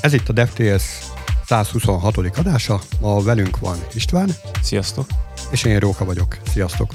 Ez 0.00 0.12
itt 0.12 0.28
a 0.28 0.32
DevTales 0.32 0.82
126. 1.46 2.16
adása. 2.16 2.80
Ma 3.00 3.22
velünk 3.22 3.58
van 3.58 3.76
István. 3.94 4.30
Sziasztok! 4.62 5.06
És 5.50 5.64
én 5.64 5.78
Róka 5.78 6.04
vagyok. 6.04 6.38
Sziasztok! 6.46 6.90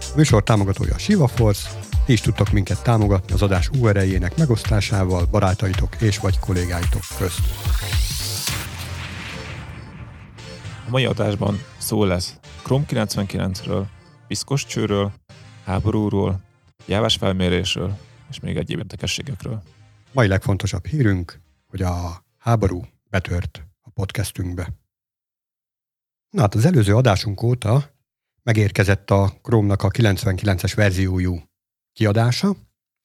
A 0.00 0.16
műsor 0.16 0.42
támogatója 0.42 0.94
a 0.94 0.98
Shiva 0.98 1.26
Force. 1.26 1.68
Ti 2.06 2.12
is 2.12 2.20
tudtok 2.20 2.50
minket 2.50 2.82
támogatni 2.82 3.32
az 3.34 3.42
adás 3.42 3.70
URL-jének 3.78 4.36
megosztásával 4.36 5.24
barátaitok 5.24 6.00
és 6.00 6.18
vagy 6.18 6.38
kollégáitok 6.38 7.02
közt. 7.18 7.40
A 10.86 10.90
mai 10.90 11.04
adásban 11.04 11.62
szó 11.78 12.04
lesz 12.04 12.38
Chrome 12.62 12.84
99-ről, 12.88 13.84
piszkos 14.26 14.66
csőről, 14.66 15.12
háborúról, 15.64 16.40
jávás 16.86 17.16
felmérésről 17.16 17.96
és 18.30 18.40
még 18.40 18.56
egyéb 18.56 18.78
érdekességekről. 18.78 19.62
Mai 20.12 20.26
legfontosabb 20.26 20.86
hírünk, 20.86 21.40
hogy 21.70 21.82
a 21.82 22.23
háború 22.44 22.86
betört 23.10 23.66
a 23.80 23.90
podcastünkbe. 23.90 24.68
Na 26.30 26.40
hát 26.40 26.54
az 26.54 26.64
előző 26.64 26.96
adásunk 26.96 27.42
óta 27.42 27.94
megérkezett 28.42 29.10
a 29.10 29.32
Chrome-nak 29.42 29.82
a 29.82 29.88
99-es 29.88 30.72
verziójú 30.74 31.42
kiadása, 31.92 32.56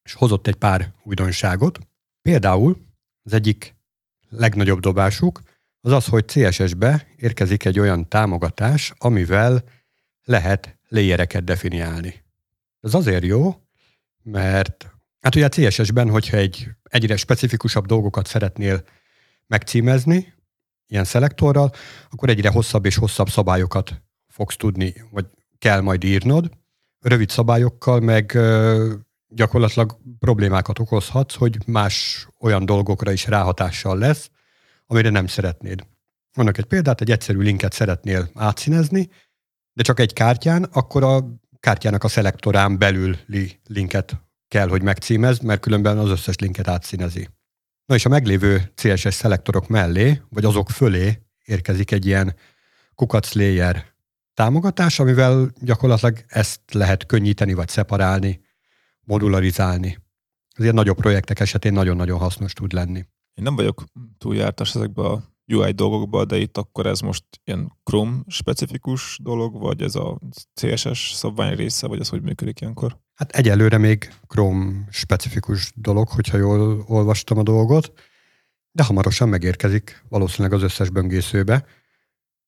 és 0.03 0.13
hozott 0.13 0.47
egy 0.47 0.55
pár 0.55 0.93
újdonságot. 1.03 1.79
Például 2.21 2.77
az 3.23 3.33
egyik 3.33 3.75
legnagyobb 4.29 4.79
dobásuk 4.79 5.41
az 5.81 5.91
az, 5.91 6.05
hogy 6.05 6.25
CSS-be 6.25 7.07
érkezik 7.15 7.65
egy 7.65 7.79
olyan 7.79 8.09
támogatás, 8.09 8.93
amivel 8.97 9.63
lehet 10.23 10.79
léjereket 10.87 11.43
definiálni. 11.43 12.23
Ez 12.79 12.93
azért 12.93 13.23
jó, 13.23 13.55
mert 14.23 14.95
hát 15.19 15.35
ugye 15.35 15.45
a 15.45 15.49
CSS-ben, 15.49 16.09
hogyha 16.09 16.37
egy 16.37 16.69
egyre 16.83 17.17
specifikusabb 17.17 17.85
dolgokat 17.85 18.27
szeretnél 18.27 18.83
megcímezni, 19.49 20.33
ilyen 20.87 21.03
szelektorral, 21.03 21.71
akkor 22.09 22.29
egyre 22.29 22.49
hosszabb 22.49 22.85
és 22.85 22.95
hosszabb 22.95 23.29
szabályokat 23.29 24.01
fogsz 24.27 24.55
tudni, 24.55 24.93
vagy 25.11 25.25
kell 25.57 25.81
majd 25.81 26.03
írnod. 26.03 26.49
Rövid 26.99 27.29
szabályokkal 27.29 27.99
meg 27.99 28.37
gyakorlatilag 29.27 29.99
problémákat 30.19 30.79
okozhatsz, 30.79 31.35
hogy 31.35 31.57
más 31.65 32.27
olyan 32.39 32.65
dolgokra 32.65 33.11
is 33.11 33.27
ráhatással 33.27 33.97
lesz, 33.97 34.29
amire 34.85 35.09
nem 35.09 35.27
szeretnéd. 35.27 35.87
Vannak 36.33 36.57
egy 36.57 36.65
példát, 36.65 37.01
egy 37.01 37.11
egyszerű 37.11 37.39
linket 37.39 37.73
szeretnél 37.73 38.29
átszínezni, 38.33 39.09
de 39.73 39.83
csak 39.83 39.99
egy 39.99 40.13
kártyán, 40.13 40.63
akkor 40.63 41.03
a 41.03 41.25
kártyának 41.59 42.03
a 42.03 42.07
szelektorán 42.07 42.77
belüli 42.77 43.59
linket 43.65 44.21
kell, 44.47 44.67
hogy 44.67 44.81
megcímezd, 44.81 45.43
mert 45.43 45.61
különben 45.61 45.97
az 45.97 46.09
összes 46.09 46.35
linket 46.37 46.67
átszínezi. 46.67 47.29
Na 47.89 47.95
és 47.95 48.05
a 48.05 48.09
meglévő 48.09 48.71
CSS 48.75 49.13
szelektorok 49.13 49.67
mellé, 49.67 50.21
vagy 50.29 50.45
azok 50.45 50.69
fölé 50.69 51.21
érkezik 51.45 51.91
egy 51.91 52.05
ilyen 52.05 52.35
kukac 52.95 53.33
layer 53.33 53.85
támogatás, 54.33 54.99
amivel 54.99 55.51
gyakorlatilag 55.61 56.23
ezt 56.27 56.61
lehet 56.71 57.05
könnyíteni, 57.05 57.53
vagy 57.53 57.67
szeparálni, 57.67 58.41
modularizálni. 59.01 59.97
Ez 60.55 60.63
ilyen 60.63 60.73
nagyobb 60.73 60.97
projektek 60.97 61.39
esetén 61.39 61.73
nagyon-nagyon 61.73 62.19
hasznos 62.19 62.53
tud 62.53 62.73
lenni. 62.73 62.99
Én 63.33 63.43
nem 63.43 63.55
vagyok 63.55 63.83
túl 64.17 64.35
jártas 64.35 64.75
ezekbe 64.75 65.01
a 65.01 65.23
UI 65.49 65.71
dolgokba, 65.71 66.25
de 66.25 66.37
itt 66.37 66.57
akkor 66.57 66.85
ez 66.85 66.99
most 66.99 67.23
ilyen 67.43 67.77
Chrome 67.83 68.17
specifikus 68.27 69.19
dolog, 69.23 69.59
vagy 69.59 69.81
ez 69.81 69.95
a 69.95 70.19
CSS 70.53 71.11
szabvány 71.13 71.55
része, 71.55 71.87
vagy 71.87 71.99
ez 71.99 72.09
hogy 72.09 72.21
működik 72.21 72.61
ilyenkor? 72.61 72.99
Hát 73.13 73.31
egyelőre 73.31 73.77
még 73.77 74.13
Chrome 74.27 74.87
specifikus 74.89 75.71
dolog, 75.75 76.07
hogyha 76.07 76.37
jól 76.37 76.83
olvastam 76.87 77.37
a 77.37 77.43
dolgot, 77.43 77.93
de 78.71 78.83
hamarosan 78.83 79.29
megérkezik 79.29 80.03
valószínűleg 80.09 80.57
az 80.57 80.63
összes 80.63 80.89
böngészőbe. 80.89 81.65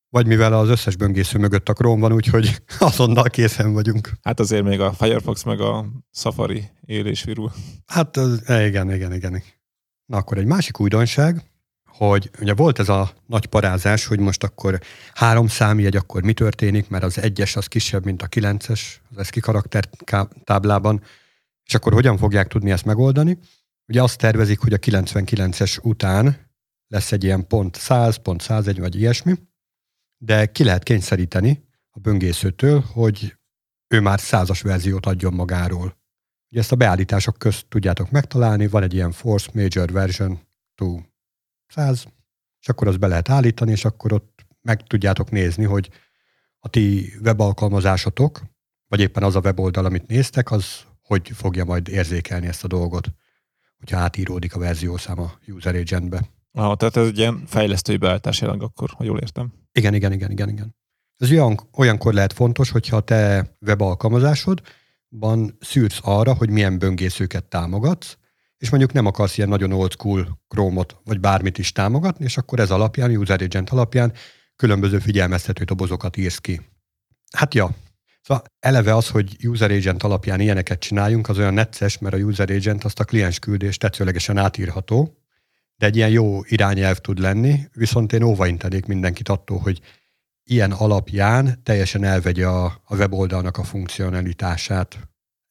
Vagy 0.08 0.26
mivel 0.26 0.52
az 0.52 0.68
összes 0.68 0.96
böngésző 0.96 1.38
mögött 1.38 1.68
a 1.68 1.72
Chrome 1.72 2.00
van, 2.00 2.12
úgyhogy 2.12 2.62
azonnal 2.78 3.30
készen 3.30 3.72
vagyunk. 3.72 4.12
Hát 4.22 4.40
azért 4.40 4.64
még 4.64 4.80
a 4.80 4.92
Firefox 4.92 5.42
meg 5.42 5.60
a 5.60 5.86
Safari 6.10 6.70
élés 6.86 7.24
virul. 7.24 7.52
Hát 7.86 8.16
igen, 8.46 8.92
igen, 8.92 9.12
igen. 9.12 9.42
Na 10.06 10.16
akkor 10.16 10.38
egy 10.38 10.46
másik 10.46 10.80
újdonság, 10.80 11.51
hogy 11.96 12.30
ugye 12.40 12.54
volt 12.54 12.78
ez 12.78 12.88
a 12.88 13.12
nagy 13.26 13.46
parázás, 13.46 14.06
hogy 14.06 14.18
most 14.18 14.44
akkor 14.44 14.80
három 15.14 15.46
számjegy, 15.46 15.96
akkor 15.96 16.22
mi 16.22 16.32
történik, 16.32 16.88
mert 16.88 17.04
az 17.04 17.18
egyes 17.18 17.56
az 17.56 17.66
kisebb, 17.66 18.04
mint 18.04 18.22
a 18.22 18.26
kilences 18.26 19.00
az 19.10 19.18
eszki 19.18 19.40
karakter 19.40 19.88
táblában, 20.44 21.02
és 21.64 21.74
akkor 21.74 21.92
hogyan 21.92 22.16
fogják 22.16 22.48
tudni 22.48 22.70
ezt 22.70 22.84
megoldani? 22.84 23.38
Ugye 23.86 24.02
azt 24.02 24.18
tervezik, 24.18 24.58
hogy 24.58 24.72
a 24.72 24.78
99-es 24.78 25.82
után 25.82 26.50
lesz 26.88 27.12
egy 27.12 27.24
ilyen 27.24 27.46
pont 27.46 27.76
100, 27.76 28.16
pont 28.16 28.40
101 28.40 28.78
vagy 28.78 28.96
ilyesmi, 28.96 29.34
de 30.18 30.46
ki 30.46 30.64
lehet 30.64 30.82
kényszeríteni 30.82 31.64
a 31.90 32.00
böngészőtől, 32.00 32.80
hogy 32.80 33.36
ő 33.88 34.00
már 34.00 34.20
százas 34.20 34.60
verziót 34.60 35.06
adjon 35.06 35.34
magáról. 35.34 36.00
Ugye 36.50 36.60
ezt 36.60 36.72
a 36.72 36.76
beállítások 36.76 37.38
közt 37.38 37.66
tudjátok 37.68 38.10
megtalálni, 38.10 38.66
van 38.66 38.82
egy 38.82 38.94
ilyen 38.94 39.12
Force 39.12 39.50
Major 39.54 39.92
Version 39.92 40.40
2 40.74 41.11
100, 41.74 42.04
és 42.60 42.68
akkor 42.68 42.88
azt 42.88 42.98
be 42.98 43.06
lehet 43.06 43.28
állítani, 43.28 43.70
és 43.70 43.84
akkor 43.84 44.12
ott 44.12 44.46
meg 44.60 44.82
tudjátok 44.82 45.30
nézni, 45.30 45.64
hogy 45.64 45.90
a 46.58 46.68
ti 46.68 47.12
webalkalmazásotok, 47.24 48.42
vagy 48.88 49.00
éppen 49.00 49.22
az 49.22 49.36
a 49.36 49.40
weboldal, 49.40 49.84
amit 49.84 50.06
néztek, 50.06 50.50
az 50.50 50.84
hogy 51.02 51.30
fogja 51.34 51.64
majd 51.64 51.88
érzékelni 51.88 52.46
ezt 52.46 52.64
a 52.64 52.66
dolgot, 52.68 53.08
hogyha 53.78 53.98
átíródik 53.98 54.54
a 54.54 54.58
verziószám 54.58 55.18
a 55.18 55.32
user 55.46 55.74
agentbe. 55.74 56.20
Ah, 56.52 56.76
tehát 56.76 56.96
ez 56.96 57.06
egy 57.06 57.18
ilyen 57.18 57.42
fejlesztői 57.46 57.96
beállítás 57.96 58.40
jelenleg 58.40 58.66
akkor, 58.66 58.90
ha 58.90 59.04
jól 59.04 59.18
értem. 59.18 59.52
Igen, 59.72 59.94
igen, 59.94 60.12
igen, 60.12 60.30
igen, 60.30 60.48
igen. 60.48 60.76
Ez 61.16 61.30
olyan, 61.30 61.60
olyankor 61.72 62.14
lehet 62.14 62.32
fontos, 62.32 62.70
hogyha 62.70 63.00
te 63.00 63.54
webalkalmazásodban 63.60 65.56
szűrsz 65.60 66.00
arra, 66.02 66.34
hogy 66.34 66.50
milyen 66.50 66.78
böngészőket 66.78 67.44
támogatsz, 67.44 68.16
és 68.62 68.70
mondjuk 68.70 68.92
nem 68.92 69.06
akarsz 69.06 69.36
ilyen 69.36 69.48
nagyon 69.48 69.72
old 69.72 69.92
school 69.92 70.40
Chrome-ot, 70.48 70.96
vagy 71.04 71.20
bármit 71.20 71.58
is 71.58 71.72
támogatni, 71.72 72.24
és 72.24 72.36
akkor 72.36 72.60
ez 72.60 72.70
alapján, 72.70 73.16
user 73.16 73.42
agent 73.42 73.70
alapján 73.70 74.12
különböző 74.56 74.98
figyelmeztető 74.98 75.64
dobozokat 75.64 76.16
írsz 76.16 76.38
ki. 76.38 76.60
Hát 77.36 77.54
ja, 77.54 77.74
Szóval 78.22 78.44
eleve 78.60 78.96
az, 78.96 79.08
hogy 79.08 79.46
user 79.46 79.70
agent 79.70 80.02
alapján 80.02 80.40
ilyeneket 80.40 80.78
csináljunk, 80.78 81.28
az 81.28 81.38
olyan 81.38 81.54
necces, 81.54 81.98
mert 81.98 82.14
a 82.14 82.18
user 82.18 82.50
agent 82.50 82.84
azt 82.84 83.00
a 83.00 83.04
kliens 83.04 83.38
küldés 83.38 83.76
tetszőlegesen 83.76 84.36
átírható, 84.36 85.16
de 85.76 85.86
egy 85.86 85.96
ilyen 85.96 86.10
jó 86.10 86.40
irányelv 86.44 86.98
tud 86.98 87.18
lenni, 87.18 87.68
viszont 87.72 88.12
én 88.12 88.22
óvaintenék 88.22 88.86
mindenkit 88.86 89.28
attól, 89.28 89.58
hogy 89.58 89.80
ilyen 90.44 90.72
alapján 90.72 91.60
teljesen 91.62 92.04
elvegye 92.04 92.46
a, 92.46 92.64
a 92.84 92.96
weboldalnak 92.96 93.58
a 93.58 93.64
funkcionalitását. 93.64 94.98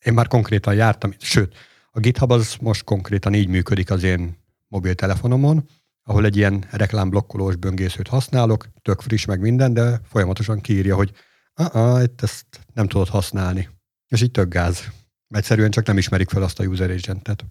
Én 0.06 0.14
már 0.14 0.28
konkrétan 0.28 0.74
jártam, 0.74 1.14
sőt, 1.20 1.56
a 1.92 2.00
GitHub 2.00 2.32
az 2.32 2.56
most 2.62 2.84
konkrétan 2.84 3.34
így 3.34 3.48
működik 3.48 3.92
az 3.92 4.04
én 4.04 4.38
mobiltelefonomon, 4.68 5.68
ahol 6.04 6.26
egy 6.26 6.38
ilyen 6.38 6.66
reklámblokkolós 6.70 7.56
böngészőt 7.56 8.08
használok, 8.08 8.68
tök 8.82 9.02
friss 9.02 9.26
meg 9.26 9.40
minden, 9.40 9.74
de 9.74 10.00
folyamatosan 10.04 10.62
kiírja, 10.62 10.96
hogy 10.96 11.12
ah, 11.54 12.04
itt 12.04 12.22
ezt 12.22 12.46
nem 12.74 12.88
tudod 12.88 13.08
használni. 13.08 13.70
És 14.08 14.22
így 14.22 14.32
tök 14.32 14.50
gáz. 14.50 14.92
Egyszerűen 15.28 15.72
csak 15.72 15.86
nem 15.86 15.98
ismerik 15.98 16.30
fel 16.30 16.44
azt 16.44 16.60
a 16.60 16.64
user 16.64 16.90
agentet. 16.90 17.46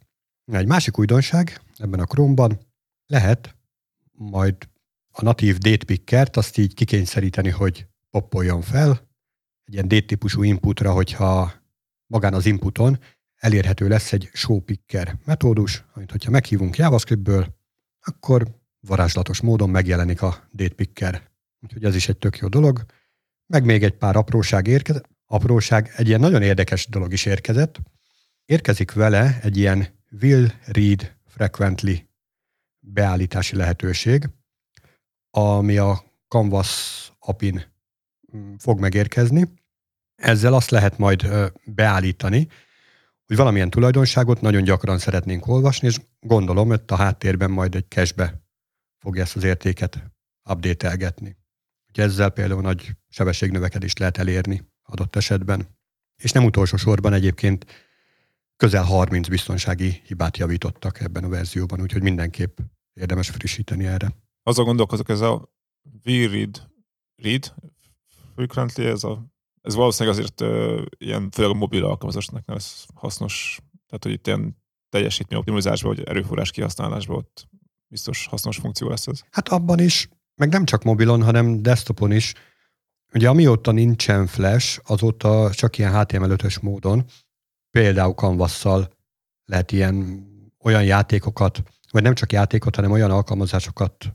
Egy 0.45 0.67
másik 0.67 0.99
újdonság 0.99 1.61
ebben 1.77 2.01
a 2.01 2.05
Chrome-ban 2.05 2.59
lehet 3.07 3.57
majd 4.13 4.57
a 5.11 5.23
natív 5.23 5.59
date 5.59 5.85
pickert 5.85 6.37
azt 6.37 6.59
így 6.59 6.75
kikényszeríteni, 6.75 7.51
hogy 7.51 7.87
poppoljon 8.11 8.63
fel, 8.63 8.91
egy 9.65 9.75
ilyen 9.75 9.89
date 9.89 10.07
típusú 10.07 10.43
inputra, 10.43 10.93
hogyha 10.93 11.53
magán 12.07 12.35
az 12.35 12.47
inputon 12.47 12.99
elérhető 13.41 13.89
lesz 13.89 14.13
egy 14.13 14.31
showpicker 14.33 15.17
metódus, 15.25 15.85
amit 15.95 16.11
hogyha 16.11 16.31
meghívunk 16.31 16.77
JavaScriptből, 16.77 17.59
akkor 18.01 18.47
varázslatos 18.81 19.41
módon 19.41 19.71
megjelenik 19.71 20.23
a 20.23 20.49
datepicker. 20.53 21.31
Úgyhogy 21.61 21.85
ez 21.85 21.95
is 21.95 22.09
egy 22.09 22.19
tök 22.19 22.39
jó 22.39 22.49
dolog. 22.49 22.85
Meg 23.47 23.65
még 23.65 23.83
egy 23.83 23.97
pár 23.97 24.17
apróság 24.17 24.67
érkezett. 24.67 25.09
Apróság, 25.27 25.93
egy 25.97 26.07
ilyen 26.09 26.21
nagyon 26.21 26.43
érdekes 26.43 26.87
dolog 26.87 27.13
is 27.13 27.25
érkezett. 27.27 27.81
Érkezik 28.45 28.93
vele 28.93 29.39
egy 29.43 29.57
ilyen 29.57 29.87
will 30.21 30.47
read 30.67 31.13
frequently 31.27 31.95
beállítási 32.79 33.57
lehetőség, 33.57 34.29
ami 35.31 35.77
a 35.77 36.05
Canvas 36.29 37.13
apin 37.19 37.65
mm, 38.37 38.55
fog 38.59 38.81
megérkezni. 38.81 39.53
Ezzel 40.15 40.55
azt 40.55 40.71
lehet 40.71 40.99
majd 40.99 41.27
beállítani, 41.65 42.49
hogy 43.31 43.39
valamilyen 43.39 43.71
tulajdonságot 43.71 44.41
nagyon 44.41 44.63
gyakran 44.63 44.99
szeretnénk 44.99 45.47
olvasni, 45.47 45.87
és 45.87 45.97
gondolom, 46.21 46.69
hogy 46.69 46.81
a 46.87 46.95
háttérben 46.95 47.51
majd 47.51 47.75
egy 47.75 47.85
cashbe 47.89 48.43
fogja 48.99 49.23
ezt 49.23 49.37
az 49.37 49.45
értéket 49.45 50.11
update-elgetni. 50.51 51.37
Úgyhogy 51.89 52.05
ezzel 52.05 52.31
például 52.31 52.61
nagy 52.61 52.91
sebességnövekedést 53.09 53.99
lehet 53.99 54.19
elérni 54.19 54.63
adott 54.83 55.17
esetben. 55.17 55.69
És 56.23 56.33
nem 56.33 56.45
utolsó 56.45 56.77
sorban 56.77 57.13
egyébként 57.13 57.67
közel 58.57 58.85
30 58.85 59.29
biztonsági 59.29 60.03
hibát 60.05 60.37
javítottak 60.37 61.01
ebben 61.01 61.25
a 61.25 61.29
verzióban, 61.29 61.81
úgyhogy 61.81 62.03
mindenképp 62.03 62.59
érdemes 62.93 63.29
frissíteni 63.29 63.87
erre. 63.87 64.13
Azon 64.43 64.65
gondolkozok, 64.65 65.09
ez 65.09 65.21
a 65.21 65.53
V-Read, 66.03 66.71
read, 67.17 67.55
frequently, 68.35 68.87
ez, 68.87 69.05
a, 69.05 69.30
ez 69.61 69.75
valószínűleg 69.75 70.19
azért 70.19 70.41
uh, 70.41 70.83
ilyen, 70.99 71.31
főleg 71.31 71.51
a 71.51 71.55
mobil 71.55 71.85
alkalmazásnak 71.85 72.45
ez 72.47 72.85
hasznos, 72.95 73.61
tehát 73.87 74.05
hogy 74.05 74.13
itt 74.13 74.27
ilyen 74.27 74.57
teljesítmény 74.89 75.39
optimalizásban, 75.39 75.95
vagy 75.95 76.05
erőforrás 76.09 76.51
kihasználásban 76.51 77.17
ott 77.17 77.49
biztos 77.89 78.27
hasznos 78.27 78.57
funkció 78.57 78.89
lesz 78.89 79.07
ez. 79.07 79.23
Hát 79.31 79.49
abban 79.49 79.79
is, 79.79 80.09
meg 80.35 80.49
nem 80.49 80.65
csak 80.65 80.83
mobilon, 80.83 81.23
hanem 81.23 81.63
desktopon 81.63 82.13
is. 82.13 82.35
Ugye 83.15 83.29
amióta 83.29 83.73
nincsen 83.73 84.27
flash, 84.27 84.81
azóta 84.85 85.51
csak 85.53 85.79
ilyen 85.79 85.93
HTML5-ös 85.95 86.61
módon, 86.61 87.05
például 87.71 88.15
canvas 88.15 88.67
lehet 89.45 89.73
ilyen 89.73 90.29
olyan 90.63 90.85
játékokat, 90.85 91.63
vagy 91.91 92.03
nem 92.03 92.15
csak 92.15 92.33
játékot, 92.33 92.75
hanem 92.75 92.91
olyan 92.91 93.11
alkalmazásokat 93.11 94.13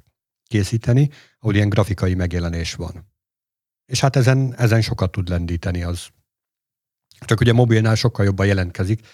készíteni, 0.48 1.10
ahol 1.40 1.56
ilyen 1.56 1.70
grafikai 1.70 2.14
megjelenés 2.14 2.74
van. 2.74 3.15
És 3.86 4.00
hát 4.00 4.16
ezen, 4.16 4.56
ezen 4.58 4.82
sokat 4.82 5.12
tud 5.12 5.30
lendíteni 5.30 5.84
az. 5.84 6.08
Csak 7.20 7.40
ugye 7.40 7.54
mobilnál 7.54 7.96
sokkal 7.96 8.26
jobban 8.26 8.46
jelentkezik, 8.46 9.08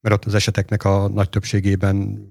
mert 0.00 0.14
ott 0.14 0.24
az 0.24 0.34
eseteknek 0.34 0.84
a 0.84 1.08
nagy 1.08 1.28
többségében 1.28 2.28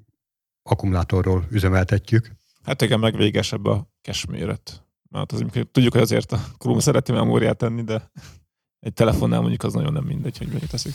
akkumulátorról 0.63 1.47
üzemeltetjük. 1.51 2.31
Hát 2.63 2.81
igen, 2.81 2.99
meg 2.99 3.15
végesebb 3.15 3.65
a 3.65 3.87
cache 4.01 4.31
méret. 4.31 4.85
Mert 5.09 5.31
az, 5.31 5.43
tudjuk, 5.71 5.93
hogy 5.93 6.01
azért 6.01 6.31
a 6.31 6.39
Chrome 6.57 6.81
szereti 6.81 7.11
memóriát 7.11 7.57
tenni, 7.57 7.83
de 7.83 8.11
egy 8.79 8.93
telefonnál 8.93 9.39
mondjuk 9.39 9.63
az 9.63 9.73
nagyon 9.73 9.93
nem 9.93 10.03
mindegy, 10.03 10.37
hogy 10.37 10.47
mennyit 10.47 10.69
teszik. 10.69 10.93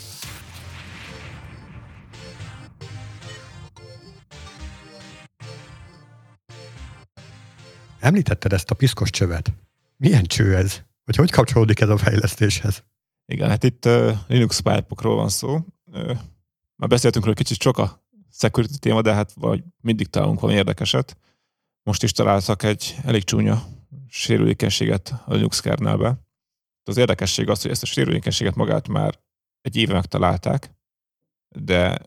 Említetted 7.98 8.52
ezt 8.52 8.70
a 8.70 8.74
piszkos 8.74 9.10
csövet. 9.10 9.52
Milyen 9.96 10.24
cső 10.24 10.56
ez? 10.56 10.82
Vagy 11.08 11.16
hogy 11.16 11.30
kapcsolódik 11.30 11.80
ez 11.80 11.88
a 11.88 11.96
fejlesztéshez? 11.96 12.84
Igen, 13.32 13.48
hát 13.48 13.64
itt 13.64 13.84
uh, 13.86 14.16
Linux 14.26 14.60
pipe 14.60 15.08
van 15.08 15.28
szó. 15.28 15.54
Uh, 15.84 16.18
már 16.76 16.88
beszéltünk 16.88 17.24
róla 17.24 17.36
kicsit 17.36 17.60
sok 17.60 17.78
a 17.78 18.04
security 18.30 18.76
téma, 18.78 19.02
de 19.02 19.14
hát 19.14 19.32
vagy 19.32 19.64
mindig 19.80 20.06
találunk 20.06 20.40
valami 20.40 20.58
érdekeset. 20.58 21.16
Most 21.82 22.02
is 22.02 22.12
találtak 22.12 22.62
egy 22.62 22.96
elég 23.04 23.24
csúnya 23.24 23.62
sérülékenységet 24.06 25.14
a 25.24 25.34
Linux 25.34 25.60
kernelbe. 25.60 26.18
Az 26.82 26.96
érdekesség 26.96 27.48
az, 27.48 27.62
hogy 27.62 27.70
ezt 27.70 27.82
a 27.82 27.86
sérülékenységet 27.86 28.54
magát 28.54 28.88
már 28.88 29.20
egy 29.60 29.76
éve 29.76 29.92
megtalálták, 29.92 30.70
de 31.56 31.98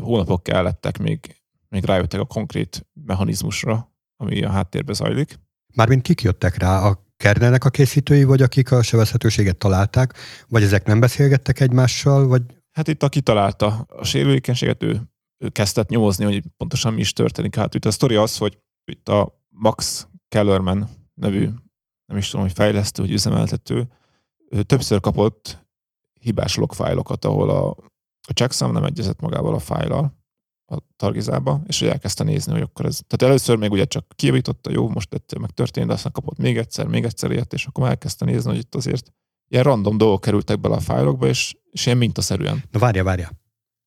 hónapok 0.00 0.42
kellettek, 0.42 0.98
még, 0.98 1.42
még 1.68 1.84
rájöttek 1.84 2.20
a 2.20 2.24
konkrét 2.24 2.86
mechanizmusra, 2.92 3.92
ami 4.16 4.42
a 4.42 4.50
háttérbe 4.50 4.92
zajlik. 4.92 5.38
Mármint 5.74 6.02
kik 6.02 6.20
jöttek 6.20 6.56
rá? 6.56 6.80
A 6.80 7.11
kernelnek 7.22 7.64
a 7.64 7.70
készítői, 7.70 8.24
vagy 8.24 8.42
akik 8.42 8.72
a 8.72 8.82
sebezhetőséget 8.82 9.56
találták? 9.56 10.14
Vagy 10.48 10.62
ezek 10.62 10.86
nem 10.86 11.00
beszélgettek 11.00 11.60
egymással? 11.60 12.26
Vagy... 12.26 12.42
Hát 12.72 12.88
itt 12.88 13.02
aki 13.02 13.20
találta 13.20 13.66
a 13.88 14.04
sérülékenységet, 14.04 14.82
ő, 14.82 15.00
ő 15.38 15.48
kezdett 15.48 15.88
nyomozni, 15.88 16.24
hogy 16.24 16.42
pontosan 16.56 16.94
mi 16.94 17.00
is 17.00 17.12
történik. 17.12 17.54
Hát 17.54 17.74
itt 17.74 17.84
a 17.84 17.90
sztori 17.90 18.14
az, 18.14 18.36
hogy 18.36 18.58
itt 18.84 19.08
a 19.08 19.40
Max 19.48 20.06
Kellerman 20.28 20.88
nevű, 21.14 21.48
nem 22.06 22.18
is 22.18 22.28
tudom, 22.28 22.46
hogy 22.46 22.54
fejlesztő, 22.54 23.02
hogy 23.02 23.12
üzemeltető, 23.12 23.88
ő 24.50 24.62
többször 24.62 25.00
kapott 25.00 25.66
hibás 26.20 26.56
logfájlokat, 26.56 27.24
ahol 27.24 27.50
a, 27.50 27.68
a 28.28 28.32
checksum 28.34 28.72
nem 28.72 28.84
egyezett 28.84 29.20
magával 29.20 29.54
a 29.54 29.58
fájlal, 29.58 30.21
a 30.72 30.82
targizába, 30.96 31.62
és 31.66 31.78
hogy 31.78 31.88
elkezdte 31.88 32.24
nézni, 32.24 32.52
hogy 32.52 32.60
akkor 32.60 32.86
ez... 32.86 33.00
Tehát 33.06 33.34
először 33.34 33.56
még 33.56 33.70
ugye 33.70 33.84
csak 33.84 34.06
kijavította, 34.16 34.70
jó, 34.70 34.88
most 34.88 35.14
ettől 35.14 35.40
meg 35.40 35.50
történt, 35.50 35.86
de 35.86 35.92
aztán 35.92 36.12
kapott 36.12 36.38
még 36.38 36.56
egyszer, 36.58 36.86
még 36.86 37.04
egyszer 37.04 37.30
ilyet, 37.30 37.52
és 37.52 37.66
akkor 37.66 37.88
elkezdte 37.88 38.24
nézni, 38.24 38.50
hogy 38.50 38.58
itt 38.58 38.74
azért 38.74 39.12
ilyen 39.48 39.64
random 39.64 39.98
dolgok 39.98 40.20
kerültek 40.20 40.60
bele 40.60 40.74
a 40.74 40.80
fájlokba, 40.80 41.26
és, 41.26 41.56
és 41.70 41.86
ilyen 41.86 41.98
mintaszerűen. 41.98 42.62
Na 42.70 42.78
várja, 42.78 43.04
várja. 43.04 43.30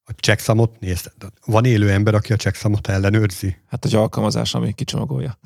A 0.03 0.11
checksamot 0.11 0.79
nézd. 0.79 1.11
Van 1.45 1.65
élő 1.65 1.91
ember, 1.91 2.13
aki 2.13 2.33
a 2.33 2.35
checksamot 2.35 2.87
ellenőrzi? 2.87 3.57
Hát 3.67 3.85
egy 3.85 3.95
alkalmazás, 3.95 4.53
ami 4.53 4.73
kicsomagolja. 4.73 5.39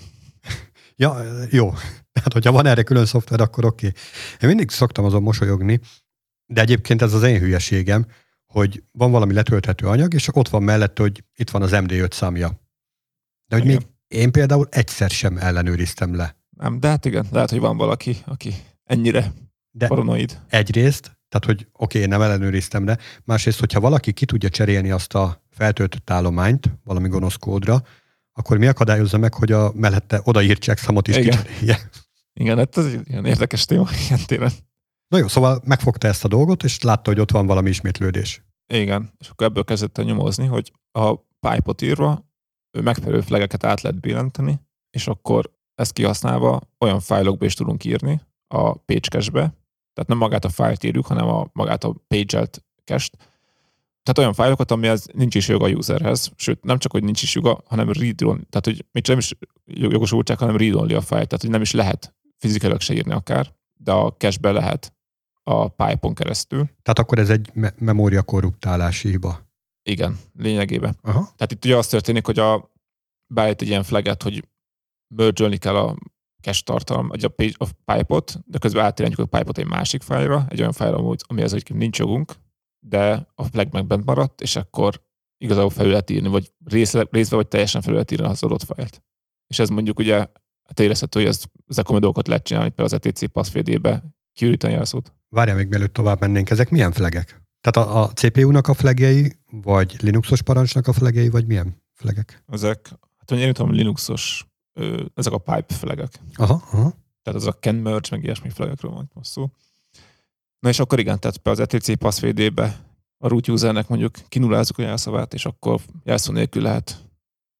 ja, 0.95 1.17
jó. 1.49 1.69
Hát, 2.13 2.33
hogyha 2.33 2.51
van 2.51 2.65
erre 2.65 2.83
külön 2.83 3.05
szoftver, 3.05 3.41
akkor 3.41 3.65
oké. 3.65 3.87
Okay. 3.87 3.99
Én 4.41 4.47
mindig 4.47 4.69
szoktam 4.69 5.05
azon 5.05 5.21
mosolyogni, 5.21 5.79
de 6.45 6.61
egyébként 6.61 7.01
ez 7.01 7.13
az 7.13 7.23
én 7.23 7.39
hülyeségem, 7.39 8.05
hogy 8.53 8.83
van 8.91 9.11
valami 9.11 9.33
letölthető 9.33 9.87
anyag, 9.87 10.13
és 10.13 10.27
ott 10.35 10.49
van 10.49 10.63
mellett, 10.63 10.97
hogy 10.97 11.23
itt 11.35 11.49
van 11.49 11.61
az 11.61 11.71
MD5 11.73 12.11
számja. 12.11 12.47
De 13.47 13.55
hogy 13.55 13.65
igen. 13.65 13.77
még 13.77 13.87
én 14.07 14.31
például 14.31 14.67
egyszer 14.71 15.09
sem 15.09 15.37
ellenőriztem 15.37 16.15
le. 16.15 16.35
Nem, 16.49 16.79
de 16.79 16.87
hát 16.87 17.05
igen, 17.05 17.25
lehet, 17.31 17.49
hogy 17.49 17.59
van 17.59 17.77
valaki, 17.77 18.17
aki 18.25 18.53
ennyire 18.83 19.33
de 19.71 19.87
paranoid. 19.87 20.39
Egyrészt, 20.47 21.17
tehát 21.29 21.45
hogy 21.45 21.67
oké, 21.73 21.97
okay, 21.97 22.09
nem 22.09 22.21
ellenőriztem 22.21 22.85
le, 22.85 22.97
másrészt, 23.23 23.59
hogyha 23.59 23.79
valaki 23.79 24.11
ki 24.11 24.25
tudja 24.25 24.49
cserélni 24.49 24.91
azt 24.91 25.13
a 25.13 25.43
feltöltött 25.49 26.09
állományt 26.09 26.69
valami 26.83 27.07
gonosz 27.07 27.35
kódra, 27.35 27.83
akkor 28.33 28.57
mi 28.57 28.67
akadályozza 28.67 29.17
meg, 29.17 29.33
hogy 29.33 29.51
a 29.51 29.71
mellette 29.75 30.21
odaírt 30.23 30.61
checksamot 30.61 31.07
is 31.07 31.15
igen. 31.15 31.29
kicserélje? 31.29 31.89
Igen, 32.33 32.57
hát 32.57 32.77
ez 32.77 32.85
egy 32.85 33.09
ilyen 33.09 33.25
érdekes 33.25 33.65
téma 33.65 33.87
ilyen 34.07 34.19
téren. 34.25 34.51
Na 35.09 35.17
jó, 35.17 35.27
szóval 35.27 35.61
megfogta 35.65 36.07
ezt 36.07 36.25
a 36.25 36.27
dolgot, 36.27 36.63
és 36.63 36.81
látta, 36.81 37.09
hogy 37.09 37.19
ott 37.19 37.31
van 37.31 37.45
valami 37.45 37.69
ismétlődés. 37.69 38.43
Igen, 38.73 39.13
és 39.17 39.29
akkor 39.29 39.47
ebből 39.47 39.63
kezdett 39.63 39.97
el 39.97 40.05
nyomozni, 40.05 40.45
hogy 40.45 40.71
a 40.91 41.15
pipe 41.15 41.73
írva 41.81 42.27
megfelelő 42.81 43.21
flegeket 43.21 43.63
át 43.63 43.81
lehet 43.81 43.99
billenteni, 43.99 44.59
és 44.89 45.07
akkor 45.07 45.51
ezt 45.75 45.93
kihasználva 45.93 46.61
olyan 46.79 46.99
fájlokba 46.99 47.45
is 47.45 47.53
tudunk 47.53 47.83
írni 47.83 48.21
a 48.47 48.73
page 48.73 49.09
cache-be, 49.09 49.39
tehát 49.93 50.09
nem 50.09 50.17
magát 50.17 50.45
a 50.45 50.49
fájlt 50.49 50.83
írjuk, 50.83 51.05
hanem 51.05 51.27
a, 51.27 51.49
magát 51.53 51.83
a 51.83 51.95
page-elt 52.07 52.65
cache 52.83 53.09
tehát 54.03 54.17
olyan 54.17 54.33
fájlokat, 54.33 54.71
amihez 54.71 55.07
nincs 55.13 55.35
is 55.35 55.47
joga 55.47 55.65
a 55.65 55.69
userhez, 55.69 56.31
sőt, 56.35 56.63
nem 56.63 56.77
csak, 56.77 56.91
hogy 56.91 57.03
nincs 57.03 57.21
is 57.21 57.35
joga, 57.35 57.61
hanem 57.65 57.91
read 57.91 58.23
on, 58.23 58.47
tehát 58.49 58.65
hogy 58.65 58.85
még 58.91 59.07
nem 59.07 59.17
is 59.17 59.35
jogosultság, 59.65 60.37
hanem 60.37 60.57
read 60.57 60.91
a 60.91 61.01
fájl, 61.01 61.25
tehát 61.25 61.41
hogy 61.41 61.49
nem 61.49 61.61
is 61.61 61.71
lehet 61.71 62.15
fizikailag 62.37 62.81
se 62.81 62.93
írni 62.93 63.11
akár, 63.11 63.53
de 63.77 63.91
a 63.91 64.13
cache-be 64.13 64.51
lehet 64.51 64.93
a 65.49 65.67
pipe 65.67 66.13
keresztül. 66.13 66.65
Tehát 66.65 66.99
akkor 66.99 67.19
ez 67.19 67.29
egy 67.29 67.49
me- 67.53 67.79
memória 67.79 68.21
korruptálási 68.21 69.09
hiba. 69.09 69.47
Igen, 69.89 70.17
lényegében. 70.37 70.97
Aha. 71.01 71.19
Tehát 71.35 71.51
itt 71.51 71.65
ugye 71.65 71.77
az 71.77 71.87
történik, 71.87 72.25
hogy 72.25 72.39
a, 72.39 72.71
beállít 73.33 73.61
egy 73.61 73.67
ilyen 73.67 73.83
flaget, 73.83 74.23
hogy 74.23 74.47
merge 75.15 75.57
kell 75.57 75.75
a 75.75 75.97
cache 76.41 76.61
tartalom, 76.63 77.07
vagy 77.07 77.23
a, 77.23 77.29
page, 77.29 77.53
a 77.57 77.65
pipe-ot, 77.85 78.39
de 78.45 78.57
közben 78.57 78.85
átérjük 78.85 79.19
a 79.19 79.25
pipe-ot 79.25 79.57
egy 79.57 79.67
másik 79.67 80.01
fájlra, 80.01 80.45
egy 80.49 80.59
olyan 80.59 80.71
fájlra, 80.71 81.15
amihez 81.27 81.51
hogy 81.51 81.75
nincs 81.75 81.99
jogunk, 81.99 82.35
de 82.79 83.27
a 83.35 83.43
flag 83.43 83.67
meg 83.71 83.87
bent 83.87 84.05
maradt, 84.05 84.41
és 84.41 84.55
akkor 84.55 85.01
igazából 85.37 85.69
felül 85.69 85.91
lehet 85.91 86.09
írni, 86.09 86.27
vagy 86.27 86.51
részle, 86.65 87.07
részbe, 87.11 87.35
vagy 87.35 87.47
teljesen 87.47 87.81
felül 87.81 87.95
lehet 87.95 88.11
írni 88.11 88.25
az 88.25 88.43
adott 88.43 88.63
fájlt. 88.63 89.03
És 89.47 89.59
ez 89.59 89.69
mondjuk 89.69 89.99
ugye 89.99 90.17
hát 90.63 90.79
érezhető, 90.79 91.19
hogy 91.19 91.29
ez, 91.29 91.43
ezek 91.67 91.89
a 91.89 91.91
dolgokat 91.91 92.27
lehet 92.27 92.43
csinálni, 92.43 92.69
például 92.69 92.97
az 92.97 93.05
ETC 93.05 93.31
passzfédébe 93.31 94.03
kiüríteni 94.33 94.73
a 94.73 94.85
szót. 94.85 95.13
Várjál 95.29 95.55
még 95.55 95.67
mielőtt 95.67 95.93
tovább 95.93 96.19
mennénk, 96.19 96.49
ezek 96.49 96.69
milyen 96.69 96.91
flagek? 96.91 97.41
Tehát 97.61 97.89
a, 97.89 98.01
a 98.01 98.07
CPU-nak 98.07 98.67
a 98.67 98.73
flagjei, 98.73 99.33
vagy 99.51 99.95
Linuxos 100.01 100.41
parancsnak 100.41 100.87
a 100.87 100.93
flagjei, 100.93 101.29
vagy 101.29 101.45
milyen 101.45 101.83
flagek? 101.93 102.43
Ezek, 102.47 102.89
hát 103.17 103.31
én 103.31 103.53
tudom, 103.53 103.71
Linuxos, 103.71 104.45
ö, 104.73 105.05
ezek 105.15 105.33
a 105.33 105.37
pipe 105.37 105.73
flagek. 105.73 106.19
Aha, 106.33 106.63
aha. 106.71 106.93
Tehát 107.21 107.39
az 107.39 107.45
a 107.45 107.53
can 107.53 107.75
merge, 107.75 108.07
meg 108.11 108.23
ilyesmi 108.23 108.49
flagekről 108.49 108.91
van 108.91 109.11
most 109.13 109.29
szó. 109.29 109.49
Na 110.59 110.69
és 110.69 110.79
akkor 110.79 110.99
igen, 110.99 111.19
tehát 111.19 111.47
az 111.47 111.59
ETC 111.59 111.97
passzfédébe 111.97 112.85
a 113.17 113.27
root 113.27 113.47
usernek 113.47 113.87
mondjuk 113.87 114.17
kinullázzuk 114.27 114.77
a 114.77 114.81
jelszavát, 114.81 115.33
és 115.33 115.45
akkor 115.45 115.81
jelszó 116.03 116.33
nélkül 116.33 116.61
lehet 116.61 117.09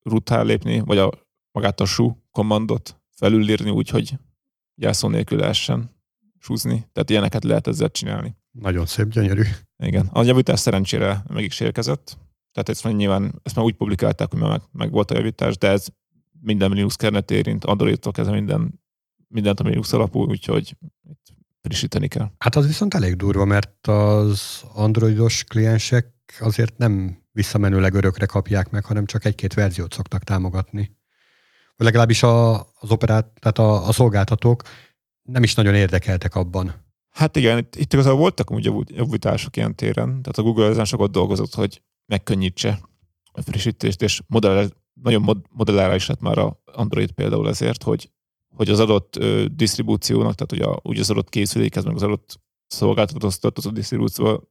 root 0.01 0.29
lépni, 0.29 0.79
vagy 0.79 0.97
a, 0.97 1.11
magát 1.51 1.79
a 1.79 1.85
su 1.85 2.15
kommandot 2.31 3.01
felülírni 3.09 3.69
úgy, 3.69 3.89
hogy 3.89 4.17
jelszó 4.75 5.07
nélkül 5.07 5.37
lehessen 5.37 5.98
súzni. 6.39 6.87
Tehát 6.93 7.09
ilyeneket 7.09 7.43
lehet 7.43 7.67
ezzel 7.67 7.89
csinálni. 7.89 8.35
Nagyon 8.51 8.85
szép, 8.85 9.07
gyönyörű. 9.07 9.43
Igen. 9.77 10.09
A 10.13 10.23
javítás 10.23 10.59
szerencsére 10.59 11.23
meg 11.27 11.43
is 11.43 11.59
érkezett. 11.59 12.17
Tehát 12.51 12.69
ezt 12.69 12.83
már 12.83 12.93
nyilván, 12.93 13.39
ezt 13.43 13.55
már 13.55 13.65
úgy 13.65 13.75
publikálták, 13.75 14.31
hogy 14.31 14.39
meg, 14.39 14.61
meg 14.71 14.91
volt 14.91 15.11
a 15.11 15.15
javítás, 15.15 15.57
de 15.57 15.67
ez 15.67 15.87
minden 16.41 16.71
Linux 16.71 16.95
kernet 16.95 17.31
érint, 17.31 17.65
Android-tól 17.65 18.11
kezdve 18.11 18.35
minden, 18.35 18.81
mindent, 19.27 19.59
ami 19.59 19.69
Linux 19.69 19.93
alapú, 19.93 20.29
úgyhogy 20.29 20.75
itt 21.09 21.21
frissíteni 21.61 22.07
kell. 22.07 22.31
Hát 22.37 22.55
az 22.55 22.67
viszont 22.67 22.93
elég 22.93 23.15
durva, 23.15 23.45
mert 23.45 23.87
az 23.87 24.63
androidos 24.73 25.43
kliensek 25.43 26.13
azért 26.39 26.77
nem 26.77 27.23
visszamenőleg 27.31 27.93
örökre 27.93 28.25
kapják 28.25 28.69
meg, 28.69 28.85
hanem 28.85 29.05
csak 29.05 29.25
egy-két 29.25 29.53
verziót 29.53 29.93
szoktak 29.93 30.23
támogatni. 30.23 30.97
Vagy 31.75 31.87
legalábbis 31.87 32.23
a, 32.23 32.59
az 32.59 32.91
operát, 32.91 33.25
tehát 33.39 33.57
a, 33.57 33.87
a 33.87 33.91
szolgáltatók 33.91 34.61
nem 35.31 35.43
is 35.43 35.53
nagyon 35.53 35.75
érdekeltek 35.75 36.35
abban. 36.35 36.73
Hát 37.09 37.35
igen, 37.35 37.57
itt, 37.57 37.75
itt 37.75 37.93
igazából 37.93 38.19
voltak 38.19 38.51
úgy 38.51 38.71
javítások 38.87 39.57
ilyen 39.57 39.75
téren, 39.75 40.07
tehát 40.07 40.37
a 40.37 40.41
Google 40.41 40.67
ezen 40.67 40.85
sokat 40.85 41.11
dolgozott, 41.11 41.53
hogy 41.53 41.81
megkönnyítse 42.05 42.79
a 43.31 43.41
frissítést, 43.41 44.01
és 44.01 44.21
modell, 44.27 44.69
nagyon 44.93 45.21
mod- 45.21 45.45
modellára 45.49 45.95
is 45.95 46.07
lett 46.07 46.19
már 46.19 46.37
a 46.37 46.61
Android 46.65 47.11
például 47.11 47.49
ezért, 47.49 47.83
hogy, 47.83 48.11
hogy 48.55 48.69
az 48.69 48.79
adott 48.79 49.15
ö, 49.15 49.45
disztribúciónak, 49.51 50.35
tehát 50.35 50.49
hogy 50.49 50.61
a, 50.61 50.79
úgy 50.83 50.99
az 50.99 51.09
adott 51.09 51.29
készülékhez, 51.29 51.83
meg 51.83 51.95
az 51.95 52.03
adott 52.03 52.39
szolgáltatóhoz 52.67 53.39
tartozó 53.39 53.69
disztribúció 53.69 54.49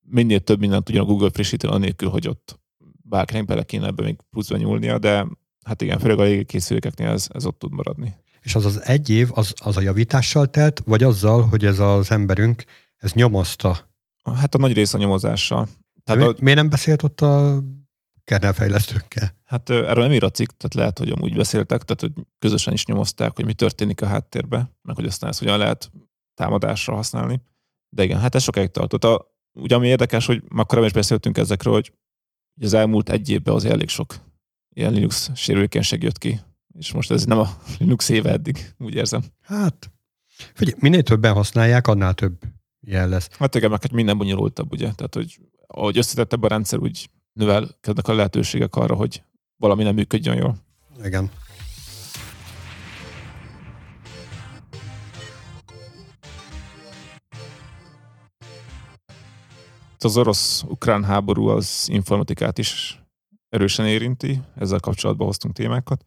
minél 0.00 0.40
több 0.40 0.58
mindent 0.58 0.84
tudjon 0.84 1.04
a 1.04 1.08
Google 1.08 1.30
frissíteni, 1.30 1.74
anélkül, 1.74 2.08
hogy 2.08 2.28
ott 2.28 2.60
bárkinek 3.02 3.44
bele 3.44 3.62
kéne 3.62 3.86
ebbe 3.86 4.02
még 4.02 4.18
pluszba 4.30 4.56
nyúlnia, 4.56 4.98
de 4.98 5.26
hát 5.64 5.82
igen, 5.82 5.98
főleg 5.98 6.18
a 6.18 6.24
régi 6.24 6.44
készülékeknél 6.44 7.08
ez, 7.08 7.26
ez 7.32 7.46
ott 7.46 7.58
tud 7.58 7.72
maradni. 7.72 8.14
És 8.40 8.54
az 8.54 8.64
az 8.64 8.82
egy 8.82 9.10
év, 9.10 9.28
az, 9.32 9.54
az 9.62 9.76
a 9.76 9.80
javítással 9.80 10.46
telt, 10.46 10.82
vagy 10.84 11.02
azzal, 11.02 11.42
hogy 11.42 11.64
ez 11.64 11.78
az 11.78 12.10
emberünk, 12.10 12.64
ez 12.96 13.12
nyomozta? 13.12 13.88
Hát 14.34 14.54
a 14.54 14.58
nagy 14.58 14.72
része 14.72 14.96
a 14.96 15.00
nyomozással. 15.00 15.68
Tehát 16.04 16.20
mi, 16.20 16.26
a, 16.26 16.34
miért 16.40 16.58
nem 16.58 16.68
beszélt 16.68 17.02
ott 17.02 17.20
a 17.20 17.62
kernelfejlesztőkkel? 18.24 19.38
Hát 19.44 19.70
erről 19.70 20.02
nem 20.02 20.12
ír 20.12 20.24
a 20.24 20.30
cikk, 20.30 20.48
tehát 20.48 20.74
lehet, 20.74 20.98
hogy 20.98 21.10
amúgy 21.10 21.36
beszéltek, 21.36 21.82
tehát 21.82 22.00
hogy 22.00 22.26
közösen 22.38 22.72
is 22.72 22.84
nyomozták, 22.84 23.36
hogy 23.36 23.44
mi 23.44 23.54
történik 23.54 24.02
a 24.02 24.06
háttérbe, 24.06 24.70
meg 24.82 24.96
hogy 24.96 25.06
aztán 25.06 25.30
ezt 25.30 25.38
hogyan 25.38 25.58
lehet 25.58 25.90
támadásra 26.34 26.94
használni. 26.94 27.42
De 27.88 28.02
igen, 28.02 28.20
hát 28.20 28.34
ez 28.34 28.42
sokáig 28.42 28.70
tartott. 28.70 29.04
A, 29.04 29.34
ugye 29.52 29.74
ami 29.74 29.86
érdekes, 29.86 30.26
hogy 30.26 30.42
már 30.48 30.66
korábban 30.66 30.88
is 30.88 30.94
beszéltünk 30.94 31.38
ezekről, 31.38 31.72
hogy 31.72 31.92
az 32.60 32.72
elmúlt 32.72 33.10
egy 33.10 33.28
évben 33.28 33.54
az 33.54 33.64
elég 33.64 33.88
sok 33.88 34.14
ilyen 34.74 34.92
Linux 34.92 35.30
sérülékenység 35.34 36.02
jött 36.02 36.18
ki, 36.18 36.40
és 36.80 36.92
most 36.92 37.10
ez 37.10 37.24
nem 37.24 37.38
a 37.38 37.48
Linux 37.78 38.08
éve 38.08 38.30
eddig, 38.30 38.74
úgy 38.78 38.94
érzem. 38.94 39.22
Hát, 39.42 39.90
figyelj, 40.54 40.78
minél 40.80 41.02
többen 41.02 41.34
használják, 41.34 41.86
annál 41.86 42.14
több 42.14 42.42
ilyen 42.80 43.08
lesz. 43.08 43.28
Hát 43.38 43.54
igen, 43.54 43.70
meg 43.70 43.82
hát 43.82 43.92
minden 43.92 44.18
bonyolultabb, 44.18 44.72
ugye? 44.72 44.92
Tehát, 44.92 45.14
hogy 45.14 45.40
ahogy 45.66 45.98
összetettebb 45.98 46.42
a 46.42 46.48
rendszer, 46.48 46.78
úgy 46.78 47.10
növelkednek 47.32 48.08
a 48.08 48.14
lehetőségek 48.14 48.76
arra, 48.76 48.94
hogy 48.94 49.22
valami 49.56 49.82
nem 49.82 49.94
működjön 49.94 50.36
jól. 50.36 50.56
Igen. 51.04 51.30
Az 59.98 60.16
orosz-ukrán 60.16 61.04
háború 61.04 61.46
az 61.46 61.88
informatikát 61.90 62.58
is 62.58 63.02
erősen 63.48 63.86
érinti, 63.86 64.40
ezzel 64.54 64.80
kapcsolatban 64.80 65.26
hoztunk 65.26 65.54
témákat. 65.54 66.04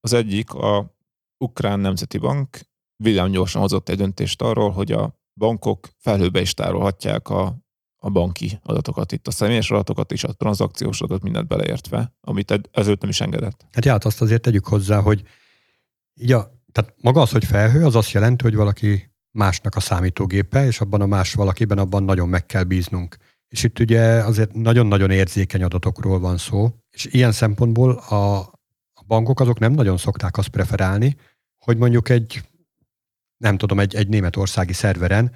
Az 0.00 0.12
egyik 0.12 0.52
a 0.52 0.96
Ukrán 1.44 1.80
Nemzeti 1.80 2.18
Bank 2.18 2.60
villám 2.96 3.30
gyorsan 3.30 3.60
hozott 3.60 3.88
egy 3.88 3.96
döntést 3.96 4.42
arról, 4.42 4.70
hogy 4.70 4.92
a 4.92 5.18
bankok 5.34 5.88
felhőbe 5.96 6.40
is 6.40 6.54
tárolhatják 6.54 7.28
a, 7.28 7.56
a 7.96 8.10
banki 8.10 8.58
adatokat, 8.62 9.12
itt 9.12 9.26
a 9.26 9.30
személyes 9.30 9.70
adatokat 9.70 10.12
és 10.12 10.24
a 10.24 10.32
tranzakciós 10.32 11.00
adatot 11.00 11.22
mindent 11.22 11.48
beleértve, 11.48 12.14
amit 12.20 12.60
ezért 12.70 13.00
nem 13.00 13.10
is 13.10 13.20
engedett. 13.20 13.66
Hát 13.72 13.84
hát 13.84 14.04
azt 14.04 14.20
azért 14.20 14.42
tegyük 14.42 14.66
hozzá, 14.66 15.00
hogy 15.00 15.22
így 16.14 16.32
a, 16.32 16.50
tehát 16.72 16.94
maga 17.00 17.20
az, 17.20 17.30
hogy 17.30 17.44
felhő, 17.44 17.84
az 17.84 17.94
azt 17.94 18.10
jelenti, 18.10 18.44
hogy 18.44 18.54
valaki 18.54 19.12
másnak 19.30 19.74
a 19.74 19.80
számítógépe, 19.80 20.66
és 20.66 20.80
abban 20.80 21.00
a 21.00 21.06
más 21.06 21.34
valakiben 21.34 21.78
abban 21.78 22.02
nagyon 22.02 22.28
meg 22.28 22.46
kell 22.46 22.62
bíznunk. 22.62 23.16
És 23.48 23.62
itt 23.62 23.78
ugye 23.78 24.00
azért 24.00 24.52
nagyon-nagyon 24.52 25.10
érzékeny 25.10 25.62
adatokról 25.62 26.18
van 26.18 26.36
szó, 26.36 26.70
és 26.90 27.04
ilyen 27.04 27.32
szempontból 27.32 27.90
a 27.90 28.50
bankok 29.08 29.40
azok 29.40 29.58
nem 29.58 29.72
nagyon 29.72 29.96
szokták 29.96 30.36
azt 30.36 30.48
preferálni, 30.48 31.16
hogy 31.64 31.76
mondjuk 31.76 32.08
egy, 32.08 32.42
nem 33.36 33.56
tudom, 33.56 33.80
egy, 33.80 33.94
egy 33.94 34.08
németországi 34.08 34.72
szerveren 34.72 35.32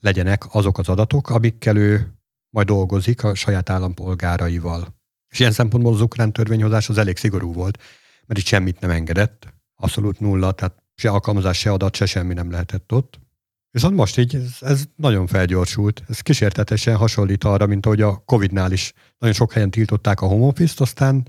legyenek 0.00 0.54
azok 0.54 0.78
az 0.78 0.88
adatok, 0.88 1.30
amikkel 1.30 1.76
ő 1.76 2.12
majd 2.50 2.66
dolgozik 2.66 3.24
a 3.24 3.34
saját 3.34 3.70
állampolgáraival. 3.70 5.00
És 5.28 5.38
ilyen 5.38 5.52
szempontból 5.52 5.92
az 5.92 6.00
ukrán 6.00 6.32
törvényhozás 6.32 6.88
az 6.88 6.98
elég 6.98 7.16
szigorú 7.16 7.52
volt, 7.52 7.78
mert 8.26 8.40
itt 8.40 8.46
semmit 8.46 8.80
nem 8.80 8.90
engedett, 8.90 9.54
abszolút 9.74 10.20
nulla, 10.20 10.52
tehát 10.52 10.82
se 10.94 11.10
alkalmazás, 11.10 11.58
se 11.58 11.70
adat, 11.70 11.96
se 11.96 12.06
semmi 12.06 12.34
nem 12.34 12.50
lehetett 12.50 12.92
ott. 12.92 13.20
Viszont 13.70 13.96
most 13.96 14.18
így 14.18 14.34
ez, 14.34 14.56
ez 14.60 14.84
nagyon 14.96 15.26
felgyorsult. 15.26 16.02
Ez 16.08 16.20
kísértetesen 16.20 16.96
hasonlít 16.96 17.44
arra, 17.44 17.66
mint 17.66 17.86
ahogy 17.86 18.00
a 18.00 18.16
Covid-nál 18.16 18.72
is 18.72 18.92
nagyon 19.18 19.34
sok 19.34 19.52
helyen 19.52 19.70
tiltották 19.70 20.20
a 20.20 20.26
home 20.26 20.46
office-t, 20.46 20.80
aztán 20.80 21.28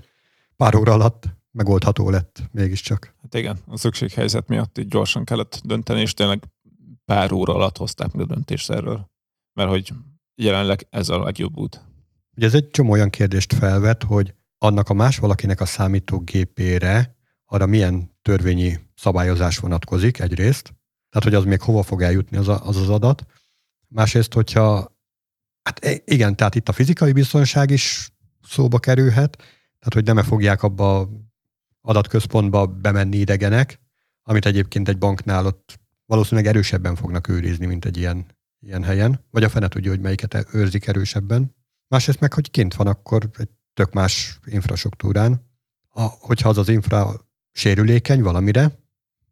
pár 0.56 0.74
óra 0.74 0.92
alatt 0.92 1.28
megoldható 1.54 2.10
lett 2.10 2.42
mégiscsak. 2.52 3.14
Hát 3.22 3.34
igen, 3.34 3.58
a 3.66 3.76
szükséghelyzet 3.76 4.48
miatt 4.48 4.78
így 4.78 4.88
gyorsan 4.88 5.24
kellett 5.24 5.60
dönteni, 5.64 6.00
és 6.00 6.14
tényleg 6.14 6.42
pár 7.04 7.32
óra 7.32 7.54
alatt 7.54 7.76
hozták 7.76 8.12
meg 8.12 8.30
a 8.30 8.34
döntést 8.34 8.70
erről. 8.70 9.10
Mert 9.52 9.68
hogy 9.68 9.92
jelenleg 10.34 10.86
ez 10.90 11.08
a 11.08 11.22
legjobb 11.22 11.56
út. 11.56 11.84
Ugye 12.36 12.46
ez 12.46 12.54
egy 12.54 12.70
csomó 12.70 12.90
olyan 12.90 13.10
kérdést 13.10 13.54
felvet, 13.54 14.02
hogy 14.02 14.34
annak 14.58 14.88
a 14.88 14.94
más 14.94 15.18
valakinek 15.18 15.60
a 15.60 15.66
számítógépére 15.66 17.16
arra 17.44 17.66
milyen 17.66 18.10
törvényi 18.22 18.78
szabályozás 18.94 19.58
vonatkozik 19.58 20.18
egyrészt, 20.18 20.74
tehát 21.10 21.28
hogy 21.28 21.34
az 21.34 21.44
még 21.44 21.60
hova 21.60 21.82
fog 21.82 22.02
eljutni 22.02 22.36
az 22.36 22.48
a, 22.48 22.66
az, 22.66 22.76
az 22.76 22.88
adat. 22.88 23.26
Másrészt, 23.88 24.32
hogyha, 24.32 24.96
hát 25.62 26.02
igen, 26.04 26.36
tehát 26.36 26.54
itt 26.54 26.68
a 26.68 26.72
fizikai 26.72 27.12
biztonság 27.12 27.70
is 27.70 28.12
szóba 28.42 28.78
kerülhet, 28.78 29.36
tehát 29.78 29.94
hogy 29.94 30.04
nem 30.04 30.18
-e 30.18 30.22
fogják 30.22 30.62
abba 30.62 31.08
adatközpontba 31.86 32.66
bemenni 32.66 33.16
idegenek, 33.16 33.80
amit 34.22 34.46
egyébként 34.46 34.88
egy 34.88 34.98
banknál 34.98 35.46
ott 35.46 35.80
valószínűleg 36.06 36.50
erősebben 36.50 36.96
fognak 36.96 37.28
őrizni, 37.28 37.66
mint 37.66 37.84
egy 37.84 37.96
ilyen, 37.96 38.26
ilyen 38.60 38.82
helyen, 38.82 39.20
vagy 39.30 39.44
a 39.44 39.48
fene 39.48 39.68
tudja, 39.68 39.90
hogy 39.90 40.00
melyiket 40.00 40.46
őrzik 40.52 40.86
erősebben. 40.86 41.54
Másrészt 41.88 42.20
meg, 42.20 42.32
hogy 42.32 42.50
kint 42.50 42.74
van, 42.74 42.86
akkor 42.86 43.30
egy 43.36 43.48
tök 43.74 43.92
más 43.92 44.38
infrastruktúrán. 44.44 45.46
A, 45.88 46.02
hogyha 46.02 46.48
az 46.48 46.58
az 46.58 46.68
infra 46.68 47.14
sérülékeny 47.52 48.22
valamire, 48.22 48.78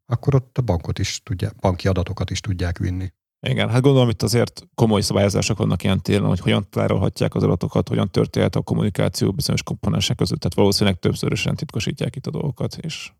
akkor 0.07 0.35
ott 0.35 0.59
a 0.59 0.63
bankot 0.63 0.99
is 0.99 1.23
tudja, 1.23 1.51
banki 1.61 1.89
adatokat 1.89 2.31
is 2.31 2.41
tudják 2.41 2.79
vinni. 2.79 3.13
Igen, 3.47 3.71
hát 3.71 3.83
gondolom 3.83 4.09
itt 4.09 4.23
azért 4.23 4.69
komoly 4.75 5.01
szabályozások 5.01 5.59
vannak 5.59 5.83
ilyen 5.85 6.03
téren, 6.03 6.27
hogy 6.27 6.41
hogyan 6.41 6.67
tárolhatják 6.71 7.35
az 7.35 7.43
adatokat, 7.43 7.89
hogyan 7.89 8.11
történhet 8.11 8.57
a 8.57 8.61
kommunikáció 8.61 9.33
bizonyos 9.33 9.63
komponensek 9.63 10.17
között. 10.17 10.39
Tehát 10.39 10.57
valószínűleg 10.57 10.99
többszörösen 10.99 11.57
titkosítják 11.57 12.17
itt 12.17 12.27
a 12.27 12.31
dolgokat, 12.31 12.77
és 12.77 13.13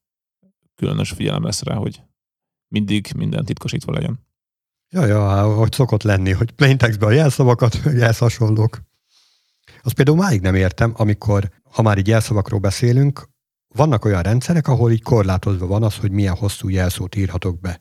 különös 0.75 1.11
figyelem 1.11 1.45
lesz 1.45 1.63
rá, 1.63 1.75
hogy 1.75 2.03
mindig 2.69 3.13
minden 3.17 3.45
titkosítva 3.45 3.93
legyen. 3.93 4.21
Ja, 4.89 5.07
ja, 5.07 5.55
hogy 5.55 5.73
szokott 5.73 6.03
lenni, 6.03 6.33
hogy 6.33 6.51
plaintextbe 6.51 7.07
a 7.07 7.11
jelszavakat, 7.11 7.81
jelsz 7.85 8.19
hasonlók. 8.19 8.83
Azt 9.83 9.95
például 9.95 10.17
máig 10.17 10.41
nem 10.41 10.55
értem, 10.55 10.93
amikor, 10.97 11.51
ha 11.71 11.83
már 11.83 11.99
így 11.99 12.09
jelszavakról 12.09 12.61
beszélünk, 12.61 13.29
vannak 13.75 14.05
olyan 14.05 14.23
rendszerek, 14.23 14.69
ahol 14.69 14.93
így 14.93 15.03
korlátozva 15.03 15.67
van 15.67 15.83
az, 15.83 15.97
hogy 15.97 16.11
milyen 16.11 16.37
hosszú 16.37 16.69
jelszót 16.69 17.17
írhatok 17.17 17.61
be. 17.61 17.81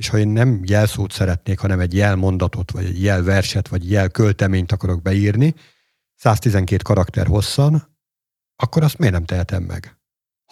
És 0.00 0.08
ha 0.08 0.18
én 0.18 0.28
nem 0.28 0.60
jelszót 0.64 1.12
szeretnék, 1.12 1.58
hanem 1.58 1.80
egy 1.80 1.94
jelmondatot, 1.94 2.70
vagy 2.70 2.84
egy 2.84 3.02
jelverset, 3.02 3.68
vagy 3.68 3.90
jelkölteményt 3.90 4.72
akarok 4.72 5.02
beírni, 5.02 5.54
112 6.14 6.82
karakter 6.82 7.26
hosszan, 7.26 7.96
akkor 8.56 8.82
azt 8.82 8.98
miért 8.98 9.14
nem 9.14 9.24
tehetem 9.24 9.62
meg? 9.62 9.98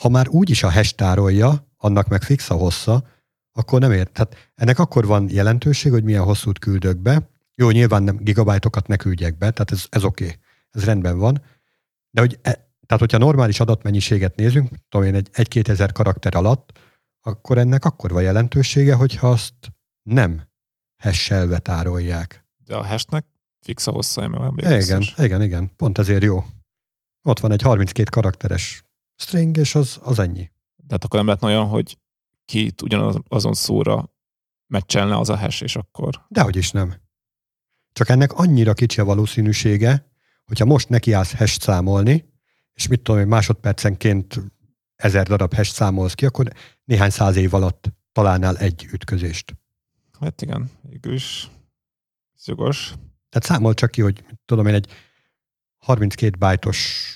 Ha 0.01 0.09
már 0.09 0.29
úgy 0.29 0.51
is 0.51 0.63
a 0.63 0.71
hash 0.71 0.95
tárolja, 0.95 1.67
annak 1.77 2.09
meg 2.09 2.23
fix 2.23 2.51
a 2.51 2.55
hossza, 2.55 3.05
akkor 3.53 3.81
nem 3.81 3.93
ért. 3.93 4.13
Tehát 4.13 4.51
ennek 4.55 4.79
akkor 4.79 5.07
van 5.07 5.29
jelentőség, 5.31 5.93
hogy 5.93 6.05
milyen 6.05 6.23
hosszút 6.23 6.59
küldök 6.59 6.99
be. 6.99 7.31
Jó, 7.55 7.71
nyilván 7.71 8.03
nem 8.03 8.17
gigabájtokat 8.17 8.87
ne 8.87 8.97
küldjek 8.97 9.39
be, 9.39 9.51
tehát 9.51 9.71
ez, 9.71 9.85
ez 9.89 10.05
oké, 10.05 10.25
okay. 10.25 10.37
ez 10.71 10.85
rendben 10.85 11.19
van. 11.19 11.43
De 12.11 12.21
hogy 12.21 12.39
e, 12.43 12.51
tehát, 12.87 13.03
hogyha 13.03 13.19
normális 13.19 13.61
adatmennyiséget 13.61 14.37
nézünk, 14.37 14.69
tudom 14.89 15.07
én, 15.07 15.15
egy, 15.15 15.29
egy 15.33 15.49
2000 15.49 15.93
karakter 15.93 16.35
alatt, 16.35 16.79
akkor 17.21 17.59
ennek 17.59 17.85
akkor 17.85 18.11
van 18.11 18.23
jelentősége, 18.23 18.95
hogyha 18.95 19.29
azt 19.31 19.55
nem 20.03 20.49
hash 21.03 21.59
tárolják. 21.59 22.47
De 22.65 22.77
a 22.77 22.85
hashnek 22.85 23.27
fix 23.61 23.87
a 23.87 23.91
hossza, 23.91 24.25
igen, 24.25 24.55
biztos. 24.55 25.15
igen, 25.19 25.43
igen, 25.43 25.77
pont 25.77 25.99
ezért 25.99 26.23
jó. 26.23 26.45
Ott 27.23 27.39
van 27.39 27.53
egy 27.53 27.63
32 27.63 28.11
karakteres 28.11 28.85
string, 29.15 29.57
és 29.57 29.75
az, 29.75 29.99
az 30.03 30.19
ennyi. 30.19 30.51
Tehát 30.87 31.05
akkor 31.05 31.19
nem 31.19 31.27
lehet 31.27 31.43
olyan, 31.43 31.67
hogy 31.67 31.99
két 32.45 32.83
ugyanazon 32.83 33.55
szóra 33.55 34.15
meccselne 34.67 35.17
az 35.17 35.29
a 35.29 35.37
hash, 35.37 35.63
és 35.63 35.77
akkor... 35.77 36.25
Dehogy 36.29 36.57
is 36.57 36.71
nem. 36.71 36.95
Csak 37.93 38.09
ennek 38.09 38.33
annyira 38.33 38.75
kicsi 38.75 39.01
a 39.01 39.05
valószínűsége, 39.05 40.11
hogyha 40.45 40.65
most 40.65 40.89
nekiállsz 40.89 41.37
hash 41.37 41.61
számolni, 41.61 42.33
és 42.75 42.87
mit 42.87 43.03
tudom, 43.03 43.21
hogy 43.21 43.31
másodpercenként 43.31 44.41
ezer 44.99 45.27
darab 45.27 45.55
hash 45.55 45.73
számolsz 45.73 46.15
ki, 46.15 46.27
akkor 46.27 46.53
néhány 46.85 47.11
száz 47.11 47.37
év 47.37 47.55
alatt 47.55 47.93
találnál 48.13 48.57
egy 48.57 48.89
ütközést. 48.93 49.57
Hát 50.21 50.43
igen, 50.43 50.71
végül 50.83 51.15
is 51.15 51.51
jogos. 52.45 52.95
Tehát 53.29 53.47
számol 53.47 53.75
csak 53.75 53.91
ki, 53.91 54.03
hogy 54.03 54.25
tudom 54.45 54.67
én, 54.67 54.75
egy 54.75 54.87
32 55.79 56.37
bájtos 56.39 57.07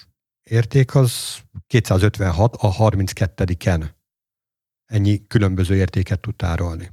érték 0.42 0.94
az 0.94 1.40
256 1.66 2.56
a 2.56 2.72
32-en. 2.72 3.90
Ennyi 4.86 5.26
különböző 5.26 5.74
értéket 5.74 6.20
tud 6.20 6.36
tárolni. 6.36 6.90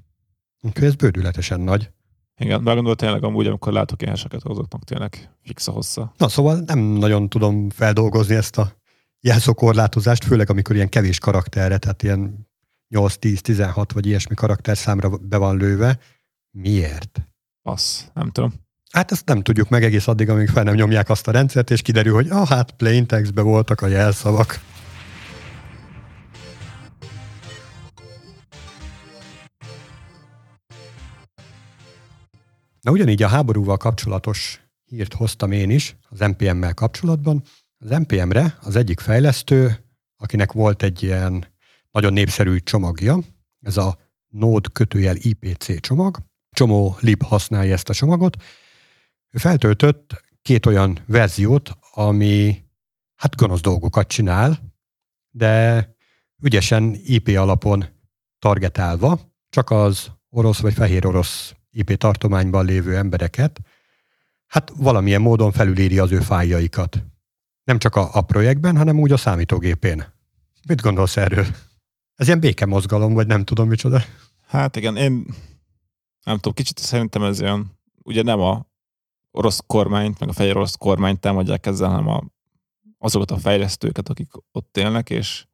Úgyhogy 0.61 0.83
ez 0.83 0.95
bődületesen 0.95 1.59
nagy. 1.59 1.91
Igen, 2.37 2.63
de 2.63 2.73
gondolom 2.73 2.97
tényleg 2.97 3.23
amúgy, 3.23 3.47
amikor 3.47 3.73
látok 3.73 4.01
ilyen 4.01 4.13
heseket, 4.13 4.43
azoknak 4.43 4.83
tényleg 4.83 5.29
fix 5.41 5.67
a 5.67 5.71
hossza. 5.71 6.13
Na 6.17 6.27
szóval 6.27 6.63
nem 6.65 6.79
nagyon 6.79 7.29
tudom 7.29 7.69
feldolgozni 7.69 8.35
ezt 8.35 8.57
a 8.57 8.78
jelszókorlátozást, 9.21 10.23
főleg 10.23 10.49
amikor 10.49 10.75
ilyen 10.75 10.89
kevés 10.89 11.19
karakterre, 11.19 11.77
tehát 11.77 12.03
ilyen 12.03 12.47
8-10-16 12.95 13.89
vagy 13.93 14.05
ilyesmi 14.05 14.35
karakter 14.35 14.77
számra 14.77 15.09
be 15.09 15.37
van 15.37 15.57
lőve. 15.57 15.99
Miért? 16.51 17.21
Passz, 17.61 18.03
nem 18.13 18.29
tudom. 18.29 18.53
Hát 18.91 19.11
ezt 19.11 19.25
nem 19.25 19.41
tudjuk 19.41 19.69
meg 19.69 19.83
egész 19.83 20.07
addig, 20.07 20.29
amíg 20.29 20.47
fel 20.47 20.63
nem 20.63 20.73
nyomják 20.73 21.09
azt 21.09 21.27
a 21.27 21.31
rendszert, 21.31 21.71
és 21.71 21.81
kiderül, 21.81 22.13
hogy 22.13 22.29
ah, 22.29 22.47
hát 22.47 22.71
plain 22.71 23.05
textbe 23.05 23.41
voltak 23.41 23.81
a 23.81 23.87
jelszavak. 23.87 24.59
Na 32.81 32.91
ugyanígy 32.91 33.23
a 33.23 33.27
háborúval 33.27 33.77
kapcsolatos 33.77 34.61
hírt 34.85 35.13
hoztam 35.13 35.51
én 35.51 35.69
is, 35.69 35.95
az 36.09 36.19
NPM-mel 36.19 36.73
kapcsolatban. 36.73 37.43
Az 37.81 37.89
NPM-re 37.89 38.57
az 38.61 38.75
egyik 38.75 38.99
fejlesztő, 38.99 39.85
akinek 40.17 40.51
volt 40.51 40.83
egy 40.83 41.03
ilyen 41.03 41.45
nagyon 41.91 42.13
népszerű 42.13 42.57
csomagja, 42.57 43.19
ez 43.61 43.77
a 43.77 43.97
Node 44.27 44.69
kötőjel 44.73 45.15
IPC 45.15 45.79
csomag, 45.79 46.17
csomó 46.51 46.97
lib 46.99 47.23
használja 47.23 47.73
ezt 47.73 47.89
a 47.89 47.93
csomagot, 47.93 48.43
ő 49.31 49.37
feltöltött 49.37 50.23
két 50.41 50.65
olyan 50.65 50.99
verziót, 51.05 51.71
ami 51.93 52.63
hát 53.15 53.35
gonosz 53.35 53.61
dolgokat 53.61 54.07
csinál, 54.07 54.59
de 55.29 55.87
ügyesen 56.41 56.95
IP 57.03 57.27
alapon 57.27 57.85
targetálva, 58.39 59.19
csak 59.49 59.69
az 59.69 60.11
orosz 60.29 60.59
vagy 60.59 60.73
fehér 60.73 61.05
orosz 61.05 61.55
IP 61.71 61.97
tartományban 61.97 62.65
lévő 62.65 62.95
embereket, 62.95 63.59
hát 64.47 64.71
valamilyen 64.75 65.21
módon 65.21 65.51
felülíri 65.51 65.99
az 65.99 66.11
ő 66.11 66.19
fájjaikat. 66.19 67.03
Nem 67.69 67.79
csak 67.79 67.95
a, 67.95 68.09
a 68.13 68.21
projektben, 68.21 68.77
hanem 68.77 68.99
úgy 68.99 69.11
a 69.11 69.17
számítógépén. 69.17 70.13
Mit 70.67 70.81
gondolsz 70.81 71.17
erről? 71.17 71.45
Ez 72.15 72.27
ilyen 72.27 72.39
békemozgalom, 72.39 73.13
vagy 73.13 73.27
nem 73.27 73.43
tudom 73.43 73.67
micsoda. 73.67 74.01
Hát 74.47 74.75
igen, 74.75 74.95
én 74.95 75.25
nem 76.25 76.35
tudom, 76.35 76.53
kicsit 76.53 76.77
szerintem 76.77 77.23
ez 77.23 77.41
olyan, 77.41 77.79
ugye 78.03 78.21
nem 78.21 78.39
a 78.39 78.65
orosz 79.31 79.61
kormányt, 79.67 80.19
meg 80.19 80.29
a 80.29 80.33
fehér 80.33 80.55
orosz 80.55 80.75
kormányt 80.75 81.19
támadják 81.19 81.65
ezzel, 81.65 81.89
hanem 81.89 82.07
a, 82.07 82.23
azokat 82.97 83.31
a 83.31 83.37
fejlesztőket, 83.37 84.09
akik 84.09 84.31
ott 84.51 84.77
élnek, 84.77 85.09
és 85.09 85.45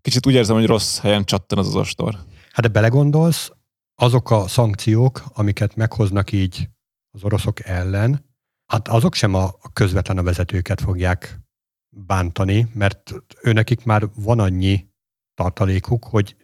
kicsit 0.00 0.26
úgy 0.26 0.34
érzem, 0.34 0.56
hogy 0.56 0.66
rossz 0.66 0.98
helyen 0.98 1.24
csattan 1.24 1.58
az 1.58 1.66
az 1.66 1.76
ostor. 1.76 2.14
Hát 2.50 2.62
de 2.62 2.68
belegondolsz, 2.68 3.52
azok 3.94 4.30
a 4.30 4.48
szankciók, 4.48 5.22
amiket 5.32 5.76
meghoznak 5.76 6.32
így 6.32 6.68
az 7.10 7.24
oroszok 7.24 7.64
ellen, 7.64 8.31
hát 8.72 8.88
azok 8.88 9.14
sem 9.14 9.34
a 9.34 9.54
közvetlen 9.72 10.18
a 10.18 10.22
vezetőket 10.22 10.80
fogják 10.80 11.40
bántani, 11.88 12.66
mert 12.74 13.12
őnekik 13.42 13.84
már 13.84 14.08
van 14.14 14.38
annyi 14.38 14.86
tartalékuk, 15.34 16.04
hogy 16.04 16.36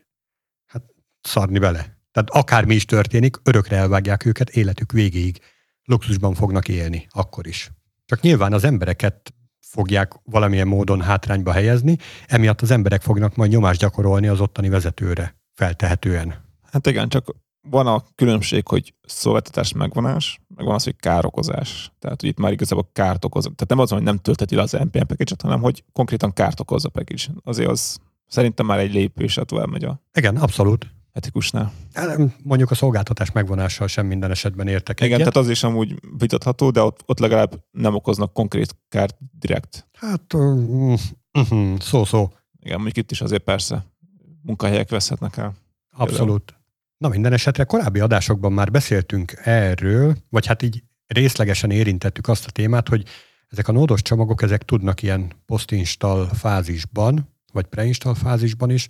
hát 0.66 0.82
szarni 1.20 1.58
bele. 1.58 1.98
Tehát 2.12 2.30
akármi 2.30 2.74
is 2.74 2.84
történik, 2.84 3.36
örökre 3.42 3.76
elvágják 3.76 4.24
őket 4.24 4.50
életük 4.50 4.92
végéig. 4.92 5.40
Luxusban 5.84 6.34
fognak 6.34 6.68
élni, 6.68 7.06
akkor 7.10 7.46
is. 7.46 7.70
Csak 8.04 8.20
nyilván 8.20 8.52
az 8.52 8.64
embereket 8.64 9.34
fogják 9.60 10.12
valamilyen 10.24 10.68
módon 10.68 11.02
hátrányba 11.02 11.52
helyezni, 11.52 11.96
emiatt 12.26 12.60
az 12.60 12.70
emberek 12.70 13.02
fognak 13.02 13.36
majd 13.36 13.50
nyomást 13.50 13.80
gyakorolni 13.80 14.26
az 14.26 14.40
ottani 14.40 14.68
vezetőre, 14.68 15.36
feltehetően. 15.54 16.44
Hát 16.72 16.86
igen, 16.86 17.08
csak 17.08 17.34
van 17.60 17.86
a 17.86 18.04
különbség, 18.14 18.68
hogy 18.68 18.94
szolgáltatás 19.02 19.72
megvonás, 19.72 20.40
meg 20.58 20.66
van 20.66 20.74
az, 20.74 20.84
hogy 20.84 20.96
károkozás. 20.96 21.92
Tehát, 21.98 22.20
hogy 22.20 22.30
itt 22.30 22.38
már 22.38 22.52
igazából 22.52 22.88
kárt 22.92 23.24
okoz. 23.24 23.42
Tehát 23.42 23.68
nem 23.68 23.78
az, 23.78 23.90
hogy 23.90 24.02
nem 24.02 24.16
tölteti 24.16 24.54
le 24.54 24.62
az 24.62 24.72
NPM 24.72 25.06
package 25.06 25.34
hanem 25.42 25.60
hogy 25.60 25.84
konkrétan 25.92 26.32
kárt 26.32 26.60
okoz 26.60 26.84
a 26.84 26.88
package. 26.88 27.22
Azért 27.44 27.70
az 27.70 27.98
szerintem 28.26 28.66
már 28.66 28.78
egy 28.78 28.92
lépés, 28.92 29.38
tovább 29.44 29.68
megy 29.68 29.84
a... 29.84 30.00
Igen, 30.14 30.36
abszolút. 30.36 30.86
Etikusnál. 31.12 31.72
Hát, 31.92 32.18
mondjuk 32.42 32.70
a 32.70 32.74
szolgáltatás 32.74 33.32
megvonással 33.32 33.86
sem 33.86 34.06
minden 34.06 34.30
esetben 34.30 34.68
értek 34.68 35.00
Igen, 35.00 35.12
egyet. 35.12 35.32
tehát 35.32 35.46
az 35.46 35.50
is 35.50 35.62
amúgy 35.62 35.94
vitatható, 36.18 36.70
de 36.70 36.82
ott, 36.82 37.02
ott 37.06 37.18
legalább 37.18 37.64
nem 37.70 37.94
okoznak 37.94 38.32
konkrét 38.32 38.76
kárt 38.88 39.16
direkt. 39.38 39.88
Hát, 39.92 40.34
uh, 40.34 40.98
uh, 41.32 41.78
szó-szó. 41.78 42.30
Igen, 42.60 42.76
mondjuk 42.76 42.96
itt 42.96 43.10
is 43.10 43.20
azért 43.20 43.42
persze 43.42 43.86
munkahelyek 44.42 44.90
veszhetnek 44.90 45.36
el. 45.36 45.54
Abszolút. 45.96 46.57
Na 46.98 47.08
minden 47.08 47.32
esetre 47.32 47.64
korábbi 47.64 48.00
adásokban 48.00 48.52
már 48.52 48.70
beszéltünk 48.70 49.32
erről, 49.44 50.16
vagy 50.28 50.46
hát 50.46 50.62
így 50.62 50.82
részlegesen 51.06 51.70
érintettük 51.70 52.28
azt 52.28 52.46
a 52.46 52.50
témát, 52.50 52.88
hogy 52.88 53.04
ezek 53.48 53.68
a 53.68 53.72
nódos 53.72 54.02
csomagok, 54.02 54.42
ezek 54.42 54.62
tudnak 54.62 55.02
ilyen 55.02 55.32
post-install 55.46 56.26
fázisban, 56.26 57.34
vagy 57.52 57.66
pre-install 57.66 58.14
fázisban 58.14 58.70
is, 58.70 58.86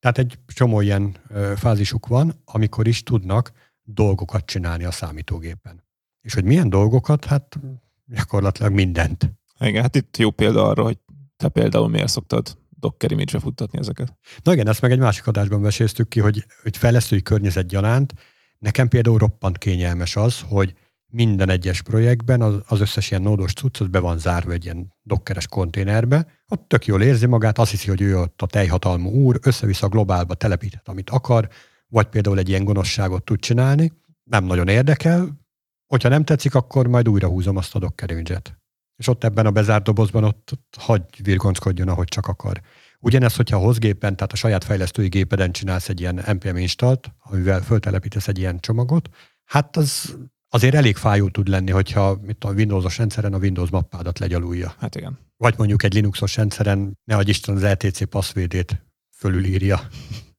tehát 0.00 0.18
egy 0.18 0.38
csomó 0.46 0.80
ilyen 0.80 1.16
fázisuk 1.56 2.06
van, 2.06 2.42
amikor 2.44 2.86
is 2.86 3.02
tudnak 3.02 3.52
dolgokat 3.82 4.46
csinálni 4.46 4.84
a 4.84 4.90
számítógépen. 4.90 5.84
És 6.20 6.34
hogy 6.34 6.44
milyen 6.44 6.68
dolgokat? 6.68 7.24
Hát 7.24 7.58
gyakorlatilag 8.06 8.72
mindent. 8.72 9.32
Igen, 9.60 9.82
hát 9.82 9.96
itt 9.96 10.16
jó 10.16 10.30
példa 10.30 10.68
arra, 10.68 10.82
hogy 10.82 10.98
te 11.36 11.48
például 11.48 11.88
miért 11.88 12.08
szoktad 12.08 12.58
Docker 12.78 13.10
image 13.10 13.38
futtatni 13.38 13.78
ezeket. 13.78 14.16
Na 14.42 14.52
igen, 14.52 14.68
ezt 14.68 14.80
meg 14.80 14.90
egy 14.90 14.98
másik 14.98 15.26
adásban 15.26 15.62
veséztük 15.62 16.08
ki, 16.08 16.20
hogy, 16.20 16.44
hogy 16.62 16.76
fejlesztői 16.76 17.22
környezet 17.22 17.66
gyanánt. 17.66 18.14
Nekem 18.58 18.88
például 18.88 19.18
roppant 19.18 19.58
kényelmes 19.58 20.16
az, 20.16 20.40
hogy 20.48 20.74
minden 21.10 21.48
egyes 21.48 21.82
projektben 21.82 22.42
az, 22.42 22.54
az 22.66 22.80
összes 22.80 23.10
ilyen 23.10 23.22
nódos 23.22 23.52
cucc, 23.52 23.80
az 23.80 23.86
be 23.86 23.98
van 23.98 24.18
zárva 24.18 24.52
egy 24.52 24.64
ilyen 24.64 24.94
dokkeres 25.02 25.46
konténerbe, 25.46 26.26
ott 26.48 26.68
tök 26.68 26.86
jól 26.86 27.02
érzi 27.02 27.26
magát, 27.26 27.58
azt 27.58 27.70
hiszi, 27.70 27.88
hogy 27.88 28.00
ő 28.00 28.18
ott 28.18 28.42
a 28.42 28.46
teljhatalmú 28.46 29.10
úr, 29.10 29.38
össze-vissza 29.42 29.86
a 29.86 29.88
globálba 29.88 30.34
telepíthet, 30.34 30.88
amit 30.88 31.10
akar, 31.10 31.48
vagy 31.86 32.06
például 32.06 32.38
egy 32.38 32.48
ilyen 32.48 32.64
gonoszságot 32.64 33.24
tud 33.24 33.40
csinálni, 33.40 33.92
nem 34.24 34.44
nagyon 34.44 34.68
érdekel, 34.68 35.46
hogyha 35.86 36.08
nem 36.08 36.24
tetszik, 36.24 36.54
akkor 36.54 36.86
majd 36.86 37.08
újra 37.08 37.28
húzom 37.28 37.56
azt 37.56 37.74
a 37.74 37.78
docker. 37.78 38.57
És 38.98 39.08
ott 39.08 39.24
ebben 39.24 39.46
a 39.46 39.50
bezárt 39.50 39.84
dobozban 39.84 40.24
ott, 40.24 40.50
ott 40.52 40.76
hagy 40.78 41.02
virgonckodjon, 41.22 41.88
ahogy 41.88 42.08
csak 42.08 42.26
akar. 42.26 42.60
Ugyanez, 43.00 43.36
hogyha 43.36 43.56
a 43.56 43.60
hozgépen, 43.60 44.16
tehát 44.16 44.32
a 44.32 44.36
saját 44.36 44.64
fejlesztői 44.64 45.08
gépeden 45.08 45.52
csinálsz 45.52 45.88
egy 45.88 46.00
ilyen 46.00 46.14
NPM 46.14 46.56
instalt, 46.56 47.14
amivel 47.18 47.62
föltelepítesz 47.62 48.28
egy 48.28 48.38
ilyen 48.38 48.60
csomagot, 48.60 49.08
hát 49.44 49.76
az 49.76 50.16
azért 50.48 50.74
elég 50.74 50.96
fájó 50.96 51.28
tud 51.28 51.48
lenni, 51.48 51.70
hogyha 51.70 52.18
mit 52.22 52.44
a 52.44 52.52
Windowsos 52.52 52.98
rendszeren 52.98 53.34
a 53.34 53.38
Windows 53.38 53.70
mappádat 53.70 54.18
legyalulja. 54.18 54.74
Hát 54.78 54.94
igen. 54.94 55.18
Vagy 55.36 55.54
mondjuk 55.58 55.82
egy 55.82 55.94
Linuxos 55.94 56.36
rendszeren, 56.36 56.98
ne 57.04 57.16
adj 57.16 57.30
Isten 57.30 57.56
az 57.56 57.62
LTC 57.62 58.08
passzvédét 58.08 58.86
fölülírja, 59.16 59.80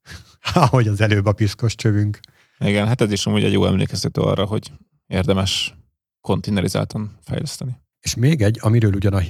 ahogy 0.54 0.88
az 0.88 1.02
előbb 1.02 1.26
a 1.26 1.34
piszkos 1.34 1.76
csövünk. 1.76 2.20
Igen, 2.60 2.88
hát 2.88 3.02
ez 3.02 3.12
is 3.12 3.26
amúgy 3.26 3.44
egy 3.44 3.52
jó 3.52 3.66
emlékeztető 3.66 4.22
arra, 4.22 4.46
hogy 4.46 4.72
érdemes 5.08 5.76
kontinerizáltan 6.22 7.18
fejleszteni. 7.22 7.78
És 8.00 8.16
még 8.16 8.42
egy, 8.42 8.58
amiről 8.62 8.94
ugyan 8.94 9.14
a 9.14 9.22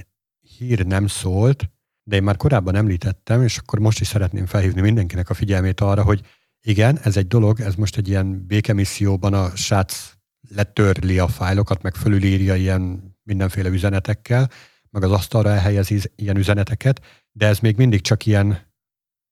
hír 0.57 0.85
nem 0.85 1.07
szólt, 1.07 1.69
de 2.03 2.15
én 2.15 2.23
már 2.23 2.37
korábban 2.37 2.75
említettem, 2.75 3.43
és 3.43 3.57
akkor 3.57 3.79
most 3.79 3.99
is 3.99 4.07
szeretném 4.07 4.45
felhívni 4.45 4.81
mindenkinek 4.81 5.29
a 5.29 5.33
figyelmét 5.33 5.81
arra, 5.81 6.03
hogy 6.03 6.25
igen, 6.61 6.99
ez 6.99 7.17
egy 7.17 7.27
dolog, 7.27 7.59
ez 7.59 7.75
most 7.75 7.97
egy 7.97 8.07
ilyen 8.07 8.45
békemisszióban 8.45 9.33
a 9.33 9.55
srác 9.55 10.13
letörli 10.49 11.19
a 11.19 11.27
fájlokat, 11.27 11.81
meg 11.81 11.95
fölülírja 11.95 12.55
ilyen 12.55 13.15
mindenféle 13.23 13.69
üzenetekkel, 13.69 14.49
meg 14.89 15.03
az 15.03 15.11
asztalra 15.11 15.49
elhelyezi 15.49 15.99
ilyen 16.15 16.37
üzeneteket, 16.37 17.01
de 17.31 17.47
ez 17.47 17.59
még 17.59 17.77
mindig 17.77 18.01
csak 18.01 18.25
ilyen 18.25 18.73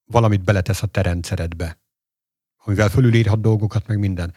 valamit 0.06 0.44
beletesz 0.44 0.84
a 0.84 0.88
te 0.88 1.02
rendszeredbe, 1.02 1.82
amivel 2.58 2.90
fölülírhat 2.90 3.42
dolgokat, 3.42 3.88
meg 3.88 4.00
minden. 4.00 4.34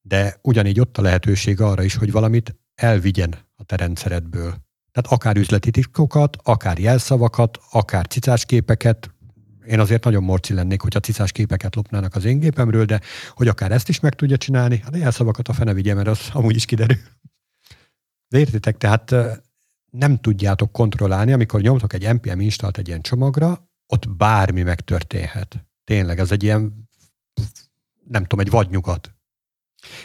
De 0.00 0.38
ugyanígy 0.42 0.80
ott 0.80 0.98
a 0.98 1.02
lehetőség 1.02 1.60
arra 1.60 1.82
is, 1.82 1.94
hogy 1.94 2.12
valamit 2.12 2.56
elvigyen 2.74 3.34
a 3.56 3.64
te 3.64 3.76
rendszeredből. 3.76 4.54
Tehát 4.92 5.12
akár 5.12 5.36
üzleti 5.36 5.70
titkokat, 5.70 6.36
akár 6.42 6.78
jelszavakat, 6.78 7.58
akár 7.70 8.06
cicás 8.06 8.44
képeket, 8.44 9.14
én 9.66 9.80
azért 9.80 10.04
nagyon 10.04 10.22
morci 10.22 10.54
lennék, 10.54 10.80
hogyha 10.80 11.00
cicás 11.00 11.32
képeket 11.32 11.74
lopnának 11.74 12.14
az 12.14 12.24
én 12.24 12.38
gépemről, 12.38 12.84
de 12.84 13.00
hogy 13.30 13.48
akár 13.48 13.72
ezt 13.72 13.88
is 13.88 14.00
meg 14.00 14.14
tudja 14.14 14.36
csinálni, 14.36 14.78
hát 14.78 14.96
jelszavakat 14.96 15.48
a 15.48 15.52
fene 15.52 15.72
vigye, 15.72 15.94
mert 15.94 16.08
az 16.08 16.28
amúgy 16.32 16.56
is 16.56 16.64
kiderül. 16.64 16.98
De 18.28 18.38
értitek, 18.38 18.76
tehát 18.76 19.14
nem 19.90 20.20
tudjátok 20.20 20.72
kontrollálni, 20.72 21.32
amikor 21.32 21.60
nyomtok 21.60 21.92
egy 21.92 22.14
NPM 22.14 22.40
installt 22.40 22.78
egy 22.78 22.88
ilyen 22.88 23.02
csomagra, 23.02 23.68
ott 23.86 24.08
bármi 24.08 24.62
megtörténhet. 24.62 25.66
Tényleg, 25.84 26.18
ez 26.18 26.32
egy 26.32 26.42
ilyen, 26.42 26.88
nem 28.04 28.22
tudom, 28.22 28.44
egy 28.44 28.50
vadnyugat. 28.50 29.14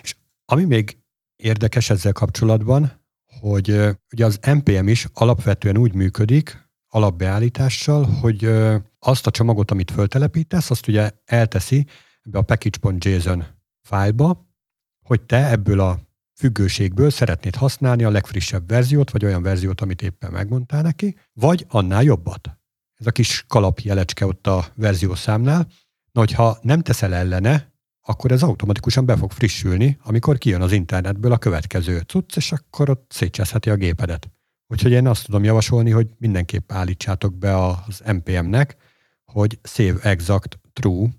És 0.02 0.16
ami 0.46 0.64
még 0.64 0.99
érdekes 1.44 1.90
ezzel 1.90 2.12
kapcsolatban, 2.12 3.02
hogy 3.40 3.70
ugye 4.14 4.26
az 4.26 4.40
NPM 4.42 4.88
is 4.88 5.08
alapvetően 5.14 5.78
úgy 5.78 5.94
működik, 5.94 6.68
alapbeállítással, 6.88 8.06
hogy 8.06 8.50
azt 9.00 9.28
a 9.28 9.32
csomagot, 9.32 9.72
amit 9.72 9.92
föltelepítesz, 9.92 10.70
azt 10.70 10.88
ugye 10.88 11.12
elteszi 11.26 11.86
ebbe 12.22 12.38
a 12.38 12.42
package.json 12.42 13.46
fájlba, 13.82 14.48
hogy 15.06 15.22
te 15.22 15.50
ebből 15.50 15.80
a 15.80 16.00
függőségből 16.40 17.10
szeretnéd 17.10 17.56
használni 17.56 18.04
a 18.04 18.10
legfrissebb 18.10 18.68
verziót, 18.68 19.12
vagy 19.12 19.26
olyan 19.26 19.42
verziót, 19.42 19.82
amit 19.82 20.02
éppen 20.02 20.32
megmondtál 20.32 20.82
neki, 20.82 21.18
vagy 21.34 21.66
annál 21.70 22.04
jobbat. 22.04 22.58
ez 22.96 23.08
a 23.08 23.12
kis 23.12 23.46
kalapjelecske 23.48 24.26
ott 24.26 24.48
a 24.48 24.66
verziószámnál. 24.76 25.68
Na, 26.12 26.20
hogyha 26.20 26.58
nem 26.62 26.82
teszel 26.82 27.14
ellene, 27.14 27.69
akkor 28.10 28.32
ez 28.32 28.44
automatikusan 28.44 29.06
be 29.06 29.18
fog 29.18 29.32
frissülni, 29.32 29.98
amikor 30.04 30.38
kijön 30.38 30.62
az 30.62 30.72
internetből 30.72 31.32
a 31.32 31.38
következő 31.38 32.00
cucc, 32.00 32.36
és 32.36 32.52
akkor 32.52 32.90
ott 32.90 33.06
szétcseszheti 33.10 33.70
a 33.70 33.76
gépedet. 33.76 34.30
Úgyhogy 34.68 34.92
én 34.92 35.08
azt 35.08 35.26
tudom 35.26 35.44
javasolni, 35.44 35.90
hogy 35.90 36.08
mindenképp 36.18 36.72
állítsátok 36.72 37.38
be 37.38 37.66
az 37.66 38.02
NPM-nek, 38.06 38.76
hogy 39.26 39.60
save 39.64 40.00
exact 40.02 40.60
true. 40.74 41.10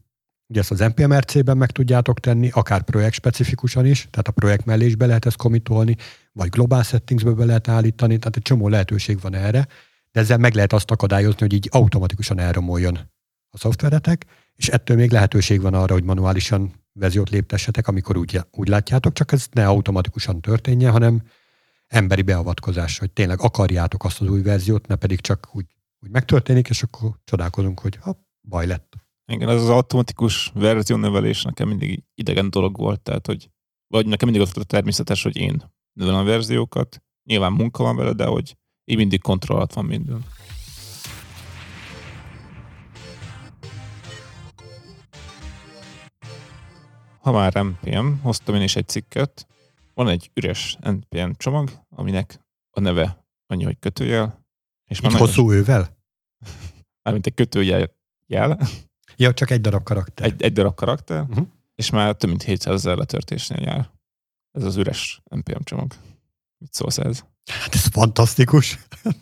Ugye 0.47 0.61
ezt 0.61 0.71
az 0.71 0.79
NPM-RC-ben 0.79 1.57
meg 1.57 1.71
tudjátok 1.71 2.21
tenni, 2.21 2.51
akár 2.53 2.83
projekt 2.83 3.15
specifikusan 3.15 3.87
is, 3.87 4.09
tehát 4.11 4.29
a 4.29 4.33
projekt 4.33 4.65
mellé 4.65 4.87
is 4.87 4.97
be 4.97 5.07
lehet 5.07 5.27
ezt 5.27 5.37
komitolni, 5.37 5.97
vagy 6.33 6.49
global 6.49 6.83
settingsbe 6.83 7.31
be 7.31 7.45
lehet 7.45 7.69
állítani, 7.69 8.19
tehát 8.19 8.37
egy 8.37 8.43
csomó 8.43 8.69
lehetőség 8.69 9.21
van 9.21 9.35
erre, 9.35 9.67
de 10.13 10.21
ezzel 10.21 10.39
meg 10.39 10.55
lehet 10.55 10.73
azt 10.73 10.91
akadályozni, 10.91 11.41
hogy 11.41 11.53
így 11.53 11.69
automatikusan 11.73 12.39
elromoljon 12.39 12.99
a 13.51 13.59
szoftveretek, 13.59 14.27
és 14.57 14.69
ettől 14.69 14.97
még 14.97 15.11
lehetőség 15.11 15.61
van 15.61 15.75
arra, 15.75 15.93
hogy 15.93 16.05
manuálisan 16.05 16.80
verziót 16.93 17.31
léptessetek, 17.31 17.89
amikor 17.89 18.17
úgy, 18.17 18.41
úgy 18.51 18.69
látjátok, 18.69 19.13
csak 19.13 19.33
ez 19.33 19.47
ne 19.53 19.67
automatikusan 19.67 20.41
történjen, 20.41 20.93
hanem 20.93 21.23
emberi 21.87 22.23
beavatkozás, 22.23 22.99
hogy 22.99 23.11
tényleg 23.11 23.41
akarjátok 23.41 24.05
azt 24.05 24.21
az 24.21 24.29
új 24.29 24.43
verziót, 24.43 24.87
ne 24.87 24.97
pedig 24.97 25.21
csak 25.21 25.49
úgy, 25.53 25.67
úgy 26.01 26.11
megtörténik, 26.11 26.69
és 26.69 26.83
akkor 26.83 27.11
csodálkozunk, 27.25 27.81
hogy 27.81 27.97
ha, 27.97 28.17
baj 28.49 28.67
lett. 28.67 28.97
Igen, 29.33 29.49
ez 29.49 29.63
az 29.63 29.69
automatikus 29.69 30.51
verziónevelés 30.55 31.43
nekem 31.43 31.69
mindig 31.69 32.05
idegen 32.15 32.51
dolog 32.51 32.77
volt, 32.77 33.01
tehát 33.01 33.27
hogy 33.27 33.51
vagy 33.87 34.07
nekem 34.07 34.29
mindig 34.29 34.47
az 34.47 34.55
volt 34.55 34.67
a 34.67 34.75
természetes, 34.75 35.23
hogy 35.23 35.37
én 35.37 35.63
növelem 35.93 36.21
a 36.21 36.25
verziókat, 36.25 37.03
nyilván 37.25 37.53
munka 37.53 37.83
van 37.83 37.97
vele, 37.97 38.13
de 38.13 38.25
hogy 38.25 38.57
így 38.85 38.97
mindig 38.97 39.23
kontrollat 39.23 39.75
van 39.75 39.85
minden. 39.85 40.25
Ha 47.21 47.33
már 47.33 47.53
NPM, 47.53 48.13
hoztam 48.23 48.55
én 48.55 48.63
is 48.63 48.77
egy 48.77 48.89
cikket, 48.89 49.47
van 49.95 50.09
egy 50.09 50.31
üres 50.35 50.77
NPM 50.81 51.31
csomag, 51.37 51.71
aminek 51.89 52.41
a 52.71 52.81
neve 52.81 53.25
annyi, 53.47 53.65
hogy 53.65 53.79
kötőjel. 53.79 54.45
És 54.91 55.01
már 55.01 55.13
hosszú 55.13 55.53
ővel? 55.53 55.97
Mármint 57.03 57.27
egy 57.27 57.35
kötőjel 57.35 57.91
jel. 58.27 58.59
Ja, 59.17 59.35
csak 59.35 59.51
egy 59.51 59.61
darab 59.61 59.83
karakter. 59.83 60.27
Egy, 60.27 60.43
egy 60.43 60.53
darab 60.53 60.75
karakter, 60.75 61.23
uh-huh. 61.23 61.47
és 61.75 61.91
már 61.91 62.15
több 62.15 62.31
mint 62.31 62.43
700 62.43 62.75
ezer 62.75 62.97
letörtésnél 62.97 63.63
jár. 63.63 63.91
Ez 64.51 64.65
az 64.65 64.77
üres 64.77 65.21
NPM 65.31 65.63
csomag. 65.65 65.93
Mit 66.59 66.73
szólsz 66.73 66.99
ez? 66.99 67.25
Hát 67.45 67.75
ez 67.75 67.87
fantasztikus. 67.87 68.79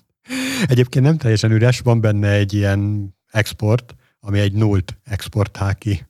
Egyébként 0.66 1.04
nem 1.04 1.16
teljesen 1.16 1.50
üres, 1.50 1.80
van 1.80 2.00
benne 2.00 2.30
egy 2.30 2.52
ilyen 2.52 3.14
export, 3.26 3.94
ami 4.20 4.38
egy 4.38 4.52
nullt 4.52 4.98
exportál 5.04 5.74
ki. 5.74 6.06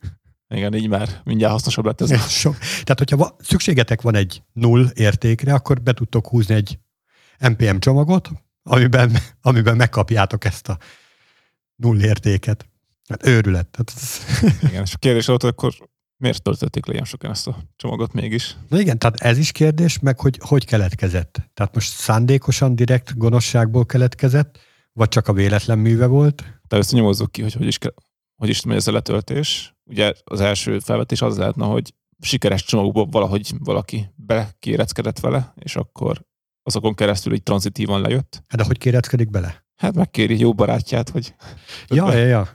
Igen, 0.48 0.74
így 0.74 0.88
már 0.88 1.20
mindjárt 1.24 1.52
hasznosabb 1.52 1.84
lett 1.84 2.00
ez. 2.00 2.30
Sok. 2.30 2.58
Tehát, 2.58 2.98
hogyha 2.98 3.16
va- 3.16 3.34
szükségetek 3.44 4.02
van 4.02 4.14
egy 4.14 4.42
null 4.52 4.86
értékre, 4.94 5.54
akkor 5.54 5.82
be 5.82 5.92
tudtok 5.92 6.28
húzni 6.28 6.54
egy 6.54 6.78
NPM 7.38 7.78
csomagot, 7.78 8.30
amiben, 8.62 9.16
amiben 9.40 9.76
megkapjátok 9.76 10.44
ezt 10.44 10.68
a 10.68 10.78
null 11.76 12.00
értéket. 12.00 12.68
Hát 13.08 13.26
őrület. 13.26 13.66
Tehát 13.68 13.92
ez... 13.96 14.20
Igen, 14.68 14.82
és 14.82 14.94
a 14.94 14.98
kérdés 14.98 15.26
volt, 15.26 15.42
akkor 15.42 15.74
miért 16.16 16.42
töltötték 16.42 16.86
le 16.86 16.92
ilyen 16.92 17.04
sokan 17.04 17.30
ezt 17.30 17.46
a 17.46 17.56
csomagot 17.76 18.12
mégis? 18.12 18.56
Na 18.68 18.80
igen, 18.80 18.98
tehát 18.98 19.20
ez 19.20 19.38
is 19.38 19.52
kérdés, 19.52 19.98
meg 19.98 20.20
hogy 20.20 20.38
hogy 20.40 20.64
keletkezett. 20.64 21.50
Tehát 21.54 21.74
most 21.74 21.92
szándékosan 21.92 22.74
direkt 22.74 23.16
gonoszságból 23.16 23.86
keletkezett, 23.86 24.58
vagy 24.92 25.08
csak 25.08 25.28
a 25.28 25.32
véletlen 25.32 25.78
műve 25.78 26.06
volt? 26.06 26.36
Tehát 26.36 26.84
ezt 26.84 26.92
nyomozzuk 26.92 27.32
ki, 27.32 27.42
hogy 27.42 27.54
hogy 27.54 27.66
is, 27.66 27.78
hogy 28.34 28.48
is 28.48 28.64
megy 28.64 28.76
ez 28.76 28.86
a 28.86 28.92
letöltés. 28.92 29.76
Ugye 29.88 30.12
az 30.24 30.40
első 30.40 30.78
felvetés 30.78 31.22
az 31.22 31.36
lehetne, 31.36 31.64
hogy 31.64 31.94
sikeres 32.20 32.64
csomagból 32.64 33.06
valahogy 33.06 33.52
valaki 33.58 34.10
bekéreckedett 34.16 35.20
vele, 35.20 35.52
és 35.56 35.76
akkor 35.76 36.26
azokon 36.62 36.94
keresztül 36.94 37.32
egy 37.32 37.42
tranzitívan 37.42 38.00
lejött. 38.00 38.44
Hát 38.46 38.60
de 38.60 38.66
hogy 38.66 38.78
kéreckedik 38.78 39.30
bele? 39.30 39.66
Hát 39.76 39.94
megkéri 39.94 40.38
jó 40.38 40.54
barátját, 40.54 41.08
hogy... 41.08 41.34
Ja, 41.88 42.14
ja, 42.14 42.26
ja. 42.26 42.48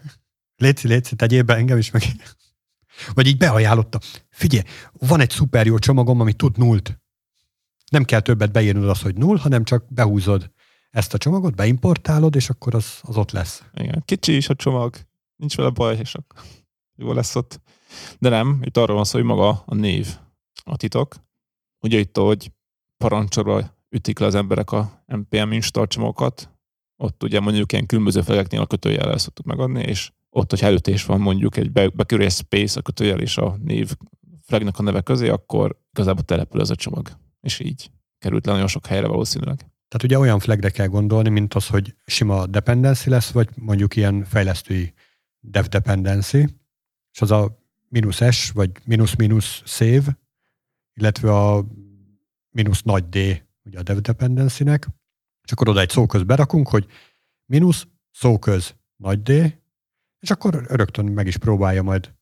Léci, 0.56 0.88
léci, 0.88 1.16
tegyél 1.16 1.44
be 1.44 1.56
engem 1.56 1.78
is 1.78 1.92
meg. 1.92 2.04
Vagy 3.16 3.28
így 3.28 3.38
beajánlotta. 3.38 4.00
Figyelj, 4.30 4.64
van 4.92 5.20
egy 5.20 5.30
szuper 5.30 5.66
jó 5.66 5.80
csomagom, 5.80 6.20
ami 6.20 6.34
tud 6.34 6.58
nullt. 6.58 7.02
Nem 7.92 8.04
kell 8.04 8.20
többet 8.20 8.52
beírnod 8.52 8.90
az, 8.90 9.02
hogy 9.02 9.16
null, 9.16 9.38
hanem 9.38 9.64
csak 9.64 9.94
behúzod 9.94 10.52
ezt 10.90 11.14
a 11.14 11.18
csomagot, 11.18 11.56
beimportálod, 11.56 12.36
és 12.36 12.50
akkor 12.50 12.76
az, 12.76 13.00
az 13.02 13.18
ott 13.18 13.32
lesz. 13.32 13.64
Igen, 13.74 14.04
kicsi 14.06 14.36
is 14.36 14.50
a 14.50 14.56
csomag, 14.56 14.96
nincs 15.36 15.56
vele 15.56 15.70
baj, 15.70 15.98
és 15.98 16.16
akkor 16.16 16.42
jó 16.96 17.14
lesz 17.14 17.36
ott. 17.36 17.62
De 18.20 18.30
nem, 18.30 18.60
itt 18.62 18.78
arról 18.78 18.96
van 18.96 19.06
szó, 19.06 19.18
hogy 19.18 19.28
maga 19.28 19.64
a 19.66 19.76
név 19.76 20.08
a 20.64 20.78
titok. 20.78 21.16
Ugye 21.80 22.00
itt, 22.00 22.18
hogy 22.18 22.52
parancsolva 22.98 23.76
ütik 23.90 24.20
le 24.20 24.26
az 24.26 24.36
emberek 24.36 24.72
a 24.72 25.04
NPM 25.06 25.52
install 25.52 25.88
csomagokat, 25.88 26.54
ott 26.98 27.24
ugye 27.24 27.40
mondjuk 27.40 27.72
ilyen 27.72 27.86
különböző 27.86 28.22
feleknél 28.22 28.62
a 28.62 28.66
kötőjellel 28.66 29.18
szoktuk 29.18 29.46
megadni, 29.46 29.84
és 29.84 30.12
ott, 30.30 30.50
hogy 30.50 30.62
előtés 30.62 31.06
van 31.06 31.22
mondjuk 31.22 31.58
egy 31.58 31.72
bekerül 31.72 32.26
egy 32.26 32.32
space 32.32 32.80
a 32.80 32.82
kötőjel 32.82 33.20
és 33.20 33.38
a 33.38 33.58
név 33.64 33.96
flagnak 34.42 34.80
a 34.80 34.84
neve 34.84 35.02
közé, 35.02 35.30
akkor 35.30 35.80
igazából 35.92 36.24
települ 36.24 36.62
ez 36.62 36.70
a 36.70 36.76
csomag. 36.76 37.10
És 37.42 37.60
így 37.60 37.92
került 38.20 38.46
le 38.46 38.52
nagyon 38.52 38.68
sok 38.68 38.86
helyre 38.86 39.08
valószínűleg. 39.08 39.58
Tehát 39.58 40.04
ugye 40.04 40.18
olyan 40.18 40.40
flagre 40.40 40.70
kell 40.70 40.88
gondolni, 40.88 41.30
mint 41.30 41.54
az, 41.54 41.68
hogy 41.68 41.96
sima 42.06 42.46
dependency 42.46 43.10
lesz, 43.10 43.32
vagy 43.32 43.50
mondjuk 43.56 43.96
ilyen 43.96 44.24
fejlesztői 44.24 44.94
dev 45.40 45.66
dependency, 45.66 46.46
és 47.14 47.22
az 47.22 47.32
a 47.32 47.58
mínusz 47.88 48.32
S, 48.32 48.52
vagy 48.52 48.72
mínusz 48.86 49.16
mínusz 49.16 49.62
save, 49.66 50.20
illetve 50.94 51.36
a 51.36 51.66
mínusz 52.50 52.82
nagy 52.82 53.10
D, 53.10 53.18
ugye 53.64 53.80
a 53.80 53.84
dev 53.84 53.98
dependency-nek, 53.98 54.88
és 55.44 55.52
akkor 55.52 55.70
oda 55.70 55.80
egy 55.80 55.90
szóköz 55.90 56.24
berakunk, 56.24 56.68
hogy 56.68 56.88
mínusz 57.46 57.88
szóköz 58.12 58.76
nagy 58.96 59.22
D, 59.22 59.30
és 60.20 60.30
akkor 60.30 60.66
rögtön 60.68 61.06
meg 61.06 61.28
is 61.28 61.38
próbálja 61.38 61.84
majd 61.84 62.14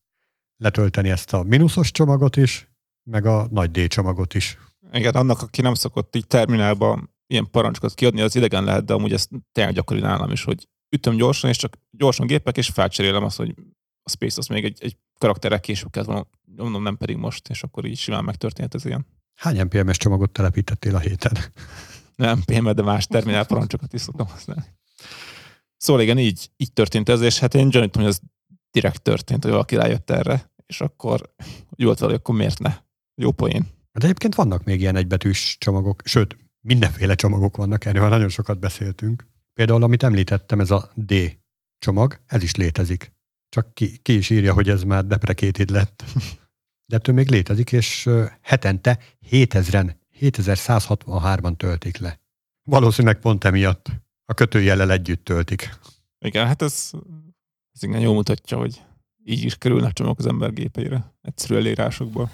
letölteni 0.57 1.09
ezt 1.09 1.33
a 1.33 1.43
mínuszos 1.43 1.91
csomagot 1.91 2.35
is, 2.35 2.71
meg 3.03 3.25
a 3.25 3.47
nagy 3.51 3.71
D 3.71 3.87
csomagot 3.87 4.33
is. 4.33 4.57
Igen, 4.91 5.13
annak, 5.13 5.41
aki 5.41 5.61
nem 5.61 5.73
szokott 5.73 6.15
így 6.15 6.27
terminálba 6.27 7.09
ilyen 7.27 7.49
parancsokat 7.51 7.93
kiadni, 7.93 8.21
az 8.21 8.35
idegen 8.35 8.63
lehet, 8.63 8.85
de 8.85 8.93
amúgy 8.93 9.13
ez 9.13 9.27
tényleg 9.51 9.73
gyakori 9.73 9.99
nálam 9.99 10.31
is, 10.31 10.43
hogy 10.43 10.67
ütöm 10.89 11.15
gyorsan, 11.15 11.49
és 11.49 11.57
csak 11.57 11.77
gyorsan 11.91 12.27
gépek, 12.27 12.57
és 12.57 12.69
felcserélem 12.69 13.23
azt, 13.23 13.37
hogy 13.37 13.55
Space 14.11 14.35
az 14.37 14.47
még 14.47 14.63
egy, 14.63 14.77
egy 14.81 14.97
karakterre 15.17 15.59
később 15.59 15.91
kell 15.91 16.03
volna, 16.03 16.27
mondom, 16.55 16.83
nem 16.83 16.97
pedig 16.97 17.15
most, 17.15 17.49
és 17.49 17.63
akkor 17.63 17.85
így 17.85 17.97
simán 17.97 18.23
megtörténhet 18.23 18.75
ez 18.75 18.85
ilyen. 18.85 19.05
Hány 19.35 19.61
NPM-es 19.61 19.97
csomagot 19.97 20.31
telepítettél 20.31 20.95
a 20.95 20.99
héten? 20.99 21.37
Nem 22.15 22.43
PM, 22.45 22.69
de 22.69 22.81
más 22.81 23.07
terminál 23.07 23.45
parancsokat 23.45 23.93
is 23.93 24.01
szoktam 24.01 24.27
használni. 24.27 24.65
Szóval 25.77 26.01
igen, 26.01 26.17
így, 26.17 26.49
így 26.57 26.73
történt 26.73 27.09
ez, 27.09 27.21
és 27.21 27.39
hát 27.39 27.53
én 27.53 27.69
gyanítom, 27.69 28.01
hogy 28.01 28.11
ez 28.11 28.19
direkt 28.71 29.01
történt, 29.01 29.43
hogy 29.43 29.51
valaki 29.51 29.75
rájött 29.75 30.09
erre, 30.09 30.51
és 30.65 30.81
akkor 30.81 31.33
úgy 31.69 31.85
volt 31.85 31.99
vele, 31.99 32.13
akkor 32.13 32.35
miért 32.35 32.59
ne? 32.59 32.77
Jó 33.15 33.31
poén. 33.31 33.67
De 33.91 34.03
egyébként 34.03 34.35
vannak 34.35 34.63
még 34.63 34.79
ilyen 34.79 34.95
egybetűs 34.95 35.55
csomagok, 35.59 36.01
sőt, 36.05 36.37
mindenféle 36.59 37.15
csomagok 37.15 37.57
vannak, 37.57 37.85
erről 37.85 38.09
nagyon 38.09 38.29
sokat 38.29 38.59
beszéltünk. 38.59 39.27
Például, 39.53 39.83
amit 39.83 40.03
említettem, 40.03 40.59
ez 40.59 40.71
a 40.71 40.91
D 40.95 41.13
csomag, 41.79 42.19
ez 42.25 42.43
is 42.43 42.55
létezik. 42.55 43.13
Csak 43.51 43.73
ki, 43.73 43.97
ki 43.97 44.17
is 44.17 44.29
írja, 44.29 44.53
hogy 44.53 44.69
ez 44.69 44.83
már 44.83 45.05
deprecated 45.05 45.69
lett. 45.69 46.03
De 46.87 46.95
ettől 46.95 47.15
még 47.15 47.29
létezik, 47.29 47.71
és 47.71 48.09
hetente 48.41 48.99
7000-en, 49.29 49.95
7163-an 50.19 51.55
töltik 51.57 51.97
le. 51.97 52.19
Valószínűleg 52.63 53.19
pont 53.19 53.43
emiatt 53.43 53.91
a 54.25 54.33
kötőjellel 54.33 54.91
együtt 54.91 55.23
töltik. 55.23 55.69
Igen, 56.19 56.47
hát 56.47 56.61
ez, 56.61 56.91
ez 57.73 57.83
igen 57.83 57.99
jól 57.99 58.13
mutatja, 58.13 58.57
hogy 58.57 58.81
így 59.23 59.43
is 59.43 59.55
kerülnek 59.55 59.93
csomagok 59.93 60.19
az 60.19 60.25
ember 60.25 60.53
gépeire, 60.53 61.13
egyszerű 61.21 61.55
elírásokból. 61.55 62.31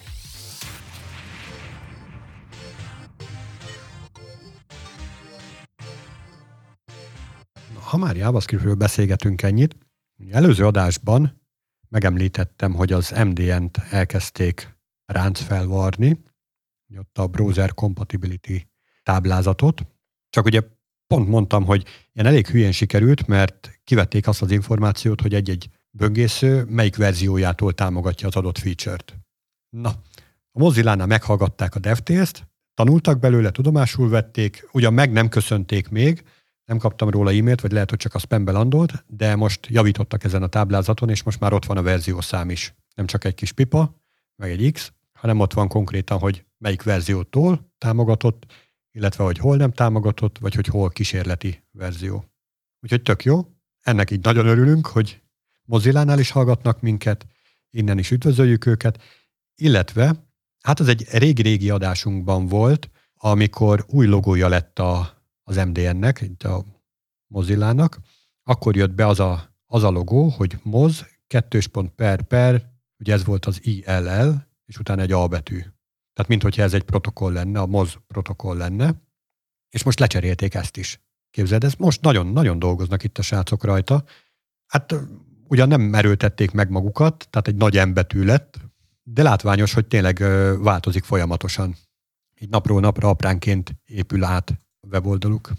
Ha 7.73 7.97
már 7.97 8.15
JavaScriptről 8.15 8.75
beszélgetünk 8.75 9.41
ennyit, 9.41 9.86
előző 10.31 10.65
adásban 10.65 11.41
megemlítettem, 11.89 12.73
hogy 12.73 12.93
az 12.93 13.09
MDN-t 13.09 13.77
elkezdték 13.89 14.77
ránc 15.05 15.41
felvarni, 15.41 16.21
ott 16.97 17.17
a 17.17 17.27
Browser 17.27 17.73
Compatibility 17.73 18.67
táblázatot, 19.03 19.85
csak 20.29 20.45
ugye 20.45 20.61
pont 21.07 21.27
mondtam, 21.27 21.65
hogy 21.65 21.85
ilyen 22.13 22.27
elég 22.27 22.47
hülyén 22.47 22.71
sikerült, 22.71 23.27
mert 23.27 23.79
kivették 23.83 24.27
azt 24.27 24.41
az 24.41 24.51
információt, 24.51 25.21
hogy 25.21 25.33
egy-egy 25.33 25.69
böngésző 25.89 26.63
melyik 26.63 26.95
verziójától 26.95 27.73
támogatja 27.73 28.27
az 28.27 28.35
adott 28.35 28.57
feature-t. 28.57 29.17
Na, 29.69 29.89
a 30.51 30.59
Mozilla-nál 30.59 31.07
meghallgatták 31.07 31.75
a 31.75 31.79
DevTales-t, 31.79 32.47
tanultak 32.73 33.19
belőle, 33.19 33.51
tudomásul 33.51 34.09
vették, 34.09 34.67
ugyan 34.71 34.93
meg 34.93 35.11
nem 35.11 35.29
köszönték 35.29 35.89
még, 35.89 36.23
nem 36.67 36.77
kaptam 36.77 37.09
róla 37.09 37.31
e-mailt, 37.31 37.61
vagy 37.61 37.71
lehet, 37.71 37.89
hogy 37.89 37.99
csak 37.99 38.13
a 38.13 38.19
spambe 38.19 38.51
landolt, 38.51 39.03
de 39.07 39.35
most 39.35 39.67
javítottak 39.69 40.23
ezen 40.23 40.43
a 40.43 40.47
táblázaton, 40.47 41.09
és 41.09 41.23
most 41.23 41.39
már 41.39 41.53
ott 41.53 41.65
van 41.65 41.77
a 41.77 41.81
verziószám 41.81 42.49
is. 42.49 42.75
Nem 42.95 43.05
csak 43.05 43.23
egy 43.23 43.35
kis 43.35 43.51
pipa, 43.51 44.01
meg 44.35 44.51
egy 44.51 44.71
X, 44.71 44.93
hanem 45.13 45.39
ott 45.39 45.53
van 45.53 45.67
konkrétan, 45.67 46.19
hogy 46.19 46.45
melyik 46.57 46.83
verziótól 46.83 47.73
támogatott, 47.77 48.45
illetve 48.91 49.23
hogy 49.23 49.37
hol 49.37 49.57
nem 49.57 49.71
támogatott, 49.71 50.37
vagy 50.37 50.55
hogy 50.55 50.67
hol 50.67 50.89
kísérleti 50.89 51.63
verzió. 51.71 52.25
Úgyhogy 52.81 53.01
tök 53.01 53.23
jó. 53.23 53.45
Ennek 53.81 54.11
így 54.11 54.23
nagyon 54.23 54.45
örülünk, 54.45 54.87
hogy 54.87 55.21
Mozillánál 55.63 56.19
is 56.19 56.31
hallgatnak 56.31 56.81
minket, 56.81 57.27
innen 57.69 57.97
is 57.97 58.11
üdvözöljük 58.11 58.65
őket, 58.65 59.03
illetve, 59.55 60.27
hát 60.61 60.79
az 60.79 60.87
egy 60.87 61.07
régi-régi 61.11 61.69
adásunkban 61.69 62.47
volt, 62.47 62.89
amikor 63.13 63.85
új 63.87 64.05
logója 64.05 64.47
lett 64.47 64.79
a, 64.79 65.16
az 65.47 65.55
MDN-nek, 65.55 66.21
itt 66.21 66.43
a 66.43 66.65
Mozillának, 67.27 67.99
akkor 68.43 68.75
jött 68.75 68.91
be 68.91 69.07
az 69.07 69.19
a, 69.19 69.55
az 69.65 69.83
a 69.83 69.89
logó, 69.89 70.27
hogy 70.27 70.57
moz, 70.63 71.05
kettős 71.27 71.67
pont 71.67 71.91
per 71.91 72.21
per, 72.21 72.69
ugye 72.99 73.13
ez 73.13 73.25
volt 73.25 73.45
az 73.45 73.65
ILL, 73.65 74.47
és 74.65 74.79
utána 74.79 75.01
egy 75.01 75.11
A 75.11 75.27
betű. 75.27 75.59
Tehát 76.13 76.27
mintha 76.27 76.61
ez 76.61 76.73
egy 76.73 76.83
protokoll 76.83 77.33
lenne, 77.33 77.59
a 77.59 77.65
moz 77.65 77.97
protokoll 78.07 78.57
lenne, 78.57 79.01
és 79.69 79.83
most 79.83 79.99
lecserélték 79.99 80.53
ezt 80.53 80.77
is. 80.77 81.01
Képzeld, 81.29 81.63
ez 81.63 81.73
most 81.73 82.01
nagyon-nagyon 82.01 82.59
dolgoznak 82.59 83.03
itt 83.03 83.17
a 83.17 83.21
srácok 83.21 83.63
rajta. 83.63 84.03
Hát 84.65 84.95
ugyan 85.47 85.67
nem 85.67 85.93
erőltették 85.93 86.51
meg 86.51 86.69
magukat, 86.69 87.27
tehát 87.29 87.47
egy 87.47 87.55
nagy 87.55 87.77
embetű 87.77 88.23
lett, 88.23 88.59
de 89.03 89.23
látványos, 89.23 89.73
hogy 89.73 89.87
tényleg 89.87 90.17
változik 90.61 91.03
folyamatosan. 91.03 91.75
Így 92.39 92.49
napról 92.49 92.79
napra 92.79 93.09
apránként 93.09 93.75
épül 93.85 94.23
át 94.23 94.66
weboldaluk. 94.91 95.51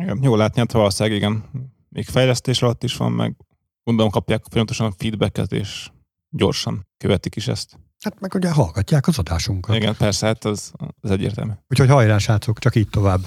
Igen, 0.00 0.22
jól 0.22 0.38
látni, 0.38 0.58
hát 0.60 0.72
valószínűleg 0.72 1.18
igen. 1.18 1.44
Még 1.88 2.06
fejlesztés 2.06 2.62
alatt 2.62 2.82
is 2.82 2.96
van, 2.96 3.12
meg 3.12 3.36
gondolom 3.84 4.10
kapják 4.10 4.44
folyamatosan 4.50 4.86
a 4.86 4.94
feedbacket, 4.96 5.52
és 5.52 5.90
gyorsan 6.30 6.86
követik 6.96 7.36
is 7.36 7.48
ezt. 7.48 7.78
Hát 8.00 8.20
meg 8.20 8.34
ugye 8.34 8.50
hallgatják 8.50 9.06
az 9.06 9.18
adásunkat. 9.18 9.76
Igen, 9.76 9.96
persze, 9.96 10.26
hát 10.26 10.44
az, 10.44 10.72
az 11.00 11.10
egyértelmű. 11.10 11.52
Úgyhogy 11.68 11.88
hajrá, 11.88 12.18
srácok, 12.18 12.58
csak 12.58 12.74
így 12.74 12.88
tovább. 12.88 13.20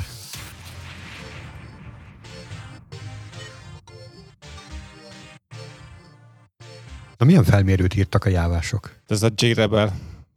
Na 7.18 7.26
milyen 7.26 7.44
felmérőt 7.44 7.96
írtak 7.96 8.26
a 8.26 8.30
jávások? 8.30 9.02
Ez 9.08 9.24
a 9.24 9.30
J-Rebel 9.36 9.96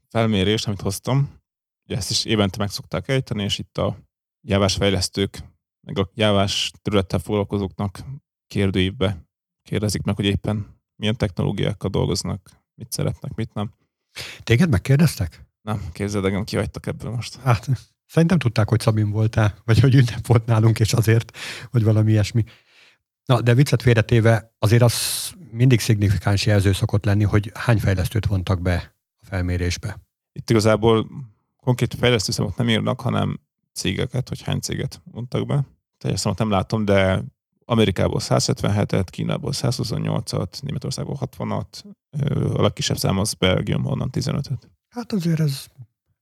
felmérés, 0.09 0.67
amit 0.67 0.81
hoztam, 0.81 1.31
ugye 1.87 1.97
ezt 1.97 2.11
is 2.11 2.25
évente 2.25 2.59
meg 2.59 2.71
szokták 2.71 3.09
ejteni, 3.09 3.43
és 3.43 3.59
itt 3.59 3.79
a 3.79 3.97
jávás 4.43 4.75
fejlesztők, 4.75 5.39
meg 5.81 5.99
a 5.99 6.11
jávás 6.15 6.73
területtel 6.83 7.19
foglalkozóknak 7.19 8.05
kérdőívbe 8.47 9.27
kérdezik 9.63 10.03
meg, 10.03 10.17
hogy 10.17 10.25
éppen 10.25 10.81
milyen 10.97 11.17
technológiákkal 11.17 11.91
dolgoznak, 11.91 12.51
mit 12.75 12.93
szeretnek, 12.93 13.35
mit 13.35 13.55
nem. 13.55 13.73
Téged 14.43 14.69
megkérdeztek? 14.69 15.47
Nem, 15.63 15.83
képzeld, 15.93 16.25
engem 16.25 16.45
kihagytak 16.45 16.87
ebből 16.87 17.11
most. 17.11 17.37
Hát, 17.37 17.69
szerintem 18.07 18.39
tudták, 18.39 18.69
hogy 18.69 18.81
Szabin 18.81 19.11
voltál, 19.11 19.55
vagy 19.65 19.81
hogy 19.81 19.95
ünnep 19.95 20.27
volt 20.27 20.47
nálunk, 20.47 20.81
és 20.81 20.93
azért, 20.93 21.37
hogy 21.71 21.83
valami 21.85 22.11
ilyesmi. 22.11 22.45
Na, 23.25 23.41
de 23.41 23.55
viccet 23.55 23.83
félretéve, 23.83 24.55
azért 24.59 24.83
az 24.83 24.95
mindig 25.51 25.81
szignifikáns 25.81 26.47
jelző 26.47 26.73
szokott 26.73 27.05
lenni, 27.05 27.25
hogy 27.25 27.51
hány 27.55 27.79
fejlesztőt 27.79 28.27
vontak 28.27 28.63
be 28.63 28.95
a 29.21 29.27
felmérésbe. 29.27 30.01
Itt 30.33 30.51
igazából 30.51 31.11
konkrét 31.57 31.95
fejlesztőszámot 31.95 32.57
nem 32.57 32.69
írnak, 32.69 33.01
hanem 33.01 33.41
cégeket, 33.73 34.29
hogy 34.29 34.43
hány 34.43 34.61
céget 34.61 35.01
mondtak 35.05 35.47
be. 35.47 35.65
Teljes 35.99 36.21
számot 36.21 36.39
nem 36.39 36.51
látom, 36.51 36.85
de 36.85 37.25
Amerikából 37.65 38.21
177-et, 38.23 39.07
Kínából 39.11 39.51
128-at, 39.55 40.63
Németországból 40.63 41.19
60-at, 41.21 41.83
a 42.57 42.63
legkisebb 42.63 42.97
szám 42.97 43.19
az 43.19 43.35
Belgium, 43.35 43.87
onnan 43.87 44.11
15-öt. 44.13 44.71
Hát 44.89 45.13
azért 45.13 45.41
ez 45.41 45.67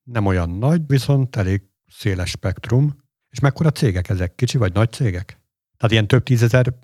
nem 0.03 0.27
olyan 0.27 0.51
nagy, 0.51 0.87
viszont 0.87 1.37
elég 1.37 1.63
széles 1.87 2.31
spektrum. 2.31 2.99
És 3.31 3.41
mekkora 3.41 3.71
cégek 3.71 4.09
ezek? 4.09 4.35
Kicsi 4.35 4.59
vagy 4.59 4.73
nagy 4.73 4.93
cégek? 4.93 5.41
Tehát 5.77 5.93
ilyen 5.93 6.07
több 6.07 6.23
tízezer 6.23 6.75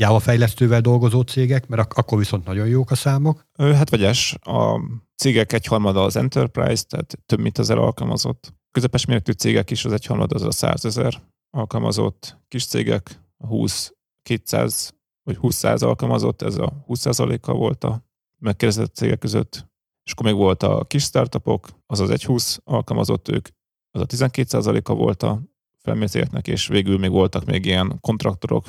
Java 0.00 0.18
fejlesztővel 0.18 0.80
dolgozó 0.80 1.20
cégek, 1.20 1.66
mert 1.66 1.82
ak- 1.82 1.98
akkor 1.98 2.18
viszont 2.18 2.44
nagyon 2.44 2.66
jók 2.66 2.90
a 2.90 2.94
számok. 2.94 3.46
Hát 3.56 3.90
vegyes. 3.90 4.36
A 4.40 4.80
cégek 5.16 5.52
egyharmada 5.52 6.02
az 6.02 6.16
Enterprise, 6.16 6.82
tehát 6.82 7.18
több 7.26 7.40
mint 7.40 7.58
ezer 7.58 7.78
alkalmazott. 7.78 8.54
Közepes 8.70 9.04
méretű 9.04 9.32
cégek 9.32 9.70
is 9.70 9.84
az 9.84 9.92
egyharmada 9.92 10.34
az 10.34 10.42
a 10.42 10.50
100 10.50 10.84
ezer 10.84 11.22
alkalmazott. 11.50 12.38
Kis 12.48 12.66
cégek 12.66 13.22
a 13.36 13.46
20, 13.46 13.94
200 14.22 14.94
vagy 15.22 15.36
20 15.36 15.64
alkalmazott, 15.64 16.42
ez 16.42 16.56
a 16.56 16.84
20%-a 16.88 17.52
volt 17.52 17.84
a 17.84 18.04
megkérdezett 18.38 18.94
cégek 18.94 19.18
között. 19.18 19.66
És 20.04 20.12
akkor 20.12 20.26
még 20.26 20.34
volt 20.34 20.62
a 20.62 20.84
kis 20.84 21.02
startupok, 21.02 21.68
az 21.86 22.00
az 22.00 22.10
egy 22.10 22.24
20 22.24 22.60
alkalmazott 22.64 23.28
ők, 23.28 23.48
az 23.90 24.00
a 24.00 24.06
12%-a 24.06 24.94
volt 24.94 25.22
a 25.22 25.42
felmért 25.78 26.48
és 26.48 26.66
végül 26.66 26.98
még 26.98 27.10
voltak 27.10 27.44
még 27.44 27.64
ilyen 27.64 27.98
kontraktorok, 28.00 28.66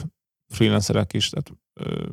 freelancerek 0.49 1.13
is, 1.13 1.29
tehát 1.29 1.51
ö, 1.73 2.05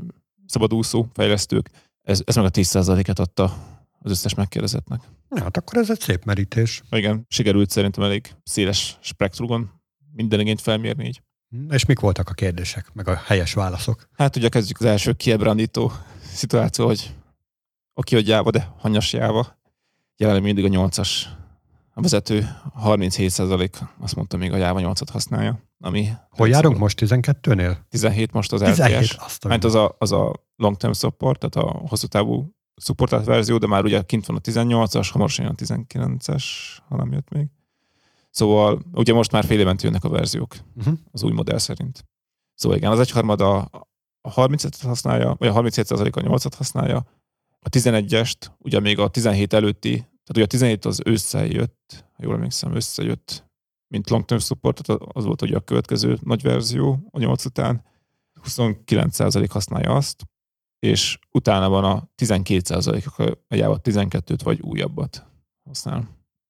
szabadúszó 0.47 1.07
fejlesztők. 1.13 1.71
Ez, 2.03 2.23
ez 2.25 2.37
meg 2.37 2.45
a 2.45 2.51
10%-et 2.51 3.19
adta 3.19 3.57
az 3.99 4.11
összes 4.11 4.35
megkérdezettnek. 4.35 5.01
Ja, 5.31 5.43
hát 5.43 5.57
akkor 5.57 5.79
ez 5.79 5.91
egy 5.91 6.01
szép 6.01 6.25
merítés. 6.25 6.83
Igen, 6.91 7.27
sikerült 7.29 7.71
szerintem 7.71 8.05
elég 8.05 8.35
széles 8.45 8.99
spektrumon 9.01 9.71
minden 10.13 10.41
igényt 10.41 10.61
felmérni 10.61 11.07
így. 11.07 11.23
Hm, 11.49 11.73
és 11.73 11.85
mik 11.85 12.01
voltak 12.01 12.29
a 12.29 12.35
kérdések, 12.35 12.93
meg 12.93 13.09
a 13.09 13.17
helyes 13.17 13.55
válaszok? 13.55 14.09
Hát 14.13 14.37
ugye 14.37 14.49
kezdjük 14.49 14.81
az 14.81 14.87
első 14.87 15.13
kiebrandító 15.13 15.93
szituáció, 16.23 16.87
hogy 16.87 17.15
oké, 17.95 18.15
hogy 18.15 18.29
jáva, 18.29 18.51
de 18.51 18.73
hanyas 18.79 19.13
jáva. 19.13 19.59
Jelenleg 20.17 20.43
mindig 20.43 20.65
a 20.65 20.69
8-as 20.69 21.23
a 21.99 22.01
vezető 22.01 22.49
37% 22.85 23.71
azt 23.99 24.15
mondta 24.15 24.37
még 24.37 24.53
a 24.53 24.57
Java 24.57 24.81
8-at 24.83 25.09
használja. 25.13 25.59
Ami 25.81 26.09
Hol 26.31 26.49
járunk 26.49 26.79
most 26.79 27.01
12-nél? 27.05 27.77
17 27.89 28.33
most 28.33 28.53
az 28.53 28.61
17, 28.61 28.97
LTS. 28.97 29.15
azt 29.15 29.45
a 29.45 29.49
Mert 29.49 29.65
az 29.65 29.75
a, 29.75 29.95
az 29.99 30.13
a 30.13 30.33
long 30.57 30.77
term 30.77 30.93
support, 30.93 31.39
tehát 31.39 31.69
a 31.69 31.79
hosszú 31.89 32.07
távú 32.07 32.55
supportált 32.77 33.25
verzió, 33.25 33.59
de 33.59 33.67
már 33.67 33.85
ugye 33.85 34.03
kint 34.03 34.27
van 34.27 34.37
a 34.37 34.41
18-as, 34.41 35.09
hamarosan 35.13 35.47
a 35.47 35.53
19-es, 35.53 36.45
ha 36.89 36.97
nem 36.97 37.13
jött 37.13 37.29
még. 37.29 37.47
Szóval 38.31 38.83
ugye 38.93 39.13
most 39.13 39.33
már 39.33 39.45
fél 39.45 39.61
évent 39.61 39.83
jönnek 39.83 40.05
a 40.05 40.09
verziók 40.09 40.57
uh-huh. 40.77 40.95
az 41.13 41.23
új 41.23 41.33
modell 41.33 41.59
szerint. 41.59 42.05
Szóval 42.55 42.77
igen, 42.77 42.91
az 42.91 43.01
egyharmada 43.01 43.59
a 44.21 44.35
37-et 44.35 44.81
használja, 44.83 45.35
vagy 45.39 45.49
a 45.49 45.53
37% 45.53 46.13
a 46.13 46.21
8-at 46.21 46.53
használja, 46.57 47.07
a 47.61 47.69
11-est, 47.69 48.37
ugye 48.59 48.81
még 48.81 48.99
a 48.99 49.09
17 49.09 49.53
előtti 49.53 50.07
tehát 50.27 50.35
ugye 50.35 50.43
a 50.43 50.47
17 50.47 50.85
az 50.85 51.01
összejött, 51.05 52.05
ha 52.13 52.23
jól 52.23 52.35
emlékszem, 52.35 52.75
összejött, 52.75 53.45
mint 53.89 54.11
long 54.11 54.25
term 54.25 54.41
support, 54.41 54.83
tehát 54.83 55.03
az 55.13 55.25
volt 55.25 55.43
ugye 55.43 55.57
a 55.57 55.61
következő 55.61 56.19
nagy 56.23 56.43
verzió 56.43 57.09
a 57.11 57.19
8 57.19 57.45
után. 57.45 57.85
29% 58.43 59.47
használja 59.51 59.95
azt, 59.95 60.25
és 60.79 61.19
utána 61.31 61.69
van 61.69 61.85
a 61.85 62.11
12% 62.23 63.37
a 63.49 63.55
Java 63.55 63.81
12-t 63.83 64.41
vagy 64.43 64.61
újabbat 64.61 65.27
használ. 65.65 66.09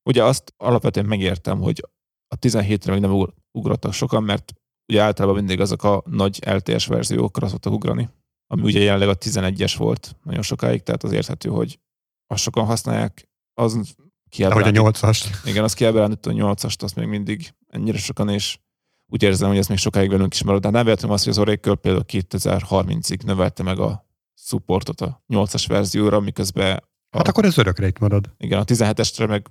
Ugye 0.09 0.25
azt 0.25 0.55
alapvetően 0.57 1.07
megértem, 1.07 1.61
hogy 1.61 1.83
a 2.29 2.39
17-re 2.39 2.93
még 2.93 3.01
nem 3.01 3.27
ugrottak 3.53 3.93
sokan, 3.93 4.23
mert 4.23 4.53
ugye 4.89 5.03
általában 5.03 5.37
mindig 5.37 5.61
azok 5.61 5.83
a 5.83 6.03
nagy 6.07 6.41
LTS 6.47 6.87
verziókra 6.87 7.49
szoktak 7.49 7.73
ugrani, 7.73 8.09
ami 8.47 8.63
ugye 8.63 8.81
jelenleg 8.81 9.09
a 9.09 9.17
11-es 9.17 9.75
volt 9.79 10.17
nagyon 10.23 10.43
sokáig, 10.43 10.83
tehát 10.83 11.03
az 11.03 11.13
érthető, 11.13 11.49
hogy 11.49 11.79
azt 12.27 12.43
sokan 12.43 12.65
használják, 12.65 13.29
az 13.59 13.95
kiábrándít. 14.29 14.67
Hogy 14.67 14.77
a 14.77 14.83
nyolcas. 14.83 15.31
Igen, 15.45 15.65
az 15.65 15.75
kiábrándító 15.75 16.31
a 16.31 16.35
nyolcast, 16.35 16.83
azt 16.83 16.95
még 16.95 17.07
mindig 17.07 17.55
ennyire 17.69 17.99
sokan, 17.99 18.29
és 18.29 18.59
úgy 19.07 19.23
érzem, 19.23 19.49
hogy 19.49 19.59
ez 19.59 19.67
még 19.67 19.79
sokáig 19.79 20.11
velünk 20.11 20.35
is 20.35 20.43
marad. 20.43 20.63
De 20.63 20.71
nem 20.71 20.85
véletlenül 20.85 21.17
az, 21.17 21.23
hogy 21.23 21.33
az 21.33 21.39
Oracle 21.39 21.75
például 21.75 22.05
2030-ig 22.09 23.25
növelte 23.25 23.63
meg 23.63 23.79
a 23.79 24.07
supportot 24.35 25.01
a 25.01 25.23
8-as 25.29 25.65
verzióra, 25.69 26.21
miközben 26.21 26.83
a, 27.11 27.17
Hát 27.17 27.29
akkor 27.29 27.45
ez 27.45 27.59
örökre 27.59 27.87
itt 27.87 27.99
marad. 27.99 28.35
Igen, 28.39 28.59
a 28.59 28.65
17-esre 28.65 29.29
meg 29.29 29.51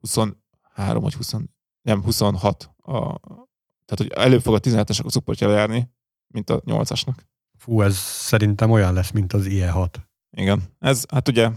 23 0.00 1.02
vagy 1.02 1.14
20, 1.14 1.34
nem 1.82 2.02
26. 2.02 2.70
A, 2.76 3.20
tehát, 3.84 3.96
hogy 3.96 4.12
előbb 4.14 4.42
fog 4.42 4.54
a 4.54 4.60
17-esek 4.60 5.04
a 5.04 5.10
supportja 5.10 5.48
lejárni, 5.48 5.90
mint 6.26 6.50
a 6.50 6.60
8-asnak. 6.60 7.14
Fú, 7.58 7.82
ez 7.82 7.96
szerintem 7.96 8.70
olyan 8.70 8.92
lesz, 8.92 9.10
mint 9.10 9.32
az 9.32 9.46
IE6. 9.48 9.94
Igen. 10.36 10.62
Ez, 10.78 11.04
hát 11.10 11.28
ugye 11.28 11.50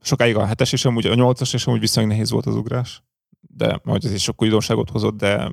sokáig 0.00 0.36
a 0.36 0.46
hetes 0.46 0.72
és 0.72 0.84
amúgy 0.84 1.06
a 1.06 1.14
nyolcas 1.14 1.52
és 1.52 1.66
amúgy 1.66 1.80
viszonylag 1.80 2.12
nehéz 2.12 2.30
volt 2.30 2.46
az 2.46 2.54
ugrás, 2.54 3.02
de 3.40 3.80
majd 3.84 4.04
ez 4.04 4.12
is 4.12 4.22
sok 4.22 4.42
újdonságot 4.42 4.90
hozott, 4.90 5.16
de 5.16 5.50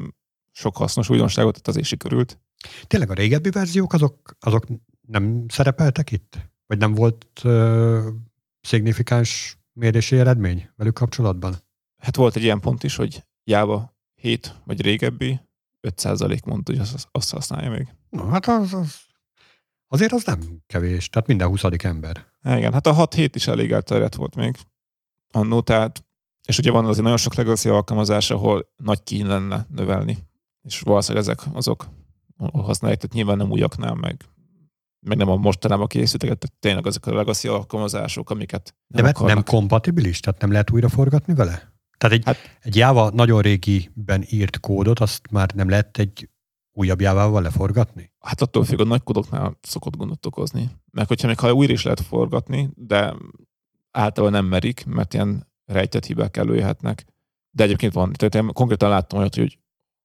sok 0.52 0.78
hasznos 0.78 1.10
újdonságot 1.10 1.52
tehát 1.52 1.68
azért 1.68 1.86
sikerült. 1.86 2.40
Tényleg 2.88 3.10
a 3.10 3.14
régebbi 3.14 3.50
verziók 3.50 3.94
azok, 3.94 4.36
azok 4.40 4.66
nem 5.02 5.46
szerepeltek 5.48 6.12
itt? 6.12 6.38
Vagy 6.66 6.78
nem 6.78 6.94
volt 6.94 7.26
uh, 7.44 8.06
szignifikáns 8.62 9.58
mérési 9.74 10.20
eredmény 10.20 10.70
velük 10.76 10.94
kapcsolatban? 10.94 11.56
Hát 11.98 12.16
volt 12.16 12.36
egy 12.36 12.44
ilyen 12.44 12.60
pont 12.60 12.84
is, 12.84 12.96
hogy 12.96 13.24
Java 13.44 13.98
7 14.16 14.56
vagy 14.66 14.82
régebbi, 14.82 15.40
5% 15.88 16.46
mondta, 16.46 16.72
hogy 16.72 16.82
azt, 16.82 17.08
azt 17.12 17.32
használja 17.32 17.70
még. 17.70 17.88
Na, 18.10 18.30
hát 18.30 18.48
az, 18.48 18.74
az, 18.74 18.96
azért 19.88 20.12
az 20.12 20.24
nem 20.24 20.40
kevés, 20.66 21.10
tehát 21.10 21.28
minden 21.28 21.48
20. 21.48 21.64
ember. 21.78 22.26
Há, 22.48 22.58
igen, 22.58 22.74
hát 22.74 22.88
a 22.88 22.94
6 22.94 23.14
hét 23.14 23.36
is 23.36 23.48
elég 23.48 23.72
elterjedt 23.72 24.16
volt 24.16 24.36
még 24.36 24.58
annó, 25.32 25.62
tehát 25.62 26.06
és 26.48 26.58
ugye 26.58 26.72
van 26.72 26.86
azért 26.86 27.04
nagyon 27.04 27.18
sok 27.18 27.36
legacy 27.36 27.70
alkalmazás, 27.70 28.32
ahol 28.32 28.70
nagy 28.76 29.04
kín 29.04 29.28
lenne 29.28 29.66
növelni, 29.70 30.18
és 30.62 30.80
valószínűleg 30.80 31.28
ezek 31.28 31.46
azok, 31.54 31.88
ahol 32.38 32.62
használják, 32.62 33.00
tehát 33.00 33.16
nyilván 33.16 33.38
nem 33.38 33.52
újaknál, 33.52 33.94
meg, 33.94 34.26
meg 35.00 35.18
nem 35.18 35.30
a 35.30 35.36
mostanában 35.36 35.88
készültek, 35.88 36.38
tehát 36.38 36.60
tényleg 36.60 36.86
azok 36.86 37.06
a 37.06 37.14
legacy 37.14 37.48
alkalmazások, 37.48 38.30
amiket 38.30 38.76
nem 38.88 39.06
De 39.06 39.12
mert 39.12 39.34
nem 39.34 39.44
kompatibilis, 39.44 40.20
tehát 40.20 40.42
nem 40.42 40.52
lehet 40.52 40.72
újra 40.72 40.90
forgatni 40.90 41.34
vele? 41.34 41.74
Tehát 41.98 42.16
egy, 42.16 42.26
hát, 42.26 42.38
egy 42.62 42.76
Java 42.76 43.10
nagyon 43.10 43.42
régiben 43.42 44.24
írt 44.30 44.60
kódot, 44.60 45.00
azt 45.00 45.32
már 45.32 45.52
nem 45.54 45.70
lehet 45.70 45.98
egy 45.98 46.30
újabb 46.78 47.02
Java-val 47.02 47.42
leforgatni? 47.42 48.12
Hát 48.20 48.42
attól 48.42 48.64
függ, 48.64 48.80
a 48.80 48.84
nagy 48.84 49.04
kódoknál 49.04 49.58
szokott 49.62 49.96
gondot 49.96 50.26
okozni. 50.26 50.70
Mert 50.92 51.08
hogyha 51.08 51.28
még 51.28 51.40
ha 51.40 51.54
újra 51.54 51.74
is 51.74 51.84
lehet 51.84 52.02
forgatni, 52.02 52.70
de 52.76 53.16
általában 53.92 54.40
nem 54.42 54.50
merik, 54.50 54.86
mert 54.86 55.14
ilyen 55.14 55.48
rejtett 55.66 56.06
hibák 56.06 56.38
előjöhetnek. 56.38 57.06
De 57.50 57.64
egyébként 57.64 57.94
van. 57.94 58.14
Tehát 58.14 58.36
én 58.36 58.54
konkrétan 58.54 58.90
láttam 58.90 59.20
olyat, 59.20 59.36
hogy, 59.36 59.60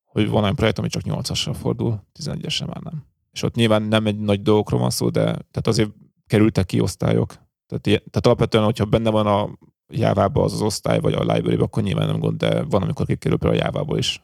hogy 0.04 0.28
van 0.28 0.42
olyan 0.42 0.54
projekt, 0.54 0.78
ami 0.78 0.88
csak 0.88 1.02
8-assal 1.04 1.56
fordul, 1.60 2.02
11-esen 2.18 2.66
már 2.66 2.82
nem. 2.82 3.04
És 3.32 3.42
ott 3.42 3.54
nyilván 3.54 3.82
nem 3.82 4.06
egy 4.06 4.18
nagy 4.18 4.42
dolgokról 4.42 4.80
van 4.80 4.90
szó, 4.90 5.10
de 5.10 5.22
tehát 5.24 5.66
azért 5.66 5.90
kerültek 6.26 6.66
ki 6.66 6.80
osztályok. 6.80 7.34
Tehát, 7.66 7.82
tehát 7.82 8.26
alapvetően, 8.26 8.64
hogyha 8.64 8.84
benne 8.84 9.10
van 9.10 9.26
a 9.26 9.58
Java-ba 9.88 10.42
az 10.42 10.52
az 10.52 10.60
osztály, 10.60 11.00
vagy 11.00 11.12
a 11.12 11.32
library 11.32 11.62
akkor 11.62 11.82
nyilván 11.82 12.06
nem 12.06 12.18
gond, 12.18 12.38
de 12.38 12.62
van, 12.62 12.82
amikor 12.82 13.06
kikerül 13.06 13.38
például 13.38 13.60
a 13.60 13.64
Java-ból 13.64 13.98
is 13.98 14.22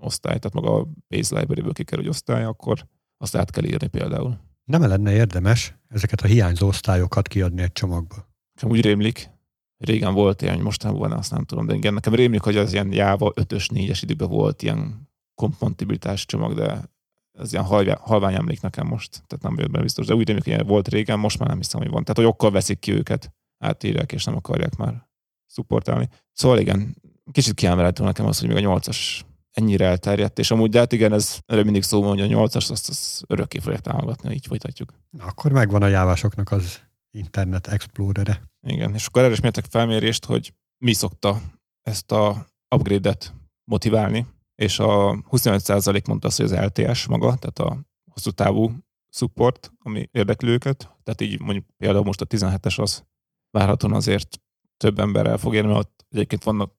osztály, 0.00 0.38
tehát 0.38 0.54
maga 0.54 0.76
a 0.76 0.86
base 1.08 1.38
library-ből 1.38 1.72
kikerül 1.72 2.04
egy 2.04 2.10
osztály, 2.10 2.44
akkor 2.44 2.86
azt 3.18 3.36
át 3.36 3.50
kell 3.50 3.64
írni 3.64 3.86
például. 3.86 4.38
Nem 4.64 4.82
lenne 4.82 5.12
érdemes 5.12 5.74
ezeket 5.88 6.20
a 6.20 6.26
hiányzó 6.26 6.66
osztályokat 6.66 7.28
kiadni 7.28 7.62
egy 7.62 7.72
csomagba? 7.72 8.28
Úgy 8.62 8.80
rémlik, 8.80 9.30
régen 9.76 10.14
volt 10.14 10.42
ilyen, 10.42 10.60
mostanában 10.60 11.08
van, 11.08 11.18
azt 11.18 11.30
nem 11.30 11.44
tudom, 11.44 11.66
de 11.66 11.74
igen, 11.74 11.94
nekem 11.94 12.14
rémlik, 12.14 12.40
hogy 12.40 12.56
az 12.56 12.72
ilyen 12.72 12.92
Java 12.92 13.32
5-ös, 13.34 13.66
4-es 13.74 13.98
időben 14.02 14.28
volt 14.28 14.62
ilyen 14.62 15.08
kompatibilitás 15.34 16.26
csomag, 16.26 16.54
de 16.54 16.90
ez 17.38 17.52
ilyen 17.52 17.64
halvány, 17.64 17.96
halvány 18.00 18.34
emlék 18.34 18.60
nekem 18.60 18.86
most, 18.86 19.22
tehát 19.26 19.44
nem 19.44 19.54
vagyok 19.54 19.70
benne 19.70 19.82
biztos, 19.82 20.06
de 20.06 20.14
úgy 20.14 20.26
rémlik, 20.26 20.56
hogy 20.56 20.66
volt 20.66 20.88
régen, 20.88 21.18
most 21.18 21.38
már 21.38 21.48
nem 21.48 21.58
hiszem, 21.58 21.80
hogy 21.80 21.90
van. 21.90 22.02
Tehát, 22.02 22.16
hogy 22.16 22.26
okkal 22.26 22.50
veszik 22.50 22.78
ki 22.78 22.92
őket, 22.92 23.32
átírják, 23.58 24.12
és 24.12 24.24
nem 24.24 24.36
akarják 24.36 24.76
már 24.76 25.08
szupportálni. 25.46 26.08
Szóval 26.32 26.58
igen, 26.58 26.96
kicsit 27.32 27.54
kiemelhető 27.54 28.04
nekem 28.04 28.26
az, 28.26 28.40
hogy 28.40 28.48
még 28.48 28.66
a 28.66 28.78
8-as 28.78 29.20
ennyire 29.52 29.86
elterjedt, 29.86 30.38
és 30.38 30.50
amúgy, 30.50 30.70
de 30.70 30.78
hát 30.78 30.92
igen, 30.92 31.12
ez 31.12 31.38
erről 31.46 31.64
mindig 31.64 31.82
szó 31.82 32.02
van, 32.02 32.18
hogy 32.18 32.32
a 32.32 32.36
8-as 32.36 32.70
azt, 32.70 32.88
azt 32.88 33.22
örökké 33.26 33.58
fogják 33.58 33.80
támogatni, 33.80 34.34
így 34.34 34.46
folytatjuk. 34.46 34.94
Akkor 35.18 35.52
megvan 35.52 35.82
a 35.82 35.86
jávásoknak 35.86 36.50
az 36.50 36.80
Internet 37.16 37.66
Explorer-e. 37.66 38.42
Igen, 38.66 38.94
és 38.94 39.06
akkor 39.06 39.22
erre 39.22 39.32
is 39.32 39.40
mértek 39.40 39.64
felmérést, 39.64 40.24
hogy 40.24 40.54
mi 40.84 40.92
szokta 40.92 41.40
ezt 41.82 42.12
a 42.12 42.46
upgrade-et 42.74 43.34
motiválni, 43.70 44.26
és 44.54 44.78
a 44.78 45.22
25% 45.30 46.06
mondta 46.06 46.26
azt, 46.26 46.36
hogy 46.36 46.52
az 46.52 46.64
LTS 46.64 47.06
maga, 47.06 47.36
tehát 47.36 47.58
a 47.58 47.80
hosszú 48.12 48.30
távú 48.30 48.72
support, 49.12 49.72
ami 49.78 50.08
érdekli 50.12 50.48
őket. 50.48 50.96
Tehát 51.02 51.20
így 51.20 51.40
mondjuk 51.40 51.64
például 51.76 52.04
most 52.04 52.20
a 52.20 52.26
17-es 52.26 52.80
az 52.80 53.04
várhatóan 53.50 53.92
azért 53.92 54.40
több 54.76 54.98
emberrel 54.98 55.38
fog 55.38 55.54
érni, 55.54 55.68
mert 55.68 55.80
ott 55.80 56.06
egyébként 56.08 56.44
vannak 56.44 56.74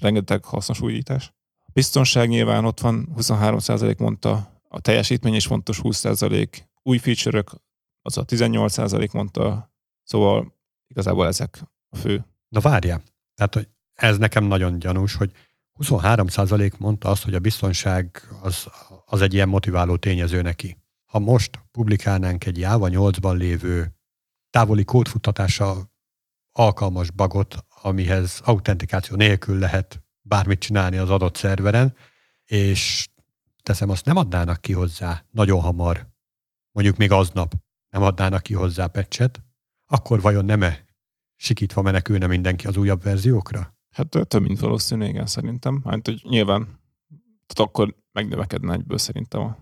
rengeteg 0.00 0.44
hasznos 0.44 0.80
újítás. 0.80 1.34
Biztonság 1.76 2.28
nyilván 2.28 2.64
ott 2.64 2.80
van, 2.80 3.08
23% 3.16 3.98
mondta, 3.98 4.60
a 4.68 4.80
teljesítmény 4.80 5.34
is 5.34 5.46
fontos, 5.46 5.80
20%, 5.82 6.48
új 6.82 6.98
feature-ök, 6.98 7.50
az 8.02 8.18
a 8.18 8.24
18% 8.24 9.12
mondta, 9.12 9.70
Szóval 10.06 10.54
igazából 10.86 11.26
ezek 11.26 11.62
a 11.88 11.96
fő. 11.96 12.24
Na 12.48 12.60
várjál, 12.60 13.02
tehát 13.34 13.54
hogy 13.54 13.68
ez 13.94 14.18
nekem 14.18 14.44
nagyon 14.44 14.78
gyanús, 14.78 15.14
hogy 15.14 15.32
23% 15.78 16.78
mondta 16.78 17.08
azt, 17.08 17.24
hogy 17.24 17.34
a 17.34 17.38
biztonság 17.38 18.28
az, 18.42 18.66
az 19.04 19.20
egy 19.20 19.34
ilyen 19.34 19.48
motiváló 19.48 19.96
tényező 19.96 20.42
neki. 20.42 20.76
Ha 21.04 21.18
most 21.18 21.60
publikálnánk 21.70 22.44
egy 22.44 22.58
Java 22.58 22.88
8-ban 22.90 23.36
lévő 23.36 23.94
távoli 24.50 24.84
kódfuttatása 24.84 25.90
alkalmas 26.52 27.10
bagot, 27.10 27.64
amihez 27.82 28.40
autentikáció 28.44 29.16
nélkül 29.16 29.58
lehet 29.58 30.05
bármit 30.28 30.58
csinálni 30.58 30.96
az 30.96 31.10
adott 31.10 31.36
szerveren, 31.36 31.96
és 32.44 33.08
teszem, 33.62 33.90
azt 33.90 34.04
nem 34.04 34.16
adnának 34.16 34.60
ki 34.60 34.72
hozzá 34.72 35.24
nagyon 35.30 35.60
hamar, 35.60 36.06
mondjuk 36.72 36.96
még 36.96 37.10
aznap 37.10 37.54
nem 37.90 38.02
adnának 38.02 38.42
ki 38.42 38.54
hozzá 38.54 38.86
pecset, 38.86 39.42
akkor 39.86 40.20
vajon 40.20 40.44
nem-e 40.44 40.84
sikítva 41.36 41.82
menekülne 41.82 42.26
mindenki 42.26 42.66
az 42.66 42.76
újabb 42.76 43.02
verziókra? 43.02 43.74
Hát 43.90 44.08
több, 44.08 44.42
mint 44.42 44.60
valószínű, 44.60 45.06
igen, 45.06 45.26
szerintem. 45.26 45.82
Hát, 45.84 46.06
hogy 46.06 46.20
nyilván, 46.28 46.64
tehát 47.46 47.70
akkor 47.70 47.94
megnövekedne 48.12 48.72
egyből 48.72 48.98
szerintem. 48.98 49.56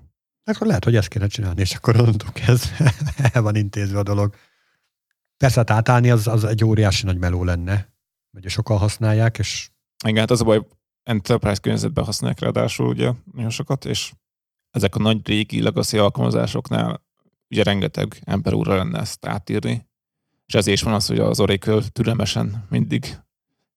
Akkor 0.44 0.66
lehet, 0.66 0.84
hogy 0.84 0.96
ezt 0.96 1.08
kéne 1.08 1.26
csinálni, 1.26 1.60
és 1.60 1.74
akkor 1.74 1.96
onnantól 1.96 2.32
kezdve 2.32 2.94
el 3.32 3.42
van 3.42 3.56
intézve 3.56 3.98
a 3.98 4.02
dolog. 4.02 4.34
Persze, 5.36 5.58
hát 5.58 5.70
átállni 5.70 6.10
az, 6.10 6.26
az 6.26 6.44
egy 6.44 6.64
óriási 6.64 7.04
nagy 7.04 7.18
meló 7.18 7.44
lenne, 7.44 7.92
hogy 8.32 8.48
sokan 8.48 8.78
használják, 8.78 9.38
és... 9.38 9.68
Igen, 10.04 10.18
hát 10.18 10.30
az 10.30 10.40
a 10.40 10.44
baj, 10.44 10.66
enterprise 11.02 11.60
környezetben 11.60 12.04
használják 12.04 12.40
ráadásul 12.40 12.86
ugye 12.86 13.12
nagyon 13.32 13.50
sokat, 13.50 13.84
és 13.84 14.12
ezek 14.70 14.94
a 14.94 14.98
nagy 14.98 15.26
régi 15.26 15.62
legacy 15.62 15.98
alkalmazásoknál 15.98 17.02
ugye 17.50 17.62
rengeteg 17.62 18.20
ember 18.24 18.52
úrra 18.52 18.76
lenne 18.76 18.98
ezt 18.98 19.26
átírni, 19.26 19.86
és 20.46 20.54
ezért 20.54 20.76
is 20.76 20.82
van 20.82 20.94
az, 20.94 21.06
hogy 21.06 21.18
az 21.18 21.40
Oracle 21.40 21.82
türelmesen 21.92 22.66
mindig 22.68 23.16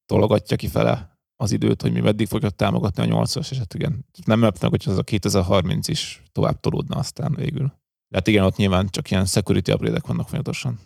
tologatja 0.06 0.56
kifele 0.56 1.20
az 1.36 1.52
időt, 1.52 1.82
hogy 1.82 1.92
mi 1.92 2.00
meddig 2.00 2.28
fogja 2.28 2.50
támogatni 2.50 3.12
a 3.12 3.24
8-as, 3.24 3.52
és 3.52 3.58
hát 3.58 3.74
igen, 3.74 4.06
nem 4.26 4.42
lepnek, 4.42 4.70
hogy 4.70 4.84
az 4.86 4.98
a 4.98 5.04
2030 5.04 5.88
is 5.88 6.24
tovább 6.32 6.60
tolódna 6.60 6.96
aztán 6.96 7.34
végül. 7.36 7.66
De 8.08 8.18
hát 8.18 8.28
igen, 8.28 8.44
ott 8.44 8.56
nyilván 8.56 8.90
csak 8.90 9.12
ilyen 9.12 9.26
security 9.26 9.72
upgrade 9.72 10.02
vannak 10.06 10.28
folyamatosan. 10.28 10.80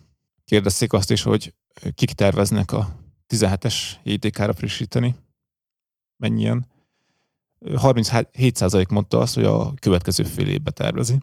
Kérdezték 0.44 0.92
azt 0.92 1.10
is, 1.10 1.22
hogy 1.22 1.54
kik 1.94 2.12
terveznek 2.12 2.72
a 2.72 3.01
17-es 3.32 3.74
JTK-ra 4.02 4.52
frissíteni, 4.52 5.14
mennyien. 6.16 6.66
37% 7.60 8.90
mondta 8.90 9.18
azt, 9.18 9.34
hogy 9.34 9.44
a 9.44 9.74
következő 9.74 10.24
fél 10.24 10.48
évbe 10.48 10.70
tervezi. 10.70 11.18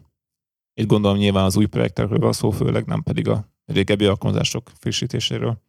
Itt 0.74 0.86
gondolom 0.86 1.16
nyilván 1.16 1.44
az 1.44 1.56
új 1.56 1.66
projektekről 1.66 2.18
van 2.18 2.32
szó, 2.32 2.50
főleg 2.50 2.86
nem 2.86 3.02
pedig 3.02 3.28
a 3.28 3.48
régebbi 3.64 4.04
alkalmazások 4.04 4.70
frissítéséről. 4.78 5.62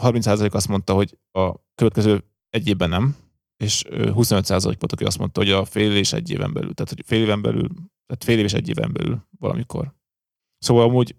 30% 0.00 0.52
azt 0.52 0.68
mondta, 0.68 0.94
hogy 0.94 1.18
a 1.32 1.54
következő 1.74 2.24
egy 2.50 2.68
évben 2.68 2.88
nem, 2.88 3.16
és 3.56 3.84
25% 3.88 4.62
volt, 4.62 4.92
aki 4.92 5.04
azt 5.04 5.18
mondta, 5.18 5.40
hogy 5.40 5.50
a 5.50 5.64
fél 5.64 5.96
és 5.96 6.12
egy 6.12 6.30
éven 6.30 6.52
belül, 6.52 6.74
tehát 6.74 6.92
hogy 6.92 7.02
fél 7.06 7.20
éven 7.22 7.42
belül, 7.42 7.68
tehát 8.06 8.24
fél 8.24 8.38
év 8.38 8.44
és 8.44 8.52
egy 8.52 8.68
éven 8.68 8.92
belül 8.92 9.26
valamikor. 9.38 9.94
Szóval 10.58 10.88
amúgy 10.88 11.16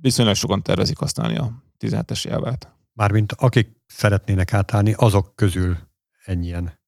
viszonylag 0.00 0.34
sokan 0.34 0.62
tervezik 0.62 0.98
használni 0.98 1.36
a 1.36 1.62
17-es 1.78 2.24
jelvát. 2.24 2.76
Mármint 2.92 3.32
akik 3.32 3.82
szeretnének 3.86 4.52
átállni, 4.52 4.92
azok 4.96 5.36
közül 5.36 5.78
ennyien. 6.24 6.80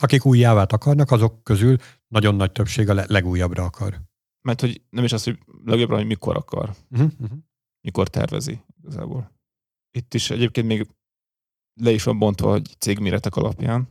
Akik 0.00 0.24
új 0.24 0.38
jávát 0.38 0.72
akarnak, 0.72 1.10
azok 1.10 1.44
közül 1.44 1.76
nagyon 2.08 2.34
nagy 2.34 2.52
többség 2.52 2.88
a 2.88 3.04
legújabbra 3.06 3.64
akar. 3.64 4.00
Mert 4.40 4.60
hogy 4.60 4.82
nem 4.90 5.04
is 5.04 5.12
az, 5.12 5.24
hogy 5.24 5.38
legjobbra, 5.64 5.96
hogy 5.96 6.06
mikor 6.06 6.36
akar. 6.36 6.74
Uh-huh, 6.90 7.10
uh-huh 7.18 7.38
mikor 7.80 8.08
tervezi 8.08 8.60
igazából. 8.82 9.32
Itt 9.90 10.14
is 10.14 10.30
egyébként 10.30 10.66
még 10.66 10.88
le 11.80 11.90
is 11.90 12.02
van 12.02 12.18
bontva, 12.18 12.50
hogy 12.50 12.76
cégméretek 12.78 13.36
alapján, 13.36 13.88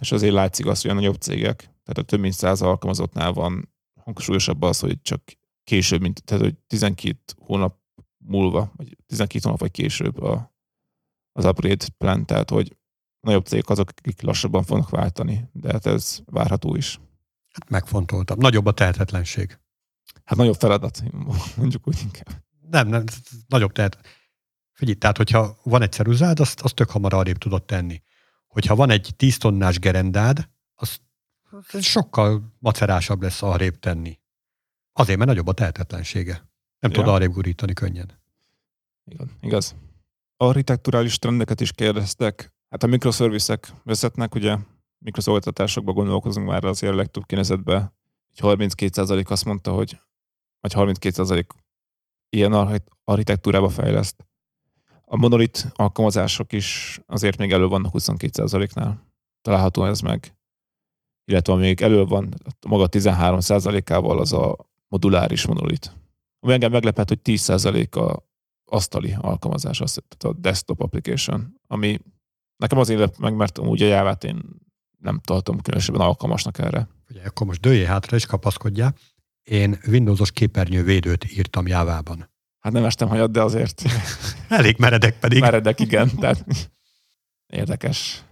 és 0.00 0.12
azért 0.12 0.32
látszik 0.32 0.66
az, 0.66 0.82
hogy 0.82 0.90
a 0.90 0.94
nagyobb 0.94 1.20
cégek, 1.20 1.56
tehát 1.56 1.98
a 1.98 2.02
több 2.02 2.20
mint 2.20 2.34
száz 2.34 2.62
alkalmazottnál 2.62 3.32
van 3.32 3.72
hangsúlyosabb 4.00 4.62
az, 4.62 4.80
hogy 4.80 5.02
csak 5.02 5.22
később, 5.64 6.00
mint, 6.00 6.24
tehát 6.24 6.44
hogy 6.44 6.56
12 6.66 7.18
hónap 7.36 7.78
múlva, 8.24 8.72
vagy 8.76 8.96
12 9.06 9.44
hónap 9.44 9.60
vagy 9.60 9.70
később 9.70 10.22
a, 10.22 10.56
az 11.38 11.44
upgrade 11.44 11.84
plan, 11.98 12.26
tehát 12.26 12.50
hogy 12.50 12.76
nagyobb 13.20 13.46
cégek 13.46 13.68
azok, 13.68 13.90
akik 13.96 14.22
lassabban 14.22 14.62
fognak 14.62 14.90
váltani, 14.90 15.48
de 15.52 15.72
hát 15.72 15.86
ez 15.86 16.18
várható 16.24 16.74
is. 16.74 17.00
Hát 17.52 17.70
megfontoltam. 17.70 18.38
Nagyobb 18.38 18.66
a 18.66 18.72
tehetetlenség. 18.72 19.58
Hát 20.24 20.38
nagyobb 20.38 20.54
feladat, 20.54 21.02
mondjuk 21.56 21.88
úgy 21.88 22.00
inkább. 22.02 22.42
Nem, 22.70 22.88
nem, 22.88 23.04
nagyobb 23.46 23.72
tehet. 23.72 23.98
Figyelj, 24.72 24.96
tehát 24.96 25.16
hogyha 25.16 25.56
van 25.62 25.82
egy 25.82 25.92
ceruzád, 25.92 26.40
azt, 26.40 26.60
azt 26.60 26.74
tök 26.74 26.90
hamar 26.90 27.14
arrébb 27.14 27.38
tudod 27.38 27.64
tenni. 27.64 28.02
Hogyha 28.46 28.74
van 28.74 28.90
egy 28.90 29.12
10 29.16 29.38
tonnás 29.38 29.78
gerendád, 29.78 30.48
az 30.74 31.00
sokkal 31.80 32.54
macerásabb 32.58 33.22
lesz 33.22 33.42
arrébb 33.42 33.78
tenni. 33.78 34.18
Azért, 34.92 35.18
mert 35.18 35.30
nagyobb 35.30 35.46
a 35.46 35.52
tehetetlensége. 35.52 36.32
Nem 36.80 36.90
ja. 36.90 36.96
tud 36.96 37.08
arrébb 37.08 37.32
gurítani 37.32 37.72
könnyen. 37.72 38.20
Igen, 39.04 39.30
igaz. 39.40 39.74
Architekturális 40.40 41.18
trendeket 41.18 41.60
is 41.60 41.72
kérdeztek. 41.72 42.52
Hát 42.70 42.82
a 42.82 42.86
mikroszerviszek 42.86 43.72
vezetnek, 43.84 44.34
ugye 44.34 44.56
mikroszolgáltatásokban 44.98 45.94
gondolkozunk 45.94 46.46
már 46.46 46.64
azért 46.64 46.92
a 46.92 46.96
legtöbb 46.96 47.26
kinezetben 47.26 47.96
32% 48.36 49.30
azt 49.30 49.44
mondta, 49.44 49.72
hogy 49.72 50.00
vagy 50.60 50.72
32% 50.76 51.46
ilyen 52.30 52.80
architektúrába 53.04 53.68
fejleszt. 53.68 54.26
A 55.04 55.16
monolit 55.16 55.72
alkalmazások 55.74 56.52
is 56.52 57.00
azért 57.06 57.36
még 57.38 57.52
elő 57.52 57.66
vannak 57.66 57.92
22%-nál. 57.98 59.06
Található 59.42 59.84
ez 59.84 60.00
meg. 60.00 60.36
Illetve 61.24 61.54
még 61.54 61.80
elő 61.80 62.04
van 62.04 62.34
maga 62.66 62.88
13%-ával 62.90 64.18
az 64.18 64.32
a 64.32 64.56
moduláris 64.88 65.46
monolit. 65.46 65.96
Ami 66.40 66.52
engem 66.52 66.70
meglepett, 66.70 67.08
hogy 67.08 67.20
10% 67.24 67.90
a 67.90 68.27
asztali 68.68 69.14
alkalmazás, 69.18 69.80
az, 69.80 69.92
tehát 69.92 70.36
a 70.36 70.40
desktop 70.40 70.82
application, 70.82 71.60
ami 71.66 72.00
nekem 72.56 72.78
azért 72.78 72.98
lep 72.98 73.16
meg, 73.16 73.34
mert 73.34 73.58
úgy 73.58 73.82
a 73.82 73.86
jávát 73.86 74.24
én 74.24 74.42
nem 74.98 75.20
tartom 75.20 75.60
különösebben 75.60 76.00
alkalmasnak 76.00 76.58
erre. 76.58 76.88
Ugye, 77.10 77.22
akkor 77.22 77.46
most 77.46 77.60
dőjé 77.60 77.84
hátra 77.84 78.16
és 78.16 78.26
kapaszkodjál. 78.26 78.94
Én 79.42 79.78
Windowsos 79.86 80.32
képernyővédőt 80.32 81.32
írtam 81.32 81.66
Jávában. 81.66 82.30
Hát 82.58 82.72
nem 82.72 82.84
estem 82.84 83.08
hajat, 83.08 83.30
de 83.30 83.42
azért. 83.42 83.82
Elég 84.48 84.78
meredek 84.78 85.18
pedig. 85.18 85.40
Meredek, 85.40 85.80
igen. 85.80 86.16
Tehát 86.16 86.44
érdekes. 87.46 88.22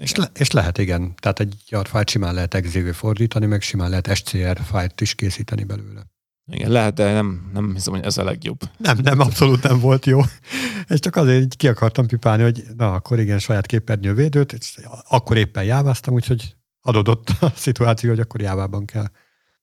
És, 0.00 0.14
le, 0.14 0.30
és 0.34 0.50
lehet, 0.50 0.78
igen. 0.78 1.14
Tehát 1.14 1.40
egy 1.40 1.62
jar 1.68 1.88
fájlt 1.88 2.08
simán 2.08 2.34
lehet 2.34 2.54
exv 2.54 2.88
fordítani, 2.88 3.46
meg 3.46 3.62
simán 3.62 3.90
lehet 3.90 4.14
SCR 4.14 4.60
fájlt 4.64 5.00
is 5.00 5.14
készíteni 5.14 5.64
belőle. 5.64 6.06
Igen, 6.52 6.70
lehet, 6.70 6.94
de 6.94 7.12
nem, 7.12 7.50
nem 7.52 7.72
hiszem, 7.72 7.92
hogy 7.92 8.04
ez 8.04 8.18
a 8.18 8.24
legjobb. 8.24 8.58
Nem, 8.76 8.98
nem, 9.02 9.20
abszolút 9.20 9.62
nem 9.62 9.80
volt 9.80 10.06
jó. 10.06 10.20
Ez 10.86 11.00
csak 11.00 11.16
azért 11.16 11.54
ki 11.54 11.68
akartam 11.68 12.06
pipálni, 12.06 12.42
hogy 12.42 12.64
na, 12.76 12.92
akkor 12.92 13.18
igen, 13.18 13.38
saját 13.38 13.66
képernyővédőt, 13.66 14.52
és 14.52 14.78
akkor 15.08 15.36
éppen 15.36 15.64
jáváztam, 15.64 16.14
úgyhogy 16.14 16.56
adódott 16.80 17.28
a 17.40 17.50
szituáció, 17.54 18.10
hogy 18.10 18.20
akkor 18.20 18.40
jávában 18.40 18.84
kell. 18.84 19.06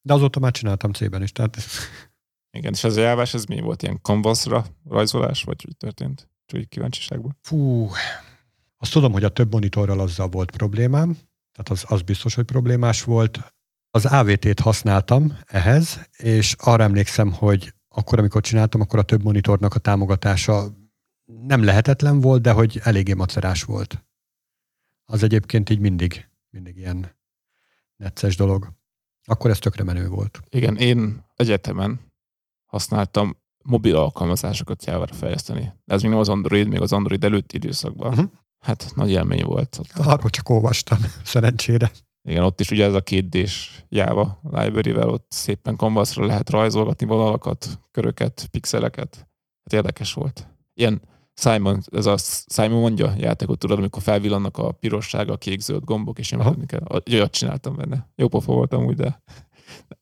De 0.01 0.13
azóta 0.13 0.39
már 0.39 0.51
csináltam 0.51 0.91
C-ben 0.91 1.21
is, 1.21 1.31
tehát... 1.31 1.57
Igen, 2.51 2.73
és 2.73 2.83
ez 2.83 2.97
a 2.97 3.01
jávás, 3.01 3.33
ez 3.33 3.45
mi 3.45 3.59
volt? 3.61 3.81
Ilyen 3.81 3.99
canvasra 4.01 4.65
rajzolás, 4.89 5.43
vagy 5.43 5.63
hogy 5.63 5.77
történt? 5.77 6.29
Csak 6.45 6.59
így 6.59 6.67
kíváncsiságban. 6.67 7.37
Fú, 7.41 7.89
azt 8.77 8.91
tudom, 8.91 9.11
hogy 9.11 9.23
a 9.23 9.29
több 9.29 9.51
monitorral 9.51 9.99
azzal 9.99 10.27
volt 10.27 10.51
problémám, 10.51 11.17
tehát 11.51 11.69
az, 11.69 11.83
az 11.87 12.01
biztos, 12.01 12.35
hogy 12.35 12.45
problémás 12.45 13.03
volt. 13.03 13.53
Az 13.95 14.05
AVT-t 14.05 14.59
használtam 14.59 15.37
ehhez, 15.45 16.09
és 16.17 16.55
arra 16.59 16.83
emlékszem, 16.83 17.31
hogy 17.33 17.73
akkor, 17.89 18.19
amikor 18.19 18.41
csináltam, 18.41 18.81
akkor 18.81 18.99
a 18.99 19.03
több 19.03 19.23
monitornak 19.23 19.75
a 19.75 19.79
támogatása 19.79 20.67
nem 21.25 21.63
lehetetlen 21.63 22.21
volt, 22.21 22.41
de 22.41 22.51
hogy 22.51 22.79
eléggé 22.83 23.13
macerás 23.13 23.63
volt. 23.63 24.05
Az 25.05 25.23
egyébként 25.23 25.69
így 25.69 25.79
mindig, 25.79 26.29
mindig 26.49 26.77
ilyen 26.77 27.15
necces 27.95 28.35
dolog. 28.35 28.71
Akkor 29.25 29.49
ez 29.49 29.59
tökre 29.59 29.83
menő 29.83 30.07
volt. 30.07 30.39
Igen, 30.49 30.77
én 30.77 31.25
egyetemen 31.35 31.99
használtam 32.65 33.37
mobil 33.63 33.95
alkalmazásokat 33.95 34.85
Jávára 34.85 35.13
fejleszteni. 35.13 35.73
De 35.85 35.93
ez 35.93 36.01
még 36.01 36.11
nem 36.11 36.19
az 36.19 36.29
Android, 36.29 36.67
még 36.67 36.81
az 36.81 36.93
Android 36.93 37.23
előtti 37.23 37.55
időszakban. 37.55 38.11
Uh-huh. 38.11 38.29
Hát 38.59 38.91
nagy 38.95 39.09
élmény 39.09 39.43
volt. 39.43 39.79
Arról 39.95 40.29
csak 40.29 40.49
olvastam, 40.49 40.97
szerencsére. 41.23 41.91
Igen, 42.23 42.43
ott 42.43 42.59
is 42.59 42.71
ugye 42.71 42.85
ez 42.85 42.93
a 42.93 43.01
két 43.01 43.29
d 43.29 43.49
Java 43.89 44.39
library-vel 44.51 45.09
ott 45.09 45.25
szépen 45.29 45.75
canvasra 45.75 46.25
lehet 46.25 46.49
rajzolgatni 46.49 47.05
vonalakat, 47.05 47.79
köröket, 47.91 48.47
pixeleket. 48.51 49.15
Hát 49.63 49.73
érdekes 49.73 50.13
volt. 50.13 50.47
Ilyen 50.73 51.01
Simon, 51.35 51.81
ez 51.91 52.05
a 52.05 52.17
Simon 52.47 52.79
mondja 52.79 53.13
játékot, 53.17 53.59
tudod, 53.59 53.77
amikor 53.77 54.01
felvillannak 54.01 54.57
a 54.57 54.71
pirossága, 54.71 55.33
a 55.33 55.37
kék-zöld 55.37 55.83
gombok, 55.83 56.19
és 56.19 56.31
én 56.31 56.65
kell. 56.65 57.01
Olyat 57.11 57.31
csináltam 57.31 57.75
benne. 57.75 58.11
Jó 58.15 58.27
pofa 58.27 58.53
voltam 58.53 58.85
úgy, 58.85 58.95
de 58.95 59.23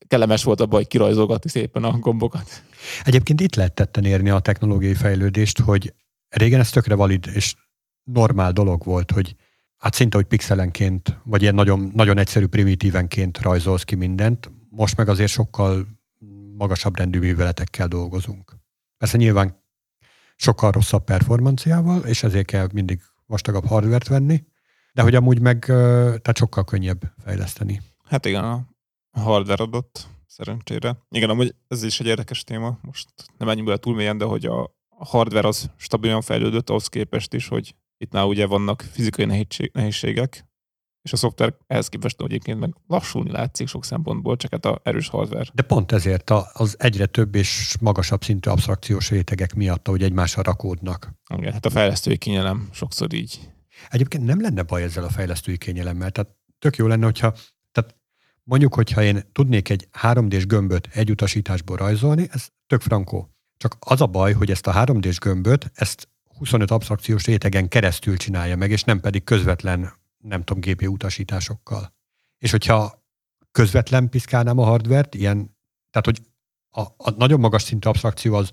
kellemes 0.08 0.44
volt 0.44 0.60
a 0.60 0.66
baj 0.66 0.86
kirajzolgatni 0.86 1.50
szépen 1.50 1.84
a 1.84 1.98
gombokat. 2.00 2.64
Egyébként 3.04 3.42
itt 3.42 3.56
lehet 3.56 3.74
tetten 3.74 4.06
érni 4.06 4.30
a 4.30 4.40
technológiai 4.40 4.94
fejlődést, 4.94 5.60
hogy 5.60 5.94
régen 6.30 6.60
ez 6.60 6.70
tökre 6.70 6.96
valid 6.96 7.30
és 7.34 7.56
normál 8.04 8.52
dolog 8.52 8.84
volt, 8.84 9.12
hogy 9.12 9.36
hát 9.82 9.94
szinte, 9.94 10.18
hogy 10.18 10.26
pixelenként, 10.26 11.20
vagy 11.24 11.42
ilyen 11.42 11.56
nagyon, 11.56 11.92
nagyon 11.94 12.18
egyszerű 12.18 12.48
primitívenként 12.48 13.38
rajzolsz 13.38 13.84
ki 13.84 13.96
mindent, 13.96 14.52
most 14.70 14.98
meg 14.98 15.10
azért 15.10 15.32
sokkal 15.32 15.88
magasabb 16.58 16.98
rendű 16.98 17.20
műveletekkel 17.20 17.88
dolgozunk. 17.88 18.58
Persze 18.98 19.18
nyilván 19.18 19.64
sokkal 20.36 20.72
rosszabb 20.72 21.04
performanciával, 21.04 22.02
és 22.02 22.24
ezért 22.24 22.46
kell 22.46 22.68
mindig 22.74 23.02
vastagabb 23.26 23.66
hardvert 23.66 24.08
venni, 24.08 24.44
de 24.94 25.02
hogy 25.02 25.16
amúgy 25.16 25.40
meg 25.40 25.60
tehát 25.66 26.38
sokkal 26.38 26.64
könnyebb 26.64 27.02
fejleszteni. 27.24 27.82
Hát 28.06 28.26
igen, 28.26 28.44
a 28.44 28.68
hardware 29.12 29.64
adott, 29.64 30.08
szerencsére. 30.28 30.98
Igen, 31.10 31.30
amúgy 31.30 31.56
ez 31.68 31.84
is 31.84 32.00
egy 32.00 32.08
érdekes 32.08 32.44
téma, 32.44 32.80
most 32.82 33.10
nem 33.38 33.48
menjünk 33.48 33.68
bele 33.68 33.80
túl 33.80 33.96
mélyen, 33.96 34.18
de 34.18 34.26
hogy 34.26 34.46
a 34.46 34.76
hardware 34.90 35.48
az 35.48 35.70
stabilan 35.78 36.22
fejlődött 36.22 36.70
ahhoz 36.70 36.88
képest 36.88 37.34
is, 37.34 37.48
hogy 37.48 37.76
itt 38.02 38.12
már 38.12 38.24
ugye 38.24 38.46
vannak 38.46 38.82
fizikai 38.92 39.26
nehézségek, 39.74 40.46
és 41.02 41.14
a 41.14 41.16
szoftver 41.16 41.54
ehhez 41.68 41.88
képest 41.88 42.22
egyébként 42.22 42.60
meg 42.60 42.76
lassulni 42.88 43.32
látszik 43.32 43.68
sok 43.68 43.86
szempontból, 43.86 44.38
csak 44.38 44.52
hát 44.52 44.66
a 44.66 44.80
erős 44.84 45.08
hardware. 45.08 45.50
De 45.54 45.62
pont 45.62 45.92
ezért 45.92 46.30
az 46.54 46.76
egyre 46.80 47.06
több 47.06 47.36
és 47.36 47.76
magasabb 47.80 48.24
szintű 48.24 48.50
absztrakciós 48.50 49.10
rétegek 49.10 49.54
miatt, 49.54 49.88
hogy 49.88 50.04
egymásra 50.04 50.42
rakódnak. 50.42 51.14
Igen, 51.36 51.54
hát 51.54 51.66
a 51.66 51.70
fejlesztői 51.70 52.18
kényelem 52.18 52.70
sokszor 52.72 53.14
így. 53.14 53.40
Egyébként 53.90 54.26
nem 54.26 54.42
lenne 54.42 54.64
baj 54.64 54.84
ezzel 54.84 55.04
a 55.04 55.10
fejlesztői 55.10 55.58
kényelemmel, 55.58 56.12
tehát 56.12 56.36
tök 56.60 56.76
jó 56.76 56.88
lenne, 56.88 57.06
hogyha 57.06 57.34
tehát 57.72 57.96
mondjuk, 58.44 58.74
hogyha 58.74 59.04
én 59.04 59.30
tudnék 59.32 59.70
egy 59.70 59.88
3D-s 60.02 60.46
gömböt 60.46 60.90
egy 60.92 61.12
utasításból 61.12 61.78
rajzolni, 61.78 62.28
ez 62.32 62.48
tök 62.68 62.82
frankó. 62.82 63.36
Csak 63.58 63.76
az 63.80 64.02
a 64.02 64.08
baj, 64.08 64.34
hogy 64.34 64.52
ezt 64.52 64.68
a 64.68 64.74
3D-s 64.74 65.18
gömböt, 65.20 65.72
ezt 65.74 66.10
25 66.42 66.72
absztrakciós 66.72 67.26
rétegen 67.26 67.68
keresztül 67.68 68.18
csinálja 68.18 68.56
meg, 68.56 68.72
és 68.72 68.84
nem 68.84 69.00
pedig 69.00 69.24
közvetlen 69.24 69.94
nem 70.18 70.44
tudom, 70.44 70.62
GPU 70.62 70.92
utasításokkal. 70.92 71.94
És 72.38 72.52
hogyha 72.52 73.04
közvetlen 73.52 74.10
piszkálnám 74.10 74.58
a 74.58 74.64
hardvert, 74.64 75.16
ilyen, 75.16 75.58
tehát 75.90 76.06
hogy 76.06 76.22
a, 76.70 76.82
a 76.82 77.10
nagyon 77.18 77.40
magas 77.40 77.62
szintű 77.62 77.90
absztrakció 77.90 78.34
az, 78.34 78.52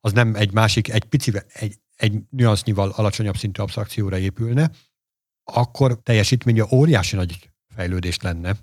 az 0.00 0.12
nem 0.12 0.34
egy 0.34 0.52
másik, 0.52 0.88
egy 0.88 1.04
pici, 1.04 1.32
egy, 1.46 1.78
egy 1.96 2.22
nüansznyival 2.30 2.90
alacsonyabb 2.90 3.36
szintű 3.36 3.62
absztrakcióra 3.62 4.18
épülne, 4.18 4.70
akkor 5.44 6.02
teljesítménye 6.02 6.66
óriási 6.70 7.16
nagy 7.16 7.50
fejlődést 7.74 8.22
lenne. 8.22 8.56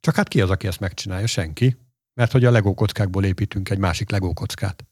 Csak 0.00 0.14
hát 0.14 0.28
ki 0.28 0.40
az, 0.40 0.50
aki 0.50 0.66
ezt 0.66 0.80
megcsinálja? 0.80 1.26
Senki. 1.26 1.76
Mert 2.14 2.32
hogy 2.32 2.44
a 2.44 2.50
Lego 2.50 2.74
kockákból 2.74 3.24
építünk 3.24 3.70
egy 3.70 3.78
másik 3.78 4.10
Lego 4.10 4.32
kockát. 4.32 4.86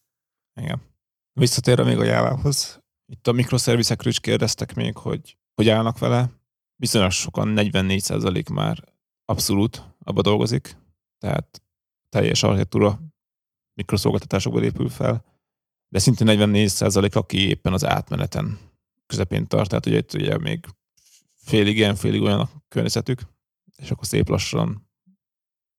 Igen. 0.61 0.83
Visszatérve 1.33 1.85
még 1.85 1.99
a 1.99 2.05
jávához, 2.05 2.86
itt 3.07 3.27
a 3.27 3.33
mikroszervizekről 3.33 4.13
is 4.13 4.21
kérdeztek 4.21 4.75
még, 4.75 4.97
hogy 4.97 5.37
hogy 5.55 5.69
állnak 5.69 5.99
vele. 5.99 6.31
Viszonylag 6.77 7.11
sokan, 7.11 7.55
44% 7.57 8.53
már 8.53 8.85
abszolút 9.25 9.83
abba 9.99 10.23
dolgozik, 10.23 10.77
tehát 11.19 11.63
teljes 12.09 12.43
architektúra 12.43 13.01
mikroszolgáltatásokból 13.75 14.63
épül 14.63 14.89
fel, 14.89 15.25
de 15.89 15.99
szinte 15.99 16.25
44% 16.27 17.13
aki 17.17 17.49
éppen 17.49 17.73
az 17.73 17.85
átmeneten 17.85 18.59
közepén 19.07 19.47
tart, 19.47 19.69
tehát 19.69 19.87
ugye 19.87 19.97
itt 19.97 20.15
ugye 20.15 20.39
még 20.39 20.67
félig 21.35 21.77
ilyen, 21.77 21.95
félig 21.95 22.23
olyan 22.23 22.41
a 22.41 22.51
környezetük, 22.69 23.23
és 23.77 23.91
akkor 23.91 24.07
szép 24.07 24.29
lassan 24.29 24.89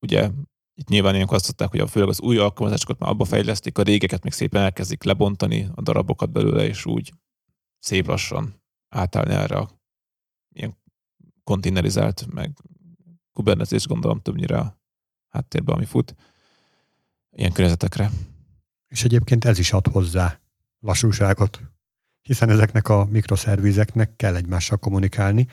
ugye 0.00 0.30
itt 0.78 0.88
nyilván 0.88 1.14
ilyenkor 1.14 1.36
azt 1.36 1.44
mondták, 1.44 1.80
hogy 1.80 1.90
főleg 1.90 2.08
az 2.08 2.20
új 2.20 2.38
alkalmazásokat 2.38 2.98
már 2.98 3.10
abba 3.10 3.24
fejlesztik, 3.24 3.78
a 3.78 3.82
régeket 3.82 4.22
még 4.22 4.32
szépen 4.32 4.62
elkezdik 4.62 5.02
lebontani 5.02 5.68
a 5.74 5.82
darabokat 5.82 6.30
belőle, 6.30 6.66
és 6.66 6.86
úgy 6.86 7.12
szép 7.78 8.06
lassan 8.06 8.62
átállni 8.88 9.34
erre 9.34 9.56
a 9.56 9.70
ilyen 10.52 10.76
konténerizált, 11.44 12.26
meg 12.32 12.56
Kubernetes 13.32 13.86
gondolom 13.86 14.20
többnyire 14.20 14.58
a 14.58 14.78
háttérben, 15.28 15.74
ami 15.74 15.84
fut 15.84 16.14
ilyen 17.30 17.52
környezetekre. 17.52 18.10
És 18.88 19.04
egyébként 19.04 19.44
ez 19.44 19.58
is 19.58 19.72
ad 19.72 19.86
hozzá 19.86 20.40
lassúságot, 20.80 21.60
hiszen 22.22 22.50
ezeknek 22.50 22.88
a 22.88 23.04
mikroszervizeknek 23.04 24.16
kell 24.16 24.36
egymással 24.36 24.78
kommunikálni, 24.78 25.46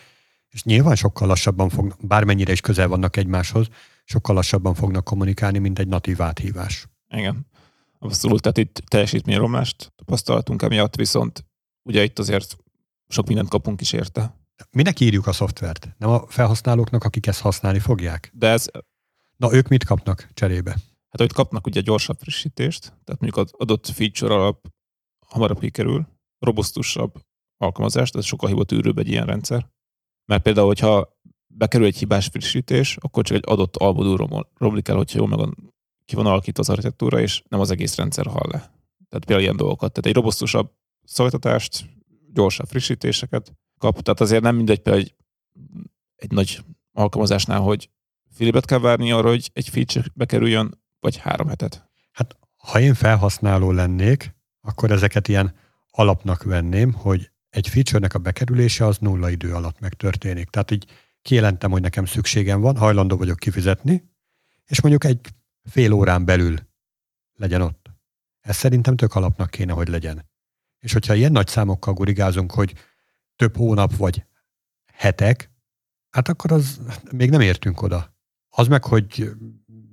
és 0.49 0.63
nyilván 0.63 0.95
sokkal 0.95 1.27
lassabban 1.27 1.69
fognak, 1.69 2.07
bármennyire 2.07 2.51
is 2.51 2.61
közel 2.61 2.87
vannak 2.87 3.17
egymáshoz, 3.17 3.67
sokkal 4.05 4.35
lassabban 4.35 4.73
fognak 4.73 5.03
kommunikálni, 5.03 5.57
mint 5.57 5.79
egy 5.79 5.87
natív 5.87 6.21
áthívás. 6.21 6.87
Igen. 7.07 7.47
Abszolút, 7.99 8.41
tehát 8.41 8.57
itt 8.57 8.83
teljesítményromlást 8.87 9.93
tapasztaltunk 9.95 10.61
emiatt, 10.61 10.95
viszont 10.95 11.45
ugye 11.83 12.03
itt 12.03 12.19
azért 12.19 12.57
sok 13.07 13.27
mindent 13.27 13.49
kapunk 13.49 13.81
is 13.81 13.93
érte. 13.93 14.35
Minek 14.71 14.99
írjuk 14.99 15.27
a 15.27 15.31
szoftvert? 15.31 15.95
Nem 15.97 16.09
a 16.09 16.27
felhasználóknak, 16.27 17.03
akik 17.03 17.27
ezt 17.27 17.41
használni 17.41 17.79
fogják? 17.79 18.31
De 18.33 18.47
ez... 18.47 18.67
Na, 19.37 19.53
ők 19.53 19.67
mit 19.67 19.83
kapnak 19.83 20.29
cserébe? 20.33 20.71
Hát, 21.09 21.19
hogy 21.19 21.33
kapnak 21.33 21.65
ugye 21.65 21.81
gyorsabb 21.81 22.19
frissítést, 22.19 22.81
tehát 22.81 23.21
mondjuk 23.21 23.37
az 23.37 23.51
adott 23.57 23.87
feature 23.87 24.33
alap 24.33 24.67
hamarabb 25.27 25.59
kikerül, 25.59 26.07
robusztusabb 26.39 27.21
alkalmazást, 27.57 28.15
ez 28.15 28.25
sokkal 28.25 28.49
hivatűrőbb 28.49 28.97
egy 28.97 29.07
ilyen 29.07 29.25
rendszer. 29.25 29.69
Mert 30.25 30.43
például, 30.43 30.67
hogyha 30.67 31.14
bekerül 31.57 31.85
egy 31.85 31.97
hibás 31.97 32.27
frissítés, 32.27 32.97
akkor 33.01 33.23
csak 33.23 33.37
egy 33.37 33.43
adott 33.45 33.75
albodú 33.75 34.15
romlik 34.57 34.87
el, 34.87 34.95
hogyha 34.95 35.17
jól 35.17 35.27
meg 35.27 35.55
ki 36.05 36.15
van 36.15 36.25
alakítva 36.25 36.61
az 36.61 36.69
architektúra, 36.69 37.19
és 37.19 37.43
nem 37.47 37.59
az 37.59 37.71
egész 37.71 37.95
rendszer 37.95 38.25
hal 38.25 38.47
le. 38.51 38.59
Tehát 39.09 39.25
például 39.25 39.41
ilyen 39.41 39.55
dolgokat. 39.55 39.91
Tehát 39.91 40.09
egy 40.09 40.15
robosztusabb 40.15 40.71
szolgáltatást, 41.03 41.85
gyorsabb 42.33 42.67
frissítéseket 42.67 43.53
kap. 43.77 44.01
Tehát 44.01 44.21
azért 44.21 44.43
nem 44.43 44.55
mindegy 44.55 44.79
például 44.79 45.03
egy, 45.05 45.15
egy 46.15 46.31
nagy 46.31 46.63
alkalmazásnál, 46.91 47.59
hogy 47.59 47.89
fél 48.31 48.61
kell 48.61 48.79
várni 48.79 49.11
arra, 49.11 49.29
hogy 49.29 49.49
egy 49.53 49.69
feature 49.69 50.05
bekerüljön, 50.13 50.81
vagy 50.99 51.17
három 51.17 51.47
hetet. 51.47 51.89
Hát, 52.11 52.37
ha 52.55 52.79
én 52.79 52.93
felhasználó 52.93 53.71
lennék, 53.71 54.35
akkor 54.61 54.91
ezeket 54.91 55.27
ilyen 55.27 55.55
alapnak 55.91 56.43
venném, 56.43 56.93
hogy 56.93 57.29
egy 57.49 57.67
feature-nek 57.67 58.13
a 58.13 58.19
bekerülése 58.19 58.85
az 58.85 58.97
nulla 58.97 59.29
idő 59.29 59.53
alatt 59.53 59.79
megtörténik. 59.79 60.49
Tehát 60.49 60.71
így 60.71 60.85
kijelentem, 61.25 61.71
hogy 61.71 61.81
nekem 61.81 62.05
szükségem 62.05 62.61
van, 62.61 62.77
hajlandó 62.77 63.17
vagyok 63.17 63.39
kifizetni, 63.39 64.11
és 64.65 64.81
mondjuk 64.81 65.03
egy 65.03 65.19
fél 65.63 65.91
órán 65.91 66.25
belül 66.25 66.55
legyen 67.33 67.61
ott. 67.61 67.91
Ez 68.39 68.55
szerintem 68.55 68.95
tök 68.95 69.15
alapnak 69.15 69.49
kéne, 69.49 69.73
hogy 69.73 69.87
legyen. 69.87 70.29
És 70.79 70.93
hogyha 70.93 71.13
ilyen 71.13 71.31
nagy 71.31 71.47
számokkal 71.47 71.93
gurigázunk, 71.93 72.51
hogy 72.51 72.73
több 73.35 73.55
hónap 73.55 73.95
vagy 73.95 74.25
hetek, 74.93 75.51
hát 76.09 76.27
akkor 76.27 76.51
az 76.51 76.81
még 77.11 77.29
nem 77.29 77.41
értünk 77.41 77.81
oda. 77.81 78.15
Az 78.49 78.67
meg, 78.67 78.83
hogy 78.83 79.31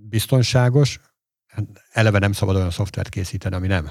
biztonságos, 0.08 1.00
hát 1.46 1.64
eleve 1.90 2.18
nem 2.18 2.32
szabad 2.32 2.56
olyan 2.56 2.70
szoftvert 2.70 3.08
készíteni, 3.08 3.54
ami 3.54 3.66
nem. 3.66 3.90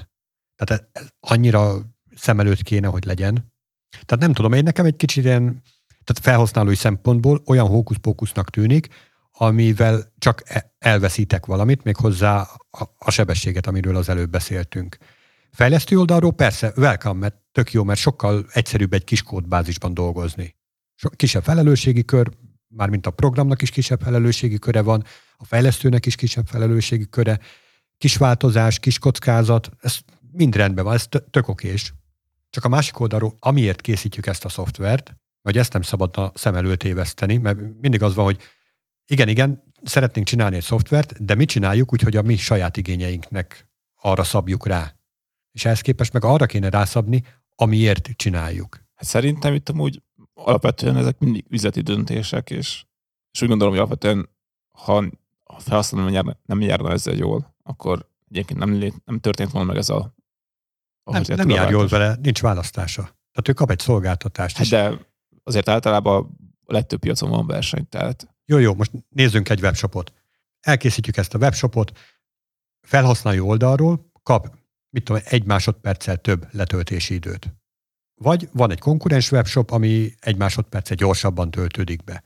Tehát 0.54 0.88
ez 0.92 1.08
annyira 1.20 1.80
szem 2.14 2.40
előtt 2.40 2.62
kéne, 2.62 2.86
hogy 2.86 3.04
legyen. 3.04 3.52
Tehát 3.90 4.24
nem 4.24 4.32
tudom, 4.32 4.52
én 4.52 4.62
nekem 4.62 4.84
egy 4.84 4.96
kicsit 4.96 5.24
ilyen, 5.24 5.62
tehát 6.04 6.22
felhasználói 6.22 6.74
szempontból 6.74 7.42
olyan 7.46 7.66
hókusz-pókusznak 7.66 8.50
tűnik, 8.50 8.88
amivel 9.32 10.12
csak 10.18 10.42
e- 10.44 10.74
elveszítek 10.78 11.46
valamit, 11.46 11.84
még 11.84 11.96
hozzá 11.96 12.48
a, 12.98 13.10
sebességet, 13.10 13.66
amiről 13.66 13.96
az 13.96 14.08
előbb 14.08 14.30
beszéltünk. 14.30 14.96
Fejlesztő 15.52 15.98
oldalról 15.98 16.32
persze, 16.32 16.72
welcome, 16.76 17.18
mert 17.18 17.34
tök 17.52 17.72
jó, 17.72 17.84
mert 17.84 17.98
sokkal 17.98 18.46
egyszerűbb 18.52 18.92
egy 18.92 19.04
kis 19.04 19.22
kódbázisban 19.22 19.94
dolgozni. 19.94 20.56
Kisebb 21.16 21.42
felelősségi 21.42 22.04
kör, 22.04 22.30
mármint 22.68 23.06
a 23.06 23.10
programnak 23.10 23.62
is 23.62 23.70
kisebb 23.70 24.00
felelősségi 24.00 24.58
köre 24.58 24.82
van, 24.82 25.04
a 25.36 25.44
fejlesztőnek 25.44 26.06
is 26.06 26.14
kisebb 26.14 26.46
felelősségi 26.46 27.08
köre, 27.10 27.40
kis 27.98 28.16
változás, 28.16 28.78
kis 28.78 28.98
kockázat, 28.98 29.70
ez 29.80 29.98
mind 30.32 30.56
rendben 30.56 30.84
van, 30.84 30.94
ez 30.94 31.06
tök 31.30 31.48
okés. 31.48 31.94
Csak 32.50 32.64
a 32.64 32.68
másik 32.68 33.00
oldalról, 33.00 33.36
amiért 33.38 33.80
készítjük 33.80 34.26
ezt 34.26 34.44
a 34.44 34.48
szoftvert, 34.48 35.16
vagy 35.42 35.58
ezt 35.58 35.72
nem 35.72 35.82
szabadna 35.82 36.32
szem 36.34 36.54
előtt 36.54 36.82
éveszteni, 36.82 37.36
mert 37.36 37.58
mindig 37.80 38.02
az 38.02 38.14
van, 38.14 38.24
hogy 38.24 38.38
igen, 39.06 39.28
igen, 39.28 39.62
szeretnénk 39.82 40.26
csinálni 40.26 40.56
egy 40.56 40.62
szoftvert, 40.62 41.24
de 41.24 41.34
mit 41.34 41.48
csináljuk 41.48 41.92
úgy, 41.92 42.02
hogy 42.02 42.16
a 42.16 42.22
mi 42.22 42.36
saját 42.36 42.76
igényeinknek 42.76 43.68
arra 44.00 44.24
szabjuk 44.24 44.66
rá. 44.66 44.94
És 45.52 45.64
ehhez 45.64 45.80
képest 45.80 46.12
meg 46.12 46.24
arra 46.24 46.46
kéne 46.46 46.68
rászabni, 46.68 47.22
amiért 47.56 48.10
csináljuk. 48.16 48.80
Hát 48.94 49.08
szerintem 49.08 49.54
itt 49.54 49.68
amúgy 49.68 50.02
alapvetően 50.34 50.96
ezek 50.96 51.18
mindig 51.18 51.44
üzleti 51.48 51.80
döntések, 51.80 52.50
és, 52.50 52.84
és 53.32 53.42
úgy 53.42 53.48
gondolom, 53.48 53.72
hogy 53.72 53.82
alapvetően, 53.82 54.28
ha 54.70 55.04
a 55.42 55.60
felhasználó 55.60 56.04
nem 56.04 56.14
járna, 56.14 56.36
nem 56.44 56.60
járna 56.60 56.90
ezzel 56.90 57.14
jól, 57.14 57.54
akkor 57.62 58.08
egyébként 58.30 58.58
nem, 58.58 58.70
nem 59.04 59.20
történt 59.20 59.50
volna 59.50 59.68
meg 59.68 59.76
ez 59.76 59.88
a... 59.88 60.14
a 61.02 61.12
nem, 61.12 61.22
nem 61.26 61.48
jár 61.48 61.70
jól 61.70 61.86
vele, 61.86 62.16
nincs 62.22 62.40
választása. 62.40 63.02
Tehát 63.02 63.48
ő 63.48 63.52
kap 63.52 63.70
egy 63.70 63.78
szolgáltatást 63.78 64.56
hát. 64.56 64.66
De 64.66 64.98
azért 65.42 65.68
általában 65.68 66.36
a 66.64 66.72
legtöbb 66.72 66.98
piacon 66.98 67.30
van 67.30 67.46
verseny, 67.46 67.88
tehát 67.88 68.28
jó, 68.44 68.58
jó, 68.58 68.74
most 68.74 68.90
nézzünk 69.08 69.48
egy 69.48 69.60
webshopot. 69.60 70.12
Elkészítjük 70.60 71.16
ezt 71.16 71.34
a 71.34 71.38
webshopot, 71.38 71.98
felhasználó 72.80 73.48
oldalról 73.48 74.10
kap, 74.22 74.58
mit 74.90 75.04
tudom, 75.04 75.22
egy 75.24 75.44
másodperccel 75.44 76.16
több 76.16 76.46
letöltési 76.50 77.14
időt. 77.14 77.54
Vagy 78.14 78.48
van 78.52 78.70
egy 78.70 78.78
konkurens 78.78 79.32
webshop, 79.32 79.70
ami 79.70 80.14
egy 80.18 80.36
másodperccel 80.36 80.96
gyorsabban 80.96 81.50
töltődik 81.50 82.04
be. 82.04 82.22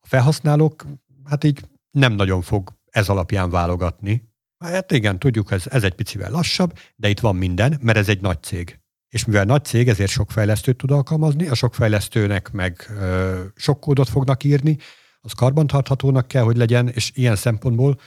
A 0.00 0.06
felhasználók, 0.06 0.86
hát 1.24 1.44
így 1.44 1.64
nem 1.90 2.12
nagyon 2.12 2.42
fog 2.42 2.72
ez 2.90 3.08
alapján 3.08 3.50
válogatni. 3.50 4.34
Hát 4.58 4.92
igen, 4.92 5.18
tudjuk, 5.18 5.50
ez, 5.50 5.66
ez 5.66 5.84
egy 5.84 5.94
picivel 5.94 6.30
lassabb, 6.30 6.78
de 6.96 7.08
itt 7.08 7.20
van 7.20 7.36
minden, 7.36 7.78
mert 7.82 7.98
ez 7.98 8.08
egy 8.08 8.20
nagy 8.20 8.42
cég. 8.42 8.80
És 9.08 9.24
mivel 9.24 9.44
nagy 9.44 9.64
cég, 9.64 9.88
ezért 9.88 10.10
sok 10.10 10.30
fejlesztőt 10.30 10.76
tud 10.76 10.90
alkalmazni, 10.90 11.48
a 11.48 11.54
sok 11.54 11.74
fejlesztőnek 11.74 12.50
meg 12.52 12.86
ö, 12.88 13.44
sok 13.54 13.80
kódot 13.80 14.08
fognak 14.08 14.44
írni, 14.44 14.78
az 15.20 15.32
karbantarthatónak 15.32 16.28
kell, 16.28 16.42
hogy 16.42 16.56
legyen, 16.56 16.88
és 16.88 17.10
ilyen 17.14 17.36
szempontból 17.36 18.00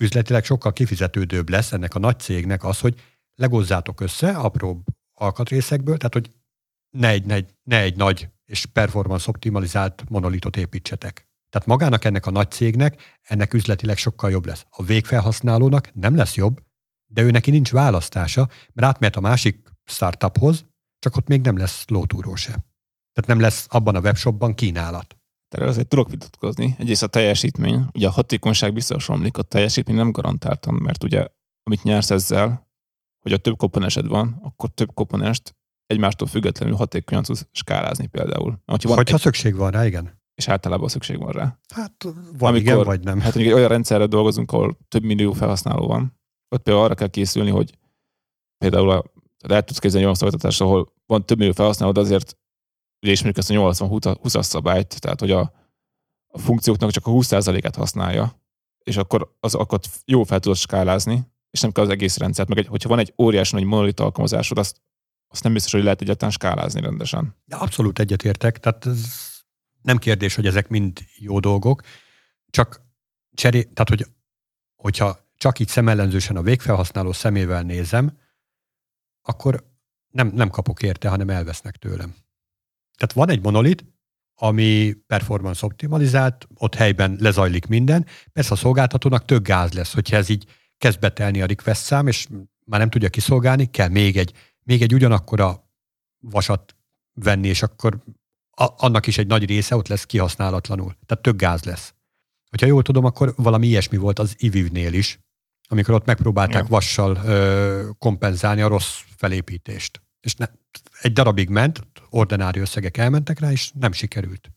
üzletileg 0.00 0.44
sokkal 0.44 0.72
kifizetődőbb 0.72 1.48
lesz 1.48 1.72
ennek 1.72 1.94
a 1.94 1.98
nagy 1.98 2.18
cégnek 2.18 2.64
az, 2.64 2.80
hogy 2.80 2.94
legozzátok 3.34 4.00
össze 4.00 4.30
apróbb 4.30 4.84
alkatrészekből, 5.14 5.96
tehát 5.96 6.12
hogy 6.12 6.30
ne 6.90 7.08
egy, 7.08 7.24
ne 7.24 7.34
egy, 7.34 7.54
ne 7.62 7.80
egy 7.80 7.96
nagy 7.96 8.28
és 8.44 8.66
performance 8.66 9.28
optimalizált 9.28 10.04
monolitot 10.08 10.56
építsetek. 10.56 11.28
Tehát 11.50 11.66
magának 11.66 12.04
ennek 12.04 12.26
a 12.26 12.30
nagy 12.30 12.50
cégnek 12.50 13.18
ennek 13.22 13.54
üzletileg 13.54 13.96
sokkal 13.96 14.30
jobb 14.30 14.46
lesz. 14.46 14.66
A 14.70 14.82
végfelhasználónak 14.82 15.90
nem 15.94 16.16
lesz 16.16 16.34
jobb, 16.34 16.62
de 17.06 17.22
ő 17.22 17.30
neki 17.30 17.50
nincs 17.50 17.70
választása, 17.70 18.48
mert 18.72 18.88
átmehet 18.88 19.16
a 19.16 19.20
másik 19.20 19.65
startuphoz, 19.90 20.64
csak 20.98 21.16
ott 21.16 21.26
még 21.26 21.40
nem 21.40 21.56
lesz 21.56 21.88
lótúró 21.88 22.34
se. 22.34 22.50
Tehát 23.12 23.26
nem 23.26 23.40
lesz 23.40 23.66
abban 23.70 23.94
a 23.94 24.00
webshopban 24.00 24.54
kínálat. 24.54 25.16
Tehát 25.48 25.68
azért 25.68 25.88
tudok 25.88 26.10
vitatkozni. 26.10 26.74
Egyrészt 26.78 27.02
a 27.02 27.06
teljesítmény, 27.06 27.84
ugye 27.94 28.06
a 28.06 28.10
hatékonyság 28.10 28.72
biztos 28.72 29.06
romlik, 29.06 29.38
a 29.38 29.42
teljesítmény 29.42 29.96
nem 29.96 30.10
garantáltan, 30.10 30.74
mert 30.74 31.04
ugye 31.04 31.26
amit 31.62 31.82
nyersz 31.82 32.10
ezzel, 32.10 32.70
hogy 33.22 33.32
a 33.32 33.36
több 33.36 33.56
komponensed 33.56 34.06
van, 34.06 34.38
akkor 34.42 34.70
több 34.70 34.94
komponest 34.94 35.56
egymástól 35.86 36.28
függetlenül 36.28 36.76
hatékonyan 36.76 37.22
tudsz 37.22 37.46
skálázni 37.52 38.06
például. 38.06 38.62
Hogyha, 38.64 38.88
van 38.88 38.96
Hogyha 38.96 39.14
egy, 39.14 39.20
szükség 39.20 39.54
van 39.54 39.70
rá, 39.70 39.86
igen. 39.86 40.20
És 40.34 40.48
általában 40.48 40.88
szükség 40.88 41.18
van 41.18 41.32
rá. 41.32 41.58
Hát 41.74 42.04
van 42.04 42.14
Amikor, 42.48 42.56
igen, 42.56 42.84
vagy 42.84 43.00
nem. 43.00 43.20
Hát 43.20 43.34
mondjuk 43.34 43.52
egy 43.52 43.58
olyan 43.58 43.68
rendszerre 43.68 44.06
dolgozunk, 44.06 44.52
ahol 44.52 44.78
több 44.88 45.02
millió 45.02 45.32
felhasználó 45.32 45.86
van, 45.86 46.20
ott 46.48 46.62
például 46.62 46.84
arra 46.84 46.94
kell 46.94 47.08
készülni, 47.08 47.50
hogy 47.50 47.78
például 48.58 48.90
a, 48.90 49.04
el 49.52 49.62
tudsz 49.62 49.78
képzelni 49.78 50.04
olyan 50.04 50.16
szolgáltatást, 50.16 50.60
ahol 50.60 50.92
van 51.06 51.26
több 51.26 51.38
millió 51.38 51.52
felhasználó, 51.52 51.92
de 51.92 52.00
azért 52.00 52.36
ugye 53.02 53.12
ismerjük 53.12 53.38
ezt 53.38 53.50
a 53.50 53.54
80-20-as 53.54 54.42
szabályt, 54.42 55.00
tehát 55.00 55.20
hogy 55.20 55.30
a, 55.30 55.52
a 56.26 56.38
funkcióknak 56.38 56.90
csak 56.90 57.06
a 57.06 57.10
20%-át 57.10 57.74
használja, 57.74 58.40
és 58.84 58.96
akkor 58.96 59.36
az 59.40 59.54
akkor 59.54 59.80
jó 60.04 60.24
fel 60.24 60.40
tudod 60.40 60.58
skálázni, 60.58 61.26
és 61.50 61.60
nem 61.60 61.72
kell 61.72 61.84
az 61.84 61.90
egész 61.90 62.16
rendszert, 62.16 62.48
meg 62.48 62.58
egy, 62.58 62.66
hogyha 62.66 62.88
van 62.88 62.98
egy 62.98 63.14
óriási 63.18 63.54
nagy 63.54 63.64
monolit 63.64 64.00
alkalmazásod, 64.00 64.58
azt, 64.58 64.80
azt 65.28 65.42
nem 65.42 65.52
biztos, 65.52 65.72
hogy 65.72 65.82
lehet 65.82 66.00
egyáltalán 66.00 66.32
skálázni 66.32 66.80
rendesen. 66.80 67.36
De 67.44 67.56
abszolút 67.56 67.98
egyetértek, 67.98 68.58
tehát 68.58 68.86
ez 68.86 69.04
nem 69.82 69.98
kérdés, 69.98 70.34
hogy 70.34 70.46
ezek 70.46 70.68
mind 70.68 71.00
jó 71.16 71.40
dolgok, 71.40 71.82
csak 72.50 72.80
cseré, 73.34 73.62
tehát 73.62 73.88
hogy, 73.88 74.06
hogyha 74.74 75.18
csak 75.36 75.58
így 75.58 75.68
szemellenzősen 75.68 76.36
a 76.36 76.42
végfelhasználó 76.42 77.12
szemével 77.12 77.62
nézem, 77.62 78.18
akkor 79.26 79.74
nem, 80.12 80.28
nem 80.28 80.50
kapok 80.50 80.82
érte, 80.82 81.08
hanem 81.08 81.30
elvesznek 81.30 81.76
tőlem. 81.76 82.14
Tehát 82.96 83.12
van 83.14 83.28
egy 83.30 83.42
monolit, 83.42 83.84
ami 84.34 84.92
performance 85.06 85.66
optimalizált, 85.66 86.48
ott 86.54 86.74
helyben 86.74 87.16
lezajlik 87.20 87.66
minden. 87.66 88.06
Persze 88.32 88.52
a 88.52 88.56
szolgáltatónak 88.56 89.24
több 89.24 89.44
gáz 89.44 89.72
lesz, 89.72 89.94
hogyha 89.94 90.16
ez 90.16 90.28
így 90.28 90.46
kezd 90.78 91.00
betelni 91.00 91.42
a 91.42 91.46
request 91.46 91.82
szám, 91.82 92.06
és 92.06 92.26
már 92.64 92.80
nem 92.80 92.90
tudja 92.90 93.08
kiszolgálni, 93.08 93.70
kell 93.70 93.88
még 93.88 94.16
egy, 94.16 94.32
még 94.62 94.82
egy 94.82 94.94
ugyanakkora 94.94 95.70
vasat 96.18 96.76
venni, 97.12 97.48
és 97.48 97.62
akkor 97.62 98.02
a, 98.50 98.68
annak 98.76 99.06
is 99.06 99.18
egy 99.18 99.26
nagy 99.26 99.44
része 99.44 99.76
ott 99.76 99.88
lesz 99.88 100.04
kihasználatlanul. 100.04 100.96
Tehát 101.06 101.22
több 101.22 101.36
gáz 101.36 101.64
lesz. 101.64 101.94
Hogyha 102.50 102.66
jól 102.66 102.82
tudom, 102.82 103.04
akkor 103.04 103.34
valami 103.36 103.66
ilyesmi 103.66 103.96
volt 103.96 104.18
az 104.18 104.34
IVIV-nél 104.38 104.92
is, 104.92 105.18
amikor 105.68 105.94
ott 105.94 106.06
megpróbálták 106.06 106.62
ja. 106.62 106.68
vassal 106.68 107.16
ö, 107.16 107.88
kompenzálni 107.98 108.60
a 108.60 108.68
rossz 108.68 109.00
felépítést. 109.16 110.02
És 110.20 110.34
ne, 110.34 110.46
egy 111.00 111.12
darabig 111.12 111.48
ment, 111.48 111.82
ordinári 112.10 112.60
összegek 112.60 112.96
elmentek 112.96 113.38
rá, 113.38 113.50
és 113.50 113.70
nem 113.74 113.92
sikerült. 113.92 114.50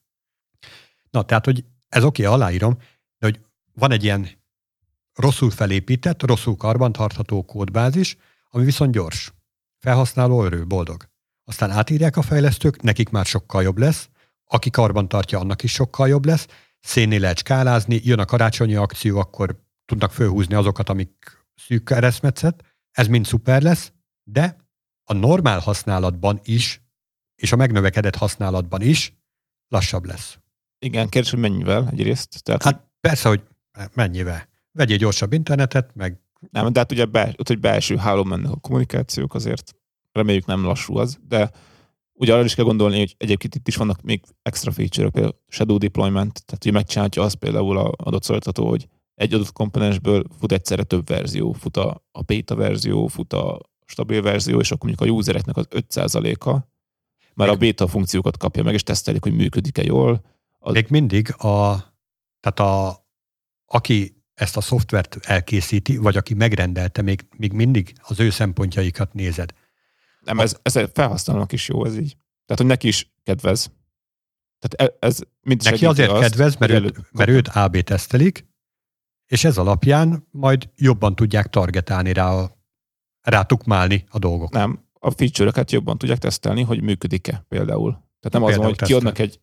Na, 1.10 1.24
tehát, 1.24 1.45
hogy 1.45 1.64
ez 1.88 2.03
oké, 2.03 2.26
okay, 2.26 2.36
aláírom, 2.36 2.78
de 3.18 3.26
hogy 3.26 3.39
van 3.74 3.91
egy 3.91 4.03
ilyen 4.03 4.28
rosszul 5.14 5.51
felépített, 5.51 6.24
rosszul 6.24 6.55
karbantartható 6.55 7.43
kódbázis, 7.43 8.18
ami 8.49 8.66
viszont 8.66 8.91
gyors. 8.91 9.34
Felhasználó 9.80 10.43
örül, 10.43 10.66
boldog. 10.66 11.10
Aztán 11.43 11.72
átírják 11.72 12.18
a 12.18 12.22
fejlesztők, 12.22 12.82
nekik 12.82 13.10
már 13.10 13.26
sokkal 13.26 13.64
jobb 13.64 13.78
lesz, 13.78 14.10
aki 14.45 14.70
karban 14.70 15.07
tartja, 15.07 15.39
annak 15.39 15.64
is 15.64 15.72
sokkal 15.72 16.07
jobb 16.07 16.26
lesz, 16.26 16.47
szénné 16.80 17.16
lehet 17.16 17.38
skálázni, 17.38 18.01
jön 18.03 18.20
a 18.20 18.26
karácsonyi 18.26 18.76
akció, 18.76 19.20
akkor 19.20 19.68
tudnak 19.90 20.12
fölhúzni 20.12 20.56
azokat, 20.56 20.90
amik 20.90 21.46
szűk 21.56 21.84
keresztmetszet, 21.84 22.64
ez 22.92 23.08
mind 23.08 23.26
szuper 23.26 23.62
lesz, 23.62 23.92
de 24.24 24.56
a 25.04 25.14
normál 25.14 25.60
használatban 25.60 26.40
is, 26.44 26.82
és 27.36 27.52
a 27.52 27.56
megnövekedett 27.56 28.16
használatban 28.16 28.82
is 28.82 29.14
lassabb 29.68 30.06
lesz. 30.06 30.38
Igen, 30.80 31.10
kérdés, 31.10 31.32
hogy 31.32 31.40
mennyivel 31.40 31.88
egyrészt. 31.92 32.44
Tehát, 32.44 32.64
Hát 32.64 32.88
persze, 33.02 33.30
hogy 33.30 33.44
mennyivel. 33.94 34.48
Vegyél 34.72 34.98
gyorsabb 34.98 35.34
internetet, 35.34 35.96
meg 35.96 36.20
Nem, 36.52 36.74
de 36.74 36.80
hát 36.80 36.92
ugye 36.92 37.06
be, 37.06 37.34
ott, 37.38 37.48
hogy 37.48 37.60
belső 37.60 37.96
hálón 37.98 38.28
mennek 38.28 38.52
a 38.52 38.56
kommunikációk, 38.56 39.34
azért 39.34 39.76
reméljük 40.12 40.46
nem 40.46 40.64
lassú 40.64 40.98
az, 40.98 41.20
de 41.28 41.52
ugye 42.14 42.34
arra 42.34 42.44
is 42.44 42.56
kell 42.56 42.66
gondolni, 42.66 42.98
hogy 42.98 43.16
egyébként 43.18 43.56
itt 43.56 43.68
is 43.68 43.76
vannak 43.76 44.02
még 44.02 44.24
extra 44.42 44.72
feature 44.72 45.10
például 45.10 45.40
shadow 45.48 45.78
deployment, 45.78 46.46
tehát 46.46 46.64
hogy 46.64 46.74
megcsinálja 46.74 47.24
azt 47.24 47.36
például 47.36 47.78
a 47.78 47.94
adott 47.98 48.24
szolgáltató, 48.24 48.70
hogy 48.70 48.88
egy 49.20 49.34
adott 49.34 49.53
komponensből 49.53 50.24
fut 50.39 50.51
egyszerre 50.51 50.84
több 50.84 51.07
verzió, 51.07 51.51
fut 51.51 51.78
a, 51.78 52.03
a 52.11 52.22
beta 52.22 52.55
verzió, 52.55 53.07
fut 53.07 53.34
a 53.34 53.59
stabil 53.86 54.22
verzió, 54.22 54.59
és 54.59 54.72
akkor 54.72 54.89
mondjuk 54.89 55.09
a 55.09 55.13
usereknek 55.13 55.57
az 55.57 55.67
5%-a 55.70 56.57
már 57.34 57.49
a 57.49 57.55
beta 57.55 57.88
funkciókat 57.88 58.38
kapja 58.38 58.63
meg, 58.63 58.74
és 58.74 58.84
tesztelik, 58.84 59.24
hogy 59.24 59.36
működik-e 59.36 59.84
jól. 59.84 60.26
Az- 60.59 60.74
még 60.74 60.86
mindig 60.89 61.34
a, 61.38 61.78
tehát 62.39 62.59
a, 62.59 63.05
aki 63.65 64.24
ezt 64.34 64.57
a 64.57 64.61
szoftvert 64.61 65.17
elkészíti, 65.22 65.97
vagy 65.97 66.17
aki 66.17 66.34
megrendelte, 66.34 67.01
még, 67.01 67.26
még 67.38 67.53
mindig 67.53 67.93
az 68.01 68.20
ő 68.20 68.30
szempontjaikat 68.30 69.13
nézed. 69.13 69.53
Nem, 70.20 70.39
ez, 70.39 70.57
ez 70.61 70.80
felhasználónak 70.93 71.51
is 71.51 71.67
jó, 71.67 71.86
ez 71.86 71.97
így. 71.97 72.17
Tehát, 72.45 72.61
hogy 72.61 72.65
neki 72.65 72.88
is 72.88 73.11
kedvez. 73.24 73.72
Tehát 74.59 74.91
e- 74.93 75.07
ez 75.07 75.20
mind 75.41 75.63
Neki 75.63 75.86
azért 75.86 76.11
azt, 76.11 76.22
kedvez, 76.22 76.55
mert, 76.55 76.72
őt, 76.72 77.11
mert 77.11 77.30
őt 77.30 77.47
AB 77.47 77.78
tesztelik, 77.78 78.49
és 79.30 79.43
ez 79.43 79.57
alapján 79.57 80.27
majd 80.32 80.69
jobban 80.75 81.15
tudják 81.15 81.47
targetálni 81.47 82.13
rá, 82.13 82.34
a, 82.34 82.57
rá 83.21 83.41
tukmálni 83.41 84.05
a 84.09 84.19
dolgok. 84.19 84.51
Nem, 84.51 84.86
a 84.93 85.11
feature-öket 85.11 85.71
jobban 85.71 85.97
tudják 85.97 86.17
tesztelni, 86.17 86.63
hogy 86.63 86.82
működik-e 86.82 87.45
például. 87.47 87.91
Tehát 87.91 88.32
nem 88.32 88.43
az 88.43 88.49
van, 88.49 88.49
Például 88.49 88.75
hogy 88.77 88.88
kiadnak 88.88 89.19
egy, 89.19 89.39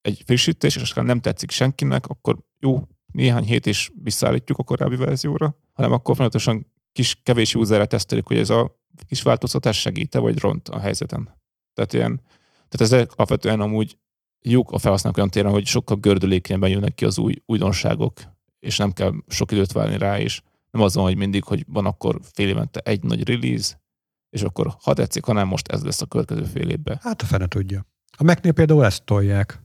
egy 0.00 0.22
frissítés, 0.26 0.76
és 0.76 0.82
aztán 0.82 1.04
nem 1.04 1.20
tetszik 1.20 1.50
senkinek, 1.50 2.06
akkor 2.06 2.38
jó, 2.58 2.82
néhány 3.12 3.44
hét 3.44 3.66
is 3.66 3.92
visszaállítjuk 4.02 4.58
a 4.58 4.62
korábbi 4.62 4.96
verzióra, 4.96 5.56
hanem 5.72 5.92
akkor 5.92 6.14
folyamatosan 6.14 6.72
kis, 6.92 7.20
kevés 7.22 7.54
userre 7.54 7.86
tesztelik, 7.86 8.26
hogy 8.26 8.38
ez 8.38 8.50
a 8.50 8.80
kis 9.06 9.22
változtatás 9.22 9.80
segíte, 9.80 10.18
vagy 10.18 10.38
ront 10.38 10.68
a 10.68 10.78
helyzeten. 10.78 11.40
Tehát 11.74 11.92
ilyen, 11.92 12.20
tehát 12.68 12.92
ezek 12.92 13.12
alapvetően 13.14 13.60
amúgy 13.60 13.98
jók 14.40 14.72
a 14.72 14.78
felhasználók 14.78 15.18
olyan 15.18 15.30
téren, 15.30 15.50
hogy 15.50 15.66
sokkal 15.66 15.96
gördülékenyebben 15.96 16.70
jönnek 16.70 16.94
ki 16.94 17.04
az 17.04 17.18
új 17.18 17.34
újdonságok, 17.46 18.20
és 18.62 18.76
nem 18.76 18.92
kell 18.92 19.12
sok 19.28 19.52
időt 19.52 19.72
várni 19.72 19.98
rá, 19.98 20.18
és 20.18 20.42
nem 20.70 20.82
az 20.82 20.94
van, 20.94 21.04
hogy 21.04 21.16
mindig, 21.16 21.44
hogy 21.44 21.64
van 21.68 21.86
akkor 21.86 22.20
fél 22.22 22.48
évente 22.48 22.80
egy 22.80 23.02
nagy 23.02 23.28
release, 23.28 23.80
és 24.30 24.42
akkor 24.42 24.76
ha 24.82 24.94
tetszik, 24.94 25.24
hanem 25.24 25.48
most 25.48 25.68
ez 25.68 25.84
lesz 25.84 26.00
a 26.00 26.06
következő 26.06 26.44
fél 26.44 26.68
évben. 26.68 26.98
Hát 27.02 27.22
a 27.22 27.24
fene 27.24 27.46
tudja. 27.46 27.86
A 28.16 28.22
Mac-nél 28.22 28.52
például 28.52 28.84
ezt 28.84 29.04
tolják. 29.04 29.62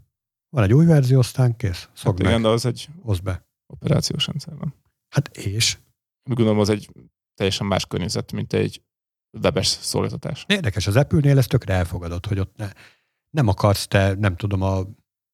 Van 0.49 0.63
egy 0.63 0.73
új 0.73 0.85
verzió, 0.85 1.19
aztán 1.19 1.55
kész. 1.55 1.89
Szog 1.93 2.17
Hát 2.17 2.27
igen, 2.27 2.41
de 2.41 2.47
az 2.47 2.65
egy 2.65 2.89
hozd 3.01 3.23
be. 3.23 3.47
operációs 3.73 4.27
rendszer, 4.27 4.53
nem? 4.53 4.73
Hát 5.09 5.37
és? 5.37 5.77
Úgy 6.29 6.35
gondolom, 6.35 6.59
az 6.59 6.69
egy 6.69 6.89
teljesen 7.33 7.67
más 7.67 7.85
környezet, 7.85 8.31
mint 8.31 8.53
egy 8.53 8.81
webes 9.41 9.67
szolgáltatás. 9.67 10.45
Érdekes, 10.47 10.87
az 10.87 10.95
Apple-nél 10.95 11.37
ezt 11.37 11.49
tökre 11.49 11.73
elfogadott, 11.73 12.25
hogy 12.25 12.39
ott 12.39 12.55
ne, 12.55 12.71
nem 13.29 13.47
akarsz 13.47 13.87
te, 13.87 14.13
nem 14.13 14.35
tudom, 14.35 14.61
a 14.61 14.83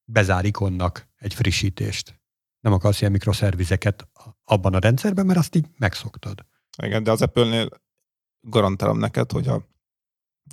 bezár 0.04 0.44
ikonnak 0.44 1.08
egy 1.16 1.34
frissítést. 1.34 2.22
Nem 2.64 2.72
akarsz 2.72 3.00
ilyen 3.00 3.12
mikroszervizeket 3.12 4.08
abban 4.44 4.74
a 4.74 4.78
rendszerben, 4.78 5.26
mert 5.26 5.38
azt 5.38 5.54
így 5.54 5.66
megszoktad. 5.76 6.46
Igen, 6.82 7.02
de 7.02 7.10
az 7.10 7.22
Apple-nél 7.22 7.68
garantálom 8.40 8.98
neked, 8.98 9.32
hogy 9.32 9.48
a 9.48 9.68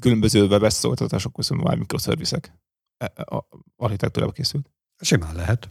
különböző 0.01 0.45
webes 0.45 0.73
szolgáltatások 0.73 1.37
viszont 1.37 1.63
már 1.63 1.77
mikroszervizek 1.77 2.53
E- 2.97 3.13
e- 3.15 3.45
architektúrába 3.75 4.31
készült. 4.31 4.71
Simán 4.97 5.35
lehet. 5.35 5.69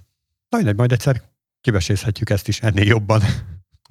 Na 0.49 0.57
mindegy, 0.57 0.77
majd 0.77 0.93
egyszer 0.93 1.31
kivesézhetjük 1.61 2.31
ezt 2.31 2.49
is 2.49 2.61
ennél 2.61 2.87
jobban. 2.87 3.23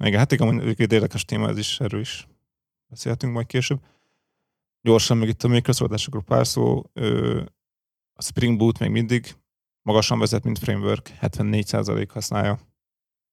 Igen, 0.04 0.18
hát 0.18 0.32
igen, 0.32 0.60
egy 0.60 0.92
érdekes 0.92 1.24
téma, 1.24 1.48
ez 1.48 1.58
is, 1.58 1.80
erről 1.80 2.00
is 2.00 2.28
beszélhetünk 2.86 3.32
majd 3.32 3.46
később. 3.46 3.80
Gyorsan 4.80 5.16
még 5.16 5.28
itt 5.28 5.42
a 5.42 5.48
mikroszolgáltatásokról 5.48 6.22
pár 6.22 6.46
szó. 6.46 6.90
A 8.12 8.22
Spring 8.22 8.58
Boot 8.58 8.78
még 8.78 8.90
mindig 8.90 9.36
magasan 9.82 10.18
vezet, 10.18 10.44
mint 10.44 10.58
framework, 10.58 11.12
74% 11.20 12.08
használja. 12.12 12.58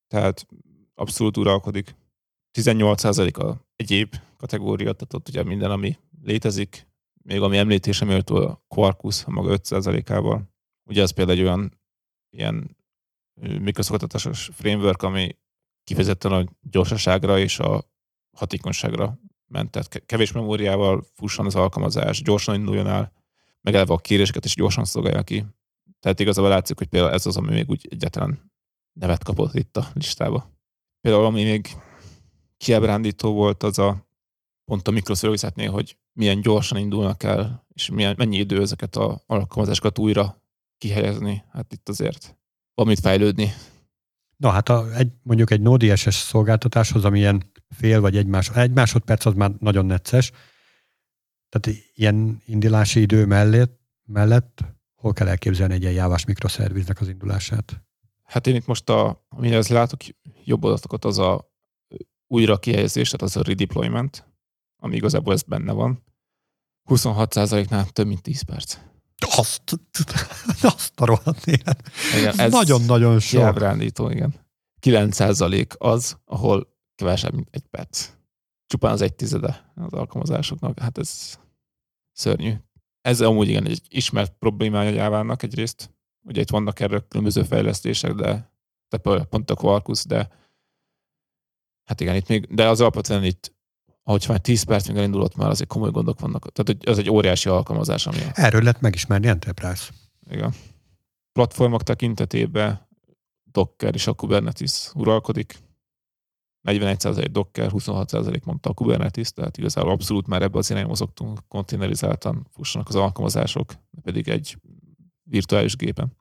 Tehát 0.08 0.48
abszolút 0.96 1.38
uralkodik. 1.38 1.96
18% 2.60 3.38
a 3.38 3.66
egyéb 3.76 4.16
kategória, 4.38 4.94
tehát 4.94 5.14
ott 5.14 5.28
ugye 5.28 5.44
minden, 5.44 5.72
ami 5.72 5.98
létezik, 6.22 6.88
még 7.24 7.42
ami 7.42 7.58
említése 7.58 8.06
méltó 8.06 8.36
a 8.36 8.64
Quarkus 8.68 9.26
a 9.26 9.32
maga 9.32 9.58
5%-ával. 9.58 10.50
Ugye 10.90 11.02
ez 11.02 11.12
például 11.12 11.38
egy 11.38 11.44
olyan 11.44 11.82
ilyen 12.30 12.78
mikroszolgáltatásos 13.42 14.50
framework, 14.54 15.02
ami 15.02 15.38
kifejezetten 15.84 16.32
a 16.32 16.44
gyorsaságra 16.62 17.40
és 17.40 17.60
a 17.60 17.84
hatékonyságra 18.38 19.20
ment. 19.48 19.72
Tehát 19.72 19.88
ke- 19.88 20.06
kevés 20.06 20.32
memóriával 20.32 21.04
fusson 21.14 21.46
az 21.46 21.56
alkalmazás, 21.56 22.22
gyorsan 22.22 22.56
induljon 22.56 22.88
el, 22.88 23.12
meg 23.62 23.74
eleve 23.74 23.94
a 23.94 23.98
kéréseket 23.98 24.46
is 24.46 24.56
gyorsan 24.56 24.86
szolgálja 24.86 25.24
ki. 25.24 25.46
Tehát 26.00 26.20
igazából 26.20 26.50
látszik, 26.50 26.78
hogy 26.78 26.88
például 26.88 27.14
ez 27.14 27.26
az, 27.26 27.38
ami 27.38 27.54
még 27.54 27.70
úgy 27.70 27.88
egyáltalán 27.90 28.52
nevet 29.00 29.24
kapott 29.24 29.54
itt 29.54 29.78
a 29.78 29.88
listába. 29.94 30.52
Például 31.02 31.26
ami 31.26 31.44
még 31.44 31.68
kiábrándító 32.58 33.34
volt, 33.34 33.64
az 33.64 33.80
a 33.80 34.08
pont 34.66 34.88
a 34.88 34.92
mikroszervizetnél, 34.92 35.72
hogy 35.72 35.98
milyen 36.14 36.42
gyorsan 36.42 36.78
indulnak 36.78 37.24
el, 37.24 37.66
és 37.74 37.90
milyen, 37.90 38.16
mennyi 38.18 38.38
idő 38.38 38.62
ezeket 38.62 38.96
a 38.96 39.24
alkalmazásokat 39.26 39.98
újra 39.98 40.42
kihelyezni. 40.78 41.44
Hát 41.52 41.74
itt 41.74 41.90
azért 41.90 42.38
van 42.74 42.88
mit 42.88 43.00
fejlődni. 43.00 43.52
Na 44.38 44.50
hát 44.50 44.70
a, 44.70 44.96
egy, 44.96 45.12
mondjuk 45.22 45.52
egy 45.52 45.62
Node.js 45.62 46.16
szolgáltatáshoz, 46.16 47.06
ami 47.06 47.20
ilyen 47.20 47.52
fél 47.70 48.02
vagy 48.02 48.18
egy, 48.18 48.28
más, 48.28 48.50
egy 48.50 48.72
másodperc, 48.72 49.26
az 49.26 49.34
már 49.34 49.52
nagyon 49.60 49.86
necces. 49.86 50.32
Tehát 51.50 51.80
ilyen 51.94 52.42
indulási 52.46 53.02
idő 53.02 53.26
mellett, 53.26 53.80
mellett 54.06 54.64
hol 55.08 55.16
kell 55.16 55.28
elképzelni 55.28 55.74
egy 55.74 55.82
ilyen 55.82 55.94
jávás 55.94 56.26
mikroszerviznek 56.26 57.02
az 57.02 57.08
indulását? 57.08 57.84
Hát 58.24 58.48
én 58.48 58.56
itt 58.56 58.66
most, 58.66 58.90
a, 58.90 59.26
amihez 59.30 59.68
látok 59.68 60.00
jobb 60.44 60.64
adatokat, 60.64 61.06
az 61.06 61.18
a 61.18 61.52
újra 62.28 62.58
kihelyezés, 62.58 63.10
tehát 63.10 63.22
az 63.22 63.38
a 63.38 63.44
redeployment, 63.44 64.26
ami 64.78 64.96
igazából 64.96 65.34
ez 65.34 65.42
benne 65.42 65.72
van. 65.72 66.04
26%-nál 66.90 67.86
több 67.86 68.08
mint 68.08 68.22
10 68.22 68.42
perc. 68.42 68.78
Azt, 69.36 69.62
azt 70.76 71.00
a 71.00 71.06
rohadt 71.06 71.48
élet. 71.48 71.92
Igen, 72.20 72.40
Ez 72.40 72.52
nagyon-nagyon 72.52 73.20
sok. 73.20 73.40
Kiábrándító, 73.40 74.10
igen. 74.10 74.34
9% 74.82 75.78
az, 75.78 76.18
ahol 76.26 76.78
kevesebb, 76.96 77.34
mint 77.34 77.48
egy 77.52 77.66
perc. 77.70 78.10
Csupán 78.66 78.92
az 78.92 79.02
egy 79.02 79.16
tizede 79.16 79.72
az 79.76 79.94
alkalmazásoknak. 79.94 80.80
Hát 80.80 80.98
ez 80.98 81.40
szörnyű. 82.12 82.54
Ez 83.08 83.22
amúgy 83.22 83.48
igen 83.48 83.66
egy 83.66 83.82
ismert 83.90 84.34
problémája 84.40 84.90
Jávának 84.90 85.44
egyrészt. 85.44 85.90
Ugye 86.22 86.42
itt 86.42 86.50
vannak 86.50 86.80
erről 86.80 87.08
különböző 87.08 87.44
fejlesztések, 87.44 88.14
de, 88.14 88.52
de 88.90 88.98
pont 89.24 89.50
a 89.50 89.56
Quarkus, 89.56 90.06
de 90.06 90.30
hát 91.84 92.02
igen, 92.02 92.16
itt 92.16 92.28
még, 92.28 92.56
de 92.56 92.68
az 92.70 92.82
alapvetően 92.82 93.24
itt 93.24 93.56
ahogy 94.04 94.26
már 94.28 94.40
10 94.40 94.64
perc 94.64 94.88
még 94.88 94.98
elindulott, 94.98 95.36
már 95.36 95.50
azért 95.50 95.70
komoly 95.70 95.92
gondok 95.92 96.20
vannak. 96.20 96.52
Tehát 96.52 96.80
hogy 96.80 96.90
ez 96.90 96.98
egy 96.98 97.10
óriási 97.10 97.50
alkalmazás, 97.50 98.08
ami 98.08 98.18
Erről 98.34 98.62
lett 98.62 98.80
megismerni 98.80 99.28
Enterprise. 99.28 99.84
igen. 100.30 100.54
Platformok 101.32 101.84
tekintetében 101.84 102.88
Docker 103.52 103.94
és 103.94 104.08
a 104.08 104.14
Kubernetes 104.14 104.92
uralkodik. 104.94 105.58
41% 106.68 107.28
Docker, 107.32 107.70
26% 107.74 108.44
mondta 108.44 108.70
a 108.70 108.74
Kubernetes, 108.74 109.32
tehát 109.32 109.58
igazából 109.58 109.92
abszolút 109.92 110.28
már 110.28 110.42
ebbe 110.42 110.58
az 110.58 110.70
irányba 110.70 110.90
mozogtunk, 110.90 111.40
konténerizáltan 111.48 112.48
fussanak 112.52 112.88
az 112.88 112.96
alkalmazások, 112.96 113.74
pedig 114.02 114.28
egy 114.28 114.58
virtuális 115.24 115.76
gépen. 115.76 116.12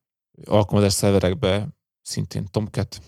Alkalmazás 0.44 0.92
szerverekbe 0.92 1.68
szintén 2.02 2.46
Tomcat, 2.50 3.00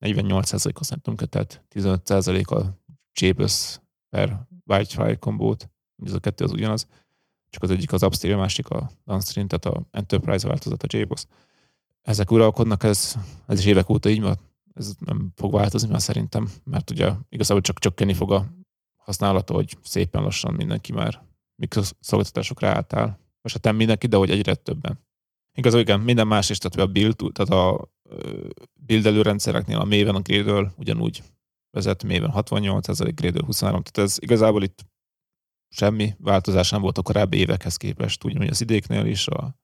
48% 0.00 0.72
használ 0.74 1.00
Tomcat, 1.00 1.28
tehát 1.28 1.64
15% 1.74 2.46
a 2.46 2.78
JBoss 3.20 3.80
per 4.08 4.46
Wi-Fi 4.64 5.16
kombót, 5.16 5.70
ez 6.04 6.12
a 6.12 6.18
kettő 6.18 6.44
az 6.44 6.52
ugyanaz, 6.52 6.86
csak 7.50 7.62
az 7.62 7.70
egyik 7.70 7.92
az 7.92 8.02
upstream, 8.02 8.38
a 8.38 8.40
másik 8.40 8.68
a 8.68 8.90
downstream, 9.04 9.48
tehát 9.48 9.76
a 9.76 9.86
Enterprise 9.90 10.48
változat, 10.48 10.82
a 10.82 10.96
JBoss. 10.96 11.26
Ezek 12.02 12.30
uralkodnak, 12.30 12.82
ez, 12.82 13.14
ez 13.46 13.58
is 13.58 13.64
évek 13.64 13.88
óta 13.88 14.08
így 14.08 14.20
van, 14.20 14.38
ez 14.78 14.94
nem 14.98 15.32
fog 15.34 15.52
változni 15.52 15.88
már 15.88 16.00
szerintem, 16.00 16.48
mert 16.64 16.90
ugye 16.90 17.12
igazából 17.28 17.62
csak 17.62 17.78
csökkenni 17.78 18.14
fog 18.14 18.32
a 18.32 18.46
használata, 18.96 19.54
hogy 19.54 19.76
szépen 19.82 20.22
lassan 20.22 20.54
mindenki 20.54 20.92
már 20.92 21.22
mikroszolgáltatásokra 21.54 22.68
átáll. 22.68 23.18
Most 23.42 23.54
hát 23.54 23.64
nem 23.64 23.76
mindenki, 23.76 24.06
de 24.06 24.16
hogy 24.16 24.30
egyre 24.30 24.54
többen. 24.54 25.06
Igazából 25.52 25.86
igen, 25.86 26.00
minden 26.00 26.26
más 26.26 26.50
is, 26.50 26.58
tehát 26.58 26.88
a 26.88 26.92
build, 26.92 27.16
tehát 27.32 27.52
a 27.52 27.90
ö, 28.02 28.46
build 28.72 29.06
előrendszereknél 29.06 29.78
a 29.78 29.84
Maven, 29.84 30.14
a 30.14 30.20
Gradle 30.20 30.72
ugyanúgy 30.76 31.22
vezet, 31.70 32.02
Maven 32.02 32.30
68, 32.30 32.88
ez 32.88 33.00
a 33.00 33.04
Gradle 33.04 33.44
23, 33.44 33.82
tehát 33.82 34.10
ez 34.10 34.16
igazából 34.20 34.62
itt 34.62 34.86
semmi 35.68 36.14
változás 36.18 36.70
nem 36.70 36.80
volt 36.80 36.98
a 36.98 37.02
korábbi 37.02 37.36
évekhez 37.36 37.76
képest, 37.76 38.24
ugyanúgy 38.24 38.48
az 38.48 38.60
idéknél 38.60 39.06
is, 39.06 39.26
a 39.26 39.56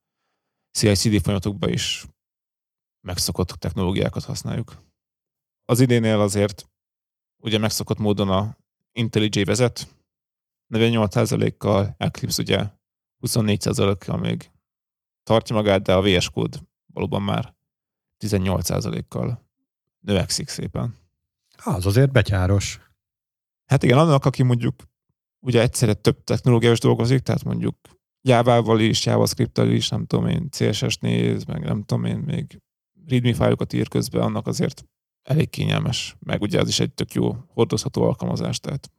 CI-CD 0.79 1.23
folyamatokban 1.23 1.71
is 1.71 2.07
megszokott 3.07 3.49
technológiákat 3.49 4.25
használjuk. 4.25 4.83
Az 5.65 5.81
idénél 5.81 6.21
azért 6.21 6.69
ugye 7.37 7.59
megszokott 7.59 7.99
módon 7.99 8.29
a 8.29 8.57
IntelliJ 8.93 9.45
vezet, 9.45 9.95
48%-kal, 10.69 11.95
Eclipse 11.99 12.43
ugye 12.43 12.67
24%-kal 13.21 14.19
még 14.19 14.51
tartja 15.23 15.55
magát, 15.55 15.83
de 15.83 15.95
a 15.95 16.03
VS 16.03 16.31
Code 16.31 16.59
valóban 16.93 17.23
már 17.23 17.55
18%-kal 18.25 19.49
növekszik 20.01 20.49
szépen. 20.49 20.99
Az 21.65 21.87
azért 21.87 22.13
betyáros. 22.13 22.81
Hát 23.65 23.83
igen, 23.83 23.99
annak, 23.99 24.25
aki 24.25 24.43
mondjuk 24.43 24.83
ugye 25.41 25.61
egyszerre 25.61 25.95
több 25.95 26.25
technológiás 26.25 26.79
dolgozik, 26.79 27.21
tehát 27.21 27.45
mondjuk 27.45 27.77
Java-val 28.21 28.81
is, 28.81 29.07
javascript 29.07 29.59
is, 29.59 29.89
nem 29.89 30.07
tudom 30.07 30.27
én, 30.27 30.49
CSS 30.51 30.97
néz, 30.97 31.45
meg 31.45 31.65
nem 31.65 31.83
tudom 31.83 32.05
én, 32.05 32.19
még 32.19 32.63
readme 33.07 33.35
fájlokat 33.35 33.73
ír 33.73 33.89
közben, 33.89 34.23
annak 34.23 34.47
azért 34.47 34.85
elég 35.25 35.51
kényelmes, 35.51 36.17
meg 36.21 36.41
ugye 36.41 36.59
ez 36.59 36.69
is 36.69 36.81
egy 36.81 36.93
tök 36.93 37.13
jó 37.13 37.37
hordozható 37.47 38.03
alkalmazás, 38.03 38.61
tehát. 38.61 38.91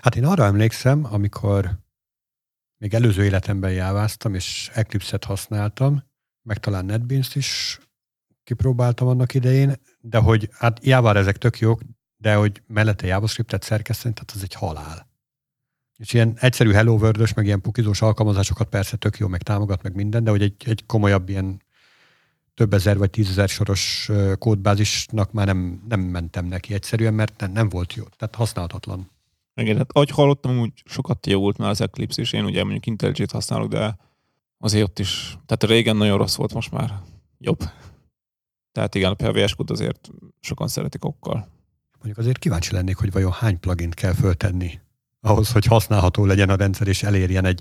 Hát 0.00 0.16
én 0.16 0.24
arra 0.24 0.44
emlékszem, 0.44 1.04
amikor 1.04 1.78
még 2.78 2.94
előző 2.94 3.24
életemben 3.24 3.72
jáváztam, 3.72 4.34
és 4.34 4.70
Eclipse-et 4.74 5.24
használtam, 5.24 6.02
meg 6.42 6.58
talán 6.58 6.84
NetBeans-t 6.84 7.34
is 7.34 7.80
kipróbáltam 8.44 9.08
annak 9.08 9.34
idején, 9.34 9.74
de 10.00 10.18
hogy 10.18 10.48
hát 10.52 10.84
Java 10.84 11.14
ezek 11.14 11.36
tök 11.36 11.58
jók, 11.58 11.80
de 12.16 12.34
hogy 12.34 12.62
mellette 12.66 13.06
JavaScript-et 13.06 13.62
szerkeszteni, 13.62 14.14
tehát 14.14 14.30
az 14.34 14.42
egy 14.42 14.54
halál. 14.54 15.08
És 15.96 16.12
ilyen 16.12 16.36
egyszerű 16.40 16.72
Hello 16.72 16.94
world 16.94 17.34
meg 17.34 17.46
ilyen 17.46 17.60
pukizós 17.60 18.02
alkalmazásokat 18.02 18.68
persze 18.68 18.96
tök 18.96 19.18
jó, 19.18 19.28
meg 19.28 19.42
támogat, 19.42 19.82
meg 19.82 19.94
minden, 19.94 20.24
de 20.24 20.30
hogy 20.30 20.42
egy, 20.42 20.54
egy 20.66 20.86
komolyabb 20.86 21.28
ilyen 21.28 21.62
több 22.58 22.72
ezer 22.72 22.98
vagy 22.98 23.10
tízezer 23.10 23.48
soros 23.48 24.10
kódbázisnak 24.38 25.32
már 25.32 25.46
nem, 25.46 25.82
nem 25.88 26.00
mentem 26.00 26.46
neki 26.46 26.74
egyszerűen, 26.74 27.14
mert 27.14 27.40
nem, 27.40 27.52
nem 27.52 27.68
volt 27.68 27.94
jó, 27.94 28.04
tehát 28.16 28.34
használhatatlan. 28.34 29.10
Igen, 29.54 29.76
hát 29.76 29.90
ahogy 29.92 30.10
hallottam, 30.10 30.58
úgy 30.60 30.72
sokat 30.84 31.26
javult 31.26 31.58
már 31.58 31.70
az 31.70 31.80
Eclipse, 31.80 32.22
és 32.22 32.32
én 32.32 32.44
ugye 32.44 32.62
mondjuk 32.62 32.86
IntelliJ-t 32.86 33.30
használok, 33.30 33.68
de 33.68 33.98
azért 34.58 34.84
ott 34.84 34.98
is, 34.98 35.38
tehát 35.46 35.64
régen 35.64 35.96
nagyon 35.96 36.18
rossz 36.18 36.34
volt, 36.36 36.54
most 36.54 36.70
már 36.70 37.00
jobb. 37.38 37.58
Tehát 38.72 38.94
igen, 38.94 39.12
a 39.12 39.32
VS 39.32 39.54
Code 39.54 39.72
azért 39.72 40.10
sokan 40.40 40.68
szeretik 40.68 41.04
okkal. 41.04 41.48
Mondjuk 41.96 42.18
azért 42.18 42.38
kíváncsi 42.38 42.72
lennék, 42.72 42.96
hogy 42.96 43.12
vajon 43.12 43.32
hány 43.32 43.60
plugin 43.60 43.90
kell 43.90 44.12
föltenni 44.12 44.80
ahhoz, 45.20 45.52
hogy 45.52 45.64
használható 45.64 46.24
legyen 46.24 46.50
a 46.50 46.56
rendszer, 46.56 46.86
és 46.86 47.02
elérjen 47.02 47.44
egy, 47.44 47.60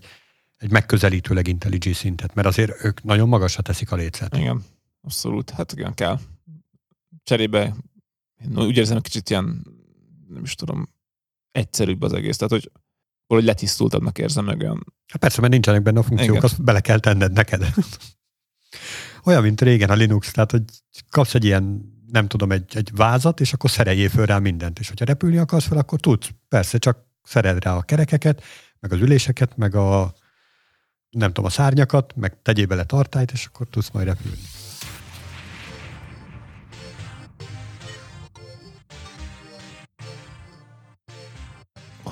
egy 0.57 0.71
megközelítőleg 0.71 1.47
IntelliJ 1.47 1.93
szintet, 1.93 2.33
mert 2.33 2.47
azért 2.47 2.83
ők 2.83 3.03
nagyon 3.03 3.27
magasra 3.27 3.61
teszik 3.61 3.91
a 3.91 3.95
lécet. 3.95 4.37
Igen, 4.37 4.63
abszolút. 5.07 5.49
Hát 5.49 5.71
igen, 5.71 5.93
kell. 5.93 6.19
Cserébe 7.23 7.75
én 8.43 8.59
úgy 8.59 8.77
érzem, 8.77 9.01
kicsit 9.01 9.29
ilyen, 9.29 9.65
nem 10.27 10.43
is 10.43 10.55
tudom, 10.55 10.89
egyszerűbb 11.51 12.01
az 12.01 12.13
egész. 12.13 12.37
Tehát, 12.37 12.53
hogy 12.53 12.71
valahogy 13.27 13.49
letisztultabbnak 13.49 14.17
érzem 14.17 14.45
meg 14.45 14.59
olyan. 14.59 14.93
Hát 15.07 15.21
persze, 15.21 15.41
mert 15.41 15.53
nincsenek 15.53 15.81
benne 15.81 15.99
a 15.99 16.03
funkciók, 16.03 16.29
Igen. 16.29 16.43
azt 16.43 16.63
bele 16.63 16.79
kell 16.79 16.99
tenned 16.99 17.31
neked. 17.31 17.73
olyan, 19.27 19.41
mint 19.41 19.61
régen 19.61 19.89
a 19.89 19.93
Linux, 19.93 20.31
tehát, 20.31 20.51
hogy 20.51 20.63
kapsz 21.09 21.35
egy 21.35 21.45
ilyen 21.45 21.95
nem 22.11 22.27
tudom, 22.27 22.51
egy, 22.51 22.77
egy 22.77 22.89
vázat, 22.95 23.39
és 23.39 23.53
akkor 23.53 23.69
szereljél 23.69 24.09
föl 24.09 24.25
rá 24.25 24.39
mindent. 24.39 24.79
És 24.79 24.87
hogyha 24.87 25.05
repülni 25.05 25.37
akarsz 25.37 25.67
fel, 25.67 25.77
akkor 25.77 25.99
tudsz. 25.99 26.29
Persze, 26.47 26.77
csak 26.77 27.05
szered 27.23 27.63
rá 27.63 27.75
a 27.75 27.81
kerekeket, 27.81 28.43
meg 28.79 28.91
az 28.91 28.99
üléseket, 28.99 29.57
meg 29.57 29.75
a 29.75 30.13
nem 31.09 31.27
tudom, 31.27 31.45
a 31.45 31.49
szárnyakat, 31.49 32.15
meg 32.15 32.41
tegyél 32.41 32.65
bele 32.65 32.83
tartályt, 32.83 33.31
és 33.31 33.45
akkor 33.45 33.67
tudsz 33.69 33.89
majd 33.89 34.05
repülni. 34.05 34.37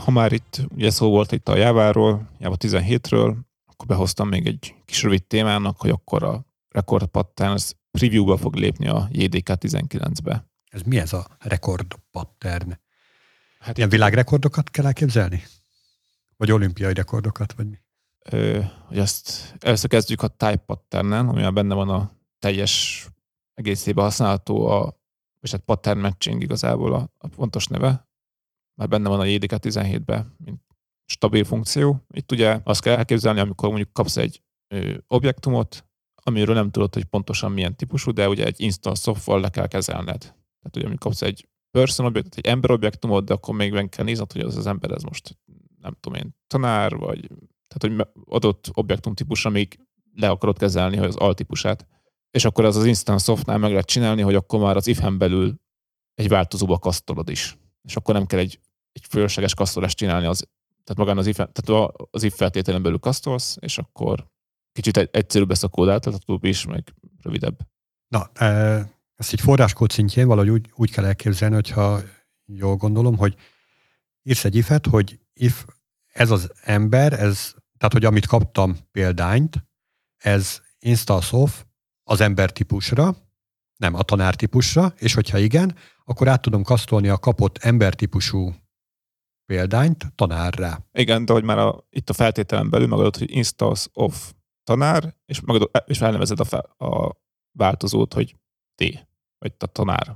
Ha 0.05 0.11
már 0.11 0.31
itt 0.31 0.61
ugye 0.75 0.89
szó 0.89 1.09
volt 1.09 1.31
itt 1.31 1.47
a 1.47 1.55
Jáváról, 1.55 2.29
Java 2.39 2.55
17-ről, 2.59 3.35
akkor 3.65 3.87
behoztam 3.87 4.27
még 4.27 4.47
egy 4.47 4.75
kis 4.85 5.03
rövid 5.03 5.23
témának, 5.23 5.81
hogy 5.81 5.89
akkor 5.89 6.23
a 6.23 6.45
Record 6.69 7.05
Patterns 7.05 7.71
preview-ba 7.91 8.37
fog 8.37 8.55
lépni 8.55 8.87
a 8.87 9.07
JDK 9.11 9.49
19-be. 9.59 10.49
Ez 10.69 10.81
mi 10.81 10.97
ez 10.99 11.13
a 11.13 11.27
rekord 11.39 11.95
pattern? 12.11 12.79
Hát 13.59 13.77
Ilyen 13.77 13.89
világrekordokat 13.89 14.69
kell 14.69 14.85
elképzelni? 14.85 15.43
Vagy 16.37 16.51
olimpiai 16.51 16.93
rekordokat, 16.93 17.53
vagy 17.53 17.69
mi? 17.69 17.77
Ö, 18.29 18.61
hogy 18.87 18.99
azt 18.99 19.55
először 19.59 19.89
kezdjük 19.89 20.21
a 20.21 20.27
type 20.27 20.63
patternen, 20.65 21.27
ami 21.27 21.49
benne 21.49 21.73
van 21.73 21.89
a 21.89 22.11
teljes 22.39 23.05
egészében 23.53 24.03
használható 24.03 24.67
a, 24.67 24.99
és 25.41 25.51
hát 25.51 25.61
pattern 25.61 25.99
matching 25.99 26.41
igazából 26.41 26.93
a, 26.93 27.09
a 27.17 27.27
pontos 27.27 27.67
neve. 27.67 28.07
Már 28.75 28.87
benne 28.87 29.09
van 29.09 29.19
a 29.19 29.25
JDK 29.25 29.53
17-ben, 29.59 30.35
mint 30.37 30.61
stabil 31.05 31.43
funkció. 31.43 32.05
Itt 32.09 32.31
ugye 32.31 32.59
azt 32.63 32.81
kell 32.81 32.95
elképzelni, 32.95 33.39
amikor 33.39 33.69
mondjuk 33.69 33.93
kapsz 33.93 34.17
egy 34.17 34.41
ö, 34.67 34.93
objektumot, 35.07 35.85
amiről 36.23 36.55
nem 36.55 36.71
tudod, 36.71 36.93
hogy 36.93 37.03
pontosan 37.03 37.51
milyen 37.51 37.75
típusú, 37.75 38.11
de 38.11 38.29
ugye 38.29 38.45
egy 38.45 38.61
install 38.61 38.95
software 38.95 39.41
le 39.41 39.49
kell 39.49 39.67
kezelned. 39.67 40.19
Tehát 40.19 40.75
ugye, 40.75 40.85
amikor 40.85 41.11
kapsz 41.11 41.21
egy 41.21 41.47
person 41.71 42.05
objektumot, 42.05 42.45
egy 42.45 42.51
ember 42.51 42.71
objektumot, 42.71 43.25
de 43.25 43.33
akkor 43.33 43.55
még 43.55 43.71
meg 43.71 43.89
kell 43.89 44.05
nézned, 44.05 44.31
hogy 44.31 44.41
az 44.41 44.57
az 44.57 44.67
ember 44.67 44.91
ez 44.91 45.03
most 45.03 45.37
nem 45.81 45.97
tudom 45.99 46.19
én, 46.19 46.35
tanár, 46.47 46.95
vagy 46.95 47.27
tehát, 47.67 47.97
hogy 47.97 48.07
adott 48.25 48.69
objektum 48.73 49.13
típus, 49.13 49.45
amíg 49.45 49.79
le 50.13 50.29
akarod 50.29 50.57
kezelni, 50.57 50.97
hogy 50.97 51.07
az 51.07 51.15
altípusát. 51.15 51.87
És 52.31 52.45
akkor 52.45 52.65
az 52.65 52.75
az 52.75 52.85
instant 52.85 53.21
softnál 53.21 53.57
meg 53.57 53.69
lehet 53.71 53.85
csinálni, 53.85 54.21
hogy 54.21 54.35
akkor 54.35 54.59
már 54.59 54.75
az 54.75 54.87
if 54.87 55.11
belül 55.17 55.55
egy 56.13 56.27
változóba 56.27 56.79
kasztolod 56.79 57.29
is. 57.29 57.57
És 57.81 57.95
akkor 57.95 58.13
nem 58.13 58.25
kell 58.25 58.39
egy, 58.39 58.59
egy 58.95 59.05
fölösleges 59.09 59.53
kasztolást 59.53 59.97
csinálni, 59.97 60.25
az, 60.25 60.47
tehát 60.83 60.97
magán 60.97 61.17
az 61.17 61.27
if, 61.27 61.35
tehát 61.35 61.93
az 62.11 62.23
if 62.23 62.35
feltételen 62.35 62.81
belül 62.81 62.99
kasztolsz, 62.99 63.57
és 63.59 63.77
akkor 63.77 64.27
kicsit 64.71 64.97
egyszerűbb 64.97 65.49
lesz 65.49 65.63
a 65.63 65.67
kód 65.67 65.89
átláthatóbb 65.89 66.43
is, 66.43 66.65
meg 66.65 66.93
rövidebb. 67.21 67.57
Na, 68.07 68.29
e, 68.33 68.45
ezt 69.15 69.33
egy 69.33 69.41
forráskód 69.41 69.91
szintjén 69.91 70.27
valahogy 70.27 70.49
úgy, 70.49 70.71
úgy 70.75 70.91
kell 70.91 71.05
elképzelni, 71.05 71.55
hogyha 71.55 72.01
jól 72.45 72.75
gondolom, 72.75 73.17
hogy 73.17 73.35
írsz 74.23 74.45
egy 74.45 74.55
ifet, 74.55 74.85
hogy 74.85 75.19
if 75.33 75.65
ez 76.13 76.31
az 76.31 76.51
ember, 76.61 77.13
ez, 77.13 77.53
tehát 77.77 77.93
hogy 77.93 78.05
amit 78.05 78.25
kaptam 78.25 78.77
példányt, 78.91 79.65
ez 80.17 80.61
installsoft 80.79 81.67
az 82.03 82.21
ember 82.21 82.51
típusra, 82.51 83.15
nem 83.75 83.93
a 83.93 84.03
tanár 84.03 84.35
típusra, 84.35 84.93
és 84.97 85.13
hogyha 85.13 85.37
igen, 85.37 85.75
akkor 86.03 86.27
át 86.27 86.41
tudom 86.41 86.63
kasztolni 86.63 87.07
a 87.07 87.17
kapott 87.17 87.57
ember 87.57 87.93
típusú 87.93 88.53
példányt 89.45 90.13
tanárra. 90.15 90.85
Igen, 90.93 91.25
de 91.25 91.33
hogy 91.33 91.43
már 91.43 91.57
a, 91.57 91.85
itt 91.89 92.09
a 92.09 92.13
feltételen 92.13 92.69
belül 92.69 92.87
megadod, 92.87 93.17
hogy 93.17 93.35
installs 93.35 93.87
of 93.93 94.33
tanár, 94.63 95.15
és, 95.25 95.41
magad, 95.41 95.71
és 95.85 95.97
felnevezed 95.97 96.39
a, 96.39 96.43
fel, 96.43 96.75
a 96.77 97.17
változót, 97.51 98.13
hogy 98.13 98.35
T, 98.75 98.83
vagy 99.39 99.53
a 99.57 99.65
tanár. 99.65 100.15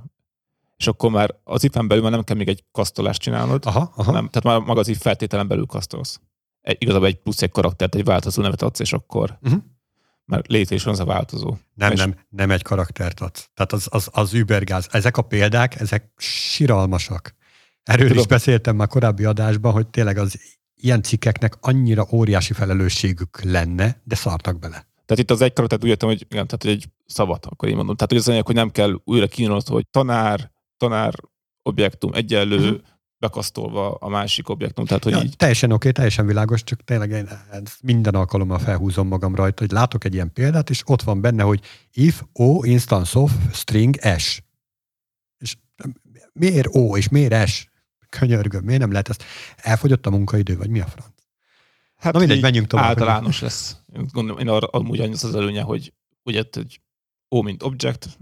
És 0.76 0.86
akkor 0.86 1.10
már 1.10 1.34
az 1.44 1.64
if 1.64 1.72
belül 1.72 2.02
már 2.02 2.10
nem 2.10 2.24
kell 2.24 2.36
még 2.36 2.48
egy 2.48 2.64
kasztolást 2.72 3.20
csinálnod, 3.20 3.66
aha, 3.66 3.92
aha. 3.96 4.12
Nem, 4.12 4.28
tehát 4.28 4.44
már 4.44 4.68
maga 4.68 4.80
az 4.80 4.88
if 4.88 5.00
feltételen 5.00 5.48
belül 5.48 5.66
kasztolsz. 5.66 6.20
Egy, 6.60 6.76
igazából 6.78 7.06
egy 7.06 7.16
plusz 7.16 7.42
egy 7.42 7.50
karaktert, 7.50 7.94
egy 7.94 8.04
változó 8.04 8.42
nevet 8.42 8.62
adsz, 8.62 8.80
és 8.80 8.92
akkor 8.92 9.38
uh-huh. 9.42 9.62
már 10.24 10.42
létre 10.46 10.74
is 10.74 10.82
van 10.82 10.92
az 10.92 11.00
a 11.00 11.04
változó. 11.04 11.56
Nem, 11.74 11.92
és 11.92 11.98
nem, 11.98 12.18
nem 12.28 12.50
egy 12.50 12.62
karaktert 12.62 13.20
adsz. 13.20 13.50
Tehát 13.54 13.72
az, 13.72 13.86
az, 13.90 14.08
az 14.12 14.32
übergáz. 14.32 14.88
Ezek 14.90 15.16
a 15.16 15.22
példák, 15.22 15.80
ezek 15.80 16.12
siralmasak. 16.16 17.34
Erről 17.82 18.06
Tudom. 18.06 18.22
is 18.22 18.28
beszéltem 18.28 18.76
már 18.76 18.88
korábbi 18.88 19.24
adásban, 19.24 19.72
hogy 19.72 19.86
tényleg 19.86 20.18
az 20.18 20.40
ilyen 20.74 21.02
cikkeknek 21.02 21.54
annyira 21.60 22.06
óriási 22.12 22.52
felelősségük 22.52 23.42
lenne, 23.42 24.00
de 24.04 24.14
szartak 24.14 24.58
bele. 24.58 24.88
Tehát 25.06 25.22
itt 25.24 25.30
az 25.30 25.40
egy 25.40 25.52
karakter 25.52 25.78
úgy 25.82 25.88
értem, 25.88 26.08
hogy, 26.08 26.26
igen, 26.30 26.46
tehát 26.46 26.64
egy 26.64 26.88
szavat, 27.06 27.46
akkor 27.46 27.68
én 27.68 27.76
mondom. 27.76 27.96
Tehát 27.96 28.10
hogy 28.10 28.20
az 28.20 28.28
anyag, 28.28 28.46
hogy 28.46 28.54
nem 28.54 28.70
kell 28.70 29.00
újra 29.04 29.26
kínálni, 29.26 29.62
hogy 29.66 29.86
tanár, 29.90 30.50
tanár 30.76 31.14
objektum 31.62 32.14
egyenlő, 32.14 32.56
uh-huh. 32.56 32.80
bekasztolva 33.18 33.94
a 33.94 34.08
másik 34.08 34.48
objektum. 34.48 34.84
Tehát, 34.84 35.04
hogy 35.04 35.12
ja, 35.12 35.22
így... 35.22 35.36
Teljesen 35.36 35.68
oké, 35.70 35.76
okay, 35.76 35.92
teljesen 35.92 36.26
világos, 36.26 36.64
csak 36.64 36.84
tényleg 36.84 37.10
én 37.10 37.28
minden 37.82 38.14
alkalommal 38.14 38.58
felhúzom 38.58 39.08
magam 39.08 39.34
rajta, 39.34 39.62
hogy 39.62 39.72
látok 39.72 40.04
egy 40.04 40.14
ilyen 40.14 40.32
példát, 40.32 40.70
és 40.70 40.82
ott 40.86 41.02
van 41.02 41.20
benne, 41.20 41.42
hogy 41.42 41.60
if 41.92 42.22
o 42.32 42.64
instance 42.64 43.18
of 43.18 43.32
string 43.52 43.96
s. 44.18 44.42
És 45.38 45.56
miért 46.32 46.68
o, 46.70 46.96
és 46.96 47.08
miért 47.08 47.48
s? 47.48 47.69
Könyörgöm, 48.10 48.64
miért 48.64 48.80
nem 48.80 48.90
lehet 48.90 49.08
ezt? 49.08 49.24
Elfogyott 49.56 50.06
a 50.06 50.10
munkaidő, 50.10 50.56
vagy 50.56 50.70
mi 50.70 50.80
a 50.80 50.86
franc? 50.86 51.12
Hát 51.96 52.12
Na 52.12 52.18
mindegy, 52.18 52.40
menjünk 52.40 52.66
tovább. 52.66 52.86
Általános 52.86 53.38
hogy... 53.38 53.48
lesz. 53.48 53.76
Én 53.96 54.08
gondolom, 54.12 54.40
én 54.40 54.48
arra 54.48 54.66
amúgy 54.66 55.00
annyi 55.00 55.12
az 55.12 55.34
előnye, 55.34 55.62
hogy 55.62 55.92
ugye 56.22 56.42
egy 56.50 56.80
O, 57.28 57.42
mint 57.42 57.62
object, 57.62 58.18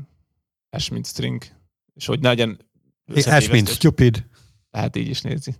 S, 0.78 0.88
mint 0.88 1.06
string, 1.06 1.42
és 1.94 2.06
hogy 2.06 2.20
ne 2.20 2.28
legyen 2.28 2.58
S, 3.40 3.48
mint 3.48 3.68
stupid. 3.68 4.26
Lehet 4.70 4.96
így 4.96 5.08
is 5.08 5.20
nézni. 5.20 5.54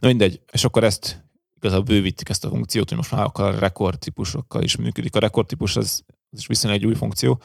Na 0.00 0.08
mindegy, 0.08 0.40
és 0.52 0.64
akkor 0.64 0.84
ezt 0.84 1.24
igazából 1.56 1.84
bővítik 1.84 2.28
ezt 2.28 2.44
a 2.44 2.48
funkciót, 2.48 2.88
hogy 2.88 2.96
most 2.96 3.10
már 3.10 3.58
rekord 3.58 3.98
típusokkal 3.98 4.62
is 4.62 4.76
működik. 4.76 5.14
A 5.14 5.18
rekord 5.18 5.46
típus 5.46 5.76
az, 5.76 6.04
az 6.30 6.38
is 6.38 6.46
viszonylag 6.46 6.80
egy 6.80 6.86
új 6.86 6.94
funkció. 6.94 7.42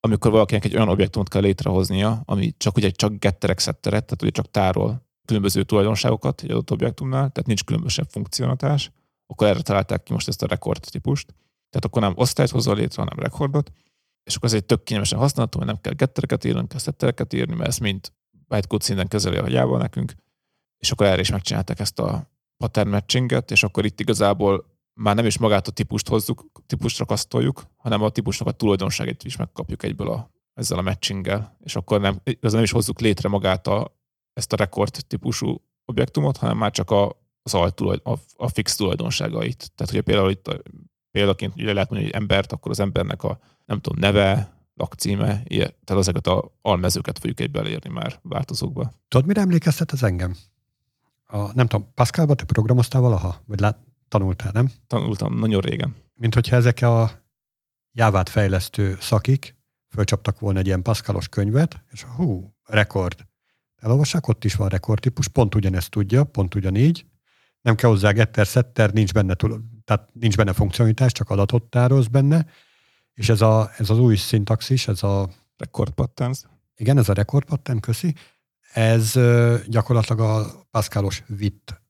amikor 0.00 0.30
valakinek 0.30 0.64
egy 0.64 0.74
olyan 0.74 0.88
objektumot 0.88 1.28
kell 1.28 1.40
létrehoznia, 1.40 2.22
ami 2.24 2.54
csak 2.56 2.76
ugye 2.76 2.90
csak 2.90 3.18
getterek 3.18 3.58
szetteret, 3.58 4.04
tehát 4.04 4.22
ugye 4.22 4.30
csak 4.30 4.50
tárol 4.50 5.06
különböző 5.24 5.62
tulajdonságokat 5.62 6.42
egy 6.42 6.50
adott 6.50 6.70
objektumnál, 6.70 7.30
tehát 7.30 7.46
nincs 7.46 7.64
különböző 7.64 8.02
funkcionatás, 8.08 8.90
akkor 9.26 9.46
erre 9.46 9.60
találták 9.60 10.02
ki 10.02 10.12
most 10.12 10.28
ezt 10.28 10.42
a 10.42 10.46
rekord 10.46 10.86
típust. 10.90 11.34
Tehát 11.70 11.84
akkor 11.84 12.02
nem 12.02 12.12
osztályt 12.16 12.50
hozol 12.50 12.76
létre, 12.76 13.02
hanem 13.02 13.18
rekordot, 13.18 13.70
és 14.24 14.36
akkor 14.36 14.48
ez 14.48 14.54
egy 14.54 14.64
tök 14.64 14.82
kényelmesen 14.82 15.18
használható, 15.18 15.58
mert 15.58 15.70
nem 15.70 15.80
kell 15.80 15.92
gettereket 15.92 16.44
írni, 16.44 16.58
nem 16.58 16.66
kell 16.66 16.78
szettereket 16.78 17.32
írni, 17.32 17.54
mert 17.54 17.68
ezt 17.68 17.80
mind 17.80 18.12
bytecode 18.48 18.84
szinten 18.84 19.08
kezeli 19.08 19.36
a 19.36 19.48
Java 19.48 19.78
nekünk, 19.78 20.14
és 20.78 20.90
akkor 20.90 21.06
erre 21.06 21.20
is 21.20 21.30
megcsinálták 21.30 21.80
ezt 21.80 21.98
a 21.98 22.30
pattern 22.56 22.88
matchinget, 22.88 23.50
és 23.50 23.62
akkor 23.62 23.84
itt 23.84 24.00
igazából 24.00 24.66
már 25.00 25.14
nem 25.14 25.26
is 25.26 25.38
magát 25.38 25.68
a 25.68 25.70
típust 25.70 26.08
hozzuk, 26.08 26.50
típust 26.66 26.98
rakasztoljuk, 26.98 27.62
hanem 27.76 28.02
a 28.02 28.10
típusnak 28.10 28.48
a 28.48 28.52
tulajdonságait 28.52 29.24
is 29.24 29.36
megkapjuk 29.36 29.82
egyből 29.82 30.10
a, 30.10 30.30
ezzel 30.54 30.78
a 30.78 30.82
matchinggel, 30.82 31.56
és 31.60 31.76
akkor 31.76 32.00
nem, 32.00 32.20
nem 32.40 32.62
is 32.62 32.70
hozzuk 32.70 33.00
létre 33.00 33.28
magát 33.28 33.66
a, 33.66 34.02
ezt 34.34 34.52
a 34.52 34.56
rekord 34.56 35.04
típusú 35.06 35.62
objektumot, 35.84 36.36
hanem 36.36 36.56
már 36.56 36.70
csak 36.70 36.90
a, 36.90 37.22
az 37.42 37.54
alt 37.54 37.80
a, 37.80 38.18
a 38.36 38.48
fix 38.48 38.76
tulajdonságait. 38.76 39.72
Tehát, 39.74 39.92
hogy 39.92 40.02
például 40.02 40.30
itt 40.30 40.48
a, 40.48 40.62
példaként 41.10 41.54
ugye 41.54 41.72
lehet 41.72 41.90
mondani, 41.90 42.12
hogy 42.12 42.20
embert, 42.20 42.52
akkor 42.52 42.70
az 42.70 42.80
embernek 42.80 43.22
a 43.22 43.38
nem 43.64 43.80
tudom, 43.80 43.98
neve, 43.98 44.52
lakcíme, 44.74 45.42
ilyen, 45.44 45.74
tehát 45.84 46.02
ezeket 46.02 46.26
a 46.26 46.58
almezőket 46.62 47.18
fogjuk 47.18 47.40
egybe 47.40 47.58
elérni 47.58 47.90
már 47.90 48.18
változókba. 48.22 48.92
Tudod, 49.08 49.26
mire 49.26 49.40
emlékeztet 49.40 49.90
az 49.90 50.02
engem? 50.02 50.36
A, 51.24 51.54
nem 51.54 51.66
tudom, 51.66 51.92
Pascalba 51.94 52.34
te 52.34 52.44
programoztál 52.44 53.00
valaha? 53.00 53.42
Vagy 53.46 53.60
lát, 53.60 53.78
tanultál, 54.08 54.50
nem? 54.52 54.70
Tanultam, 54.86 55.38
nagyon 55.38 55.60
régen. 55.60 55.94
Mint 56.14 56.34
hogyha 56.34 56.56
ezek 56.56 56.82
a 56.82 57.10
jávát 57.92 58.28
fejlesztő 58.28 58.96
szakik 59.00 59.56
fölcsaptak 59.88 60.38
volna 60.38 60.58
egy 60.58 60.66
ilyen 60.66 60.82
Pascalos 60.82 61.28
könyvet, 61.28 61.84
és 61.90 62.02
hú, 62.02 62.54
rekord. 62.64 63.26
Elolvassák, 63.84 64.28
ott 64.28 64.44
is 64.44 64.54
van 64.54 64.68
rekordtípus, 64.68 65.28
pont 65.28 65.54
ugyanezt 65.54 65.90
tudja, 65.90 66.24
pont 66.24 66.54
ugyanígy. 66.54 67.06
Nem 67.60 67.74
kell 67.74 67.90
hozzá 67.90 68.10
getter, 68.10 68.46
setter, 68.46 68.92
nincs 68.92 69.12
benne, 69.12 69.34
tehát 69.84 70.08
nincs 70.12 70.36
benne 70.36 70.52
funkcionalitás, 70.52 71.12
csak 71.12 71.30
adatot 71.30 71.64
tároz 71.64 72.06
benne, 72.06 72.46
és 73.14 73.28
ez, 73.28 73.40
a, 73.40 73.70
ez 73.78 73.90
az 73.90 73.98
új 73.98 74.16
szintaxis, 74.16 74.88
ez 74.88 75.02
a... 75.02 75.28
Record 75.56 75.92
patterns. 75.92 76.42
Igen, 76.76 76.98
ez 76.98 77.08
a 77.08 77.12
record 77.12 77.44
pattern, 77.44 77.80
köszi. 77.80 78.14
Ez 78.72 79.12
gyakorlatilag 79.66 80.20
a 80.20 80.66
Pascalos 80.70 81.22
vit 81.26 81.82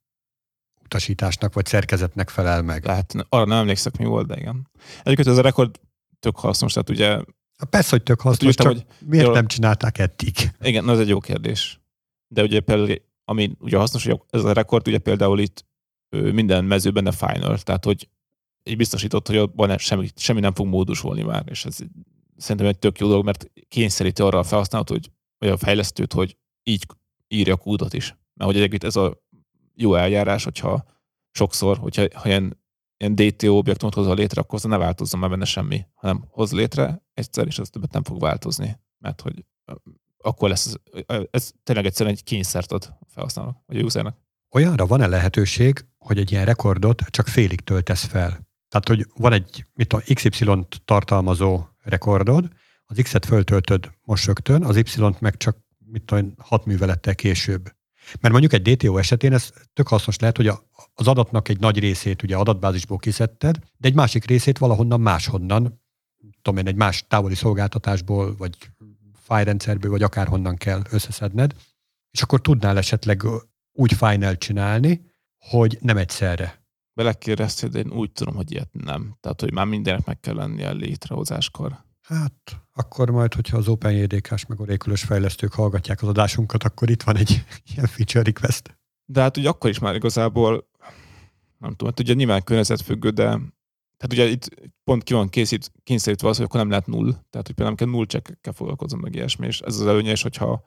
utasításnak 0.83 1.53
vagy 1.53 1.65
szerkezetnek 1.65 2.29
felel 2.29 2.61
meg. 2.61 2.85
Lehet, 2.85 3.13
arra 3.29 3.45
nem 3.45 3.57
emlékszek, 3.57 3.97
mi 3.97 4.05
volt, 4.05 4.27
de 4.27 4.37
igen. 4.37 4.69
Egyébként 5.03 5.27
ez 5.27 5.37
a 5.37 5.41
rekord 5.41 5.79
tök 6.19 6.39
hasznos, 6.39 6.73
tehát 6.73 6.89
ugye... 6.89 7.19
Persze, 7.69 7.89
hogy 7.89 8.03
tök 8.03 8.21
hasznos, 8.21 8.55
csak 8.55 8.67
hogy 8.67 8.85
miért 8.99 9.25
jól... 9.25 9.33
nem 9.33 9.47
csinálták 9.47 9.97
eddig? 9.97 10.51
Igen, 10.61 10.89
ez 10.89 10.99
egy 10.99 11.07
jó 11.07 11.19
kérdés. 11.19 11.79
De 12.27 12.43
ugye 12.43 12.59
például, 12.59 12.97
ami 13.23 13.51
ugye 13.59 13.77
hasznos, 13.77 14.05
hogy 14.05 14.19
ez 14.29 14.43
a 14.43 14.53
rekord 14.53 14.87
ugye 14.87 14.99
például 14.99 15.39
itt 15.39 15.65
minden 16.09 16.65
mezőben 16.65 17.03
benne 17.03 17.15
final, 17.15 17.57
tehát 17.57 17.85
hogy 17.85 18.09
így 18.63 18.77
biztosított, 18.77 19.27
hogy 19.27 19.37
abban 19.37 19.77
semmi, 19.77 20.07
semmi 20.15 20.39
nem 20.39 20.53
fog 20.53 20.67
módosulni 20.67 21.21
már, 21.21 21.43
és 21.49 21.65
ez 21.65 21.77
szerintem 22.37 22.67
egy 22.67 22.79
tök 22.79 22.99
jó 22.99 23.07
dolog, 23.07 23.25
mert 23.25 23.51
kényszeríti 23.67 24.21
arra 24.21 24.39
a 24.39 24.43
felhasználót, 24.43 24.89
hogy, 24.89 25.11
vagy 25.37 25.49
a 25.49 25.57
fejlesztőt, 25.57 26.13
hogy 26.13 26.37
így 26.63 26.85
írja 27.27 27.53
a 27.53 27.57
kódot 27.57 27.93
is. 27.93 28.09
Mert 28.33 28.49
hogy 28.49 28.55
egyébként 28.55 28.83
ez 28.83 28.95
a 28.95 29.23
jó 29.73 29.95
eljárás, 29.95 30.43
hogyha 30.43 30.85
sokszor, 31.31 31.77
hogyha 31.77 32.05
ha 32.13 32.27
ilyen, 32.27 32.63
ilyen 32.97 33.15
DTO 33.15 33.57
objektumot 33.57 33.93
hozza 33.93 34.13
létre, 34.13 34.41
akkor 34.41 34.59
ne 34.61 34.77
változzon 34.77 35.19
már 35.19 35.29
benne 35.29 35.45
semmi, 35.45 35.85
hanem 35.93 36.25
hoz 36.29 36.51
létre 36.51 37.05
egyszer, 37.13 37.47
és 37.47 37.59
az 37.59 37.69
többet 37.69 37.91
nem 37.91 38.03
fog 38.03 38.19
változni. 38.19 38.79
Mert 38.97 39.21
hogy 39.21 39.45
akkor 40.25 40.49
lesz, 40.49 40.73
ez, 41.31 41.51
tényleg 41.63 41.85
egyszerűen 41.85 42.15
egy 42.15 42.23
kényszert 42.23 42.71
ad 42.71 42.93
felhasználónak, 43.07 43.57
vagy 43.65 43.77
a 43.77 43.83
usernek. 43.83 44.15
Olyanra 44.51 44.85
van-e 44.85 45.07
lehetőség, 45.07 45.85
hogy 45.97 46.17
egy 46.17 46.31
ilyen 46.31 46.45
rekordot 46.45 47.01
csak 47.01 47.27
félig 47.27 47.61
töltesz 47.61 48.03
fel? 48.03 48.29
Tehát, 48.69 48.87
hogy 48.87 49.07
van 49.15 49.33
egy 49.33 49.65
mit 49.73 49.93
a 49.93 50.01
XY-t 50.13 50.81
tartalmazó 50.85 51.63
rekordod, 51.81 52.49
az 52.85 52.99
X-et 53.01 53.25
föltöltöd 53.25 53.91
most 54.01 54.25
rögtön, 54.25 54.63
az 54.63 54.75
Y-t 54.75 55.21
meg 55.21 55.37
csak 55.37 55.57
mit 55.85 56.03
tudom, 56.03 56.33
hat 56.37 56.65
művelettel 56.65 57.15
később. 57.15 57.63
Mert 58.19 58.33
mondjuk 58.33 58.53
egy 58.53 58.75
DTO 58.75 58.97
esetén 58.97 59.33
ez 59.33 59.51
tök 59.73 59.87
hasznos 59.87 60.17
lehet, 60.17 60.37
hogy 60.37 60.47
az 60.93 61.07
adatnak 61.07 61.49
egy 61.49 61.59
nagy 61.59 61.79
részét 61.79 62.23
ugye 62.23 62.35
adatbázisból 62.35 62.97
kiszedted, 62.97 63.57
de 63.77 63.87
egy 63.87 63.93
másik 63.93 64.25
részét 64.25 64.57
valahonnan 64.57 65.01
máshonnan, 65.01 65.83
tudom 66.41 66.59
én, 66.59 66.67
egy 66.67 66.75
más 66.75 67.05
távoli 67.07 67.35
szolgáltatásból, 67.35 68.35
vagy 68.35 68.57
fájrendszerből, 69.25 69.91
vagy 69.91 70.03
akárhonnan 70.03 70.55
kell 70.55 70.81
összeszedned, 70.89 71.55
és 72.11 72.21
akkor 72.21 72.41
tudnál 72.41 72.77
esetleg 72.77 73.23
úgy 73.71 73.93
final 73.93 74.37
csinálni, 74.37 75.11
hogy 75.37 75.77
nem 75.81 75.97
egyszerre 75.97 76.65
belekérdeztél, 76.93 77.69
de 77.69 77.79
én 77.79 77.91
úgy 77.91 78.11
tudom, 78.11 78.35
hogy 78.35 78.51
ilyet 78.51 78.69
nem. 78.71 79.17
Tehát, 79.19 79.41
hogy 79.41 79.53
már 79.53 79.65
mindenek 79.65 80.05
meg 80.05 80.19
kell 80.19 80.33
lennie 80.33 80.71
létrehozáskor. 80.71 81.83
Hát, 82.01 82.61
akkor 82.73 83.09
majd, 83.09 83.33
hogyha 83.33 83.57
az 83.57 83.67
OpenJDK-s 83.67 84.45
meg 84.45 84.59
a 84.59 84.95
fejlesztők 84.95 85.53
hallgatják 85.53 86.01
az 86.01 86.07
adásunkat, 86.07 86.63
akkor 86.63 86.89
itt 86.89 87.03
van 87.03 87.17
egy 87.17 87.43
ilyen 87.73 87.87
feature 87.87 88.23
request. 88.23 88.77
De 89.05 89.21
hát 89.21 89.37
ugye 89.37 89.49
akkor 89.49 89.69
is 89.69 89.79
már 89.79 89.95
igazából, 89.95 90.69
nem 91.57 91.69
tudom, 91.69 91.87
hát 91.89 91.99
ugye 91.99 92.13
nyilván 92.13 92.43
környezetfüggő, 92.43 93.09
de 93.09 93.39
tehát 93.97 94.11
ugye 94.11 94.25
itt 94.25 94.73
pont 94.83 95.03
ki 95.03 95.13
van 95.13 95.29
készít, 95.29 95.71
kényszerítve 95.83 96.27
az, 96.27 96.35
hogy 96.35 96.45
akkor 96.45 96.59
nem 96.59 96.69
lehet 96.69 96.87
null. 96.87 97.11
Tehát, 97.11 97.45
hogy 97.45 97.55
például 97.55 97.67
nem 97.67 97.75
kell 97.75 97.87
null 97.87 98.05
csekkekkel 98.05 98.53
foglalkozom 98.53 98.99
meg 98.99 99.15
ilyesmi, 99.15 99.45
és 99.45 99.59
ez 99.59 99.79
az 99.79 99.87
előnye, 99.87 100.11
és 100.11 100.21
hogyha 100.21 100.63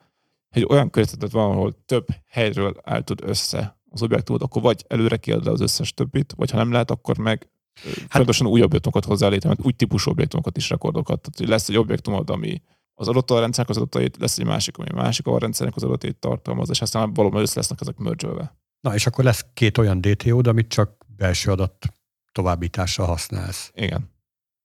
egy 0.48 0.66
olyan 0.68 0.90
környezetet 0.90 1.30
van, 1.30 1.50
ahol 1.50 1.84
több 1.86 2.06
helyről 2.26 2.76
álltod 2.82 3.20
össze 3.24 3.80
az 3.90 4.02
objektumot, 4.02 4.42
akkor 4.42 4.62
vagy 4.62 4.84
előre 4.88 5.16
kiad 5.16 5.44
le 5.44 5.50
az 5.50 5.60
összes 5.60 5.94
többit, 5.94 6.34
vagy 6.36 6.50
ha 6.50 6.56
nem 6.56 6.72
lehet, 6.72 6.90
akkor 6.90 7.18
meg 7.18 7.48
hát, 7.84 8.08
fontosan 8.08 8.46
új 8.46 8.62
objektumokat 8.62 9.04
hozzá 9.04 9.28
létre, 9.28 9.48
mert 9.48 9.64
új 9.64 9.72
típusú 9.72 10.10
objektumokat 10.10 10.56
is 10.56 10.70
rekordokat. 10.70 11.20
Tehát, 11.20 11.38
hogy 11.38 11.48
lesz 11.48 11.68
egy 11.68 11.76
objektumod, 11.76 12.30
ami 12.30 12.62
az 12.94 13.08
adott 13.08 13.30
alrendszernek 13.30 13.76
az 13.76 13.82
adatait, 13.82 14.16
lesz 14.16 14.38
egy 14.38 14.46
másik, 14.46 14.78
ami 14.78 14.88
a 14.88 14.94
másik 14.94 15.26
alrendszernek 15.26 15.76
az 15.76 15.82
adatait 15.82 16.16
tartalmaz, 16.16 16.70
és 16.70 16.80
aztán 16.80 17.14
valóban 17.14 17.40
össze 17.40 17.52
lesznek 17.56 17.80
ezek 17.80 17.96
merge 17.96 18.56
Na, 18.80 18.94
és 18.94 19.06
akkor 19.06 19.24
lesz 19.24 19.46
két 19.54 19.78
olyan 19.78 20.00
DTO-d, 20.00 20.46
amit 20.46 20.68
csak 20.68 21.06
belső 21.16 21.50
adat 21.50 21.92
továbbításra 22.38 23.04
használsz. 23.04 23.70
Igen. 23.74 24.10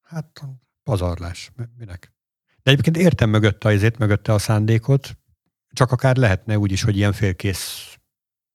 Hát 0.02 0.42
pazarlás. 0.84 1.52
Minek? 1.78 2.14
De 2.64 2.72
egyébként 2.72 2.98
értem 2.98 3.30
mögötte 3.30 3.70
azért, 3.70 3.98
mögötte 3.98 4.34
a 4.34 4.38
szándékot, 4.38 5.18
csak 5.72 5.92
akár 5.92 6.16
lehetne 6.16 6.58
úgy 6.58 6.72
is, 6.72 6.84
hogy 6.84 6.98
ilyen 6.98 7.14
félkész 7.14 7.98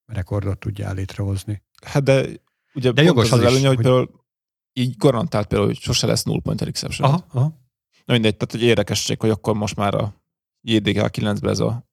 rekordot 0.06 0.58
tudjál 0.58 0.94
létrehozni. 0.94 1.62
Hát 1.82 2.02
de 2.02 2.26
ugye 2.74 2.92
de 2.92 3.02
jogos 3.02 3.30
az, 3.30 3.38
az 3.38 3.44
előnye, 3.44 3.66
hogy, 3.66 3.76
hogy 3.76 3.84
például 3.84 4.24
így 4.72 4.96
garantált 4.96 5.46
például, 5.46 5.70
hogy 5.70 5.80
sose 5.80 6.06
lesz 6.06 6.22
null 6.22 6.40
pointer 6.42 6.68
exception. 6.68 7.08
Aha, 7.08 7.24
aha. 7.30 7.58
Na 8.04 8.12
mindegy, 8.12 8.36
tehát 8.36 8.54
egy 8.54 8.68
érdekesség, 8.68 9.20
hogy 9.20 9.30
akkor 9.30 9.54
most 9.54 9.76
már 9.76 9.94
a 9.94 10.22
JDK 10.60 11.10
9-be 11.12 11.50
ez 11.50 11.58
a 11.58 11.88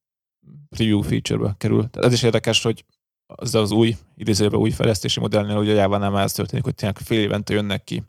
preview 0.70 1.02
feature-be 1.02 1.56
kerül. 1.58 1.90
Tehát 1.90 2.08
ez 2.08 2.14
is 2.14 2.24
érdekes, 2.24 2.64
hogy 2.64 2.86
az 3.26 3.56
az 3.56 3.72
új, 3.72 3.96
idézőben 4.16 4.60
új 4.60 4.70
fejlesztési 4.70 5.20
modellnél, 5.20 5.56
hogy 5.56 5.70
a 5.70 5.74
Java-nál 5.74 6.20
ez 6.20 6.32
történik, 6.32 6.64
hogy 6.64 6.76
tényleg 6.76 6.98
fél 6.98 7.20
évente 7.20 7.54
jönnek 7.54 7.84
ki 7.84 8.04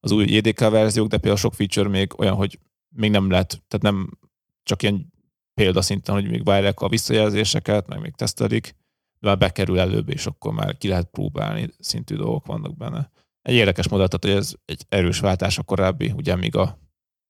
az 0.00 0.10
új 0.10 0.24
JDK 0.24 0.58
verziók, 0.58 1.08
de 1.08 1.16
például 1.16 1.36
sok 1.36 1.54
feature 1.54 1.88
még 1.88 2.18
olyan, 2.18 2.34
hogy 2.34 2.58
még 2.88 3.10
nem 3.10 3.30
lehet, 3.30 3.48
tehát 3.48 3.82
nem 3.82 4.18
csak 4.62 4.82
ilyen 4.82 5.12
példaszinten, 5.54 6.14
hogy 6.14 6.30
még 6.30 6.44
várják 6.44 6.80
a 6.80 6.88
visszajelzéseket, 6.88 7.86
meg 7.86 8.00
még 8.00 8.14
tesztelik, 8.14 8.76
de 9.18 9.28
már 9.28 9.38
bekerül 9.38 9.78
előbb, 9.78 10.08
és 10.08 10.26
akkor 10.26 10.52
már 10.52 10.78
ki 10.78 10.88
lehet 10.88 11.08
próbálni, 11.10 11.70
szintű 11.78 12.16
dolgok 12.16 12.46
vannak 12.46 12.76
benne. 12.76 13.10
Egy 13.42 13.54
érdekes 13.54 13.88
modell, 13.88 14.08
tehát 14.08 14.36
hogy 14.36 14.44
ez 14.44 14.54
egy 14.64 14.84
erős 14.88 15.20
váltás 15.20 15.58
a 15.58 15.62
korábbi, 15.62 16.12
ugye 16.16 16.36
még 16.36 16.56
a, 16.56 16.78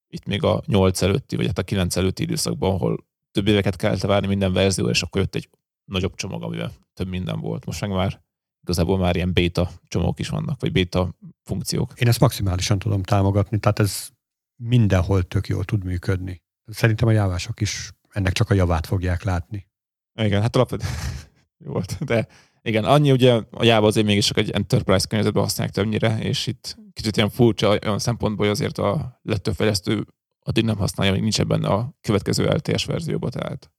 itt 0.09 0.25
még 0.25 0.43
a 0.43 0.63
8 0.67 1.03
előtti, 1.03 1.37
vagy 1.37 1.47
hát 1.47 1.59
a 1.59 1.63
9 1.63 1.97
előtti 1.97 2.23
időszakban, 2.23 2.75
ahol 2.75 3.09
több 3.31 3.49
éveket 3.49 3.77
kellett 3.77 4.01
várni 4.01 4.27
minden 4.27 4.53
verzió, 4.53 4.89
és 4.89 5.03
akkor 5.03 5.21
jött 5.21 5.35
egy 5.35 5.49
nagyobb 5.91 6.15
csomag, 6.15 6.43
amiben 6.43 6.73
több 6.95 7.09
minden 7.09 7.41
volt. 7.41 7.65
Most 7.65 7.81
meg 7.81 7.91
már 7.91 8.21
igazából 8.63 8.99
már 8.99 9.17
ilyen 9.17 9.33
beta 9.33 9.71
csomagok 9.89 10.19
is 10.19 10.29
vannak, 10.29 10.61
vagy 10.61 10.73
beta 10.73 11.15
funkciók. 11.43 11.93
Én 11.97 12.09
ezt 12.09 12.21
maximálisan 12.21 12.79
tudom 12.79 13.03
támogatni, 13.03 13.59
tehát 13.59 13.79
ez 13.79 14.09
mindenhol 14.57 15.23
tök 15.23 15.47
jól 15.47 15.65
tud 15.65 15.85
működni. 15.85 16.43
Szerintem 16.67 17.09
a 17.09 17.13
jávások 17.13 17.61
is 17.61 17.93
ennek 18.09 18.33
csak 18.33 18.51
a 18.51 18.55
javát 18.55 18.87
fogják 18.87 19.23
látni. 19.23 19.69
Igen, 20.15 20.41
hát 20.43 20.57
alapvetően 20.57 20.93
volt. 21.75 22.05
De 22.05 22.29
igen, 22.63 22.85
annyi 22.85 23.11
ugye 23.11 23.33
a 23.51 23.65
Java 23.65 23.87
azért 23.87 24.07
mégis 24.07 24.27
csak 24.27 24.37
egy 24.37 24.51
enterprise 24.51 25.07
környezetben 25.07 25.43
használják 25.43 25.75
többnyire, 25.75 26.19
és 26.19 26.47
itt 26.47 26.79
kicsit 26.93 27.17
ilyen 27.17 27.31
furcsa 27.31 27.69
olyan 27.69 27.99
szempontból, 27.99 28.47
hogy 28.47 28.55
azért 28.55 28.79
a 28.79 29.21
legtöbb 29.23 29.55
fejlesztő 29.55 30.07
addig 30.41 30.65
nem 30.65 30.77
használja, 30.77 31.13
hogy 31.13 31.23
nincsen 31.23 31.49
benne 31.49 31.69
a 31.69 31.95
következő 32.01 32.45
LTS 32.45 32.85
verzióba, 32.85 33.31
tehát. 33.31 33.71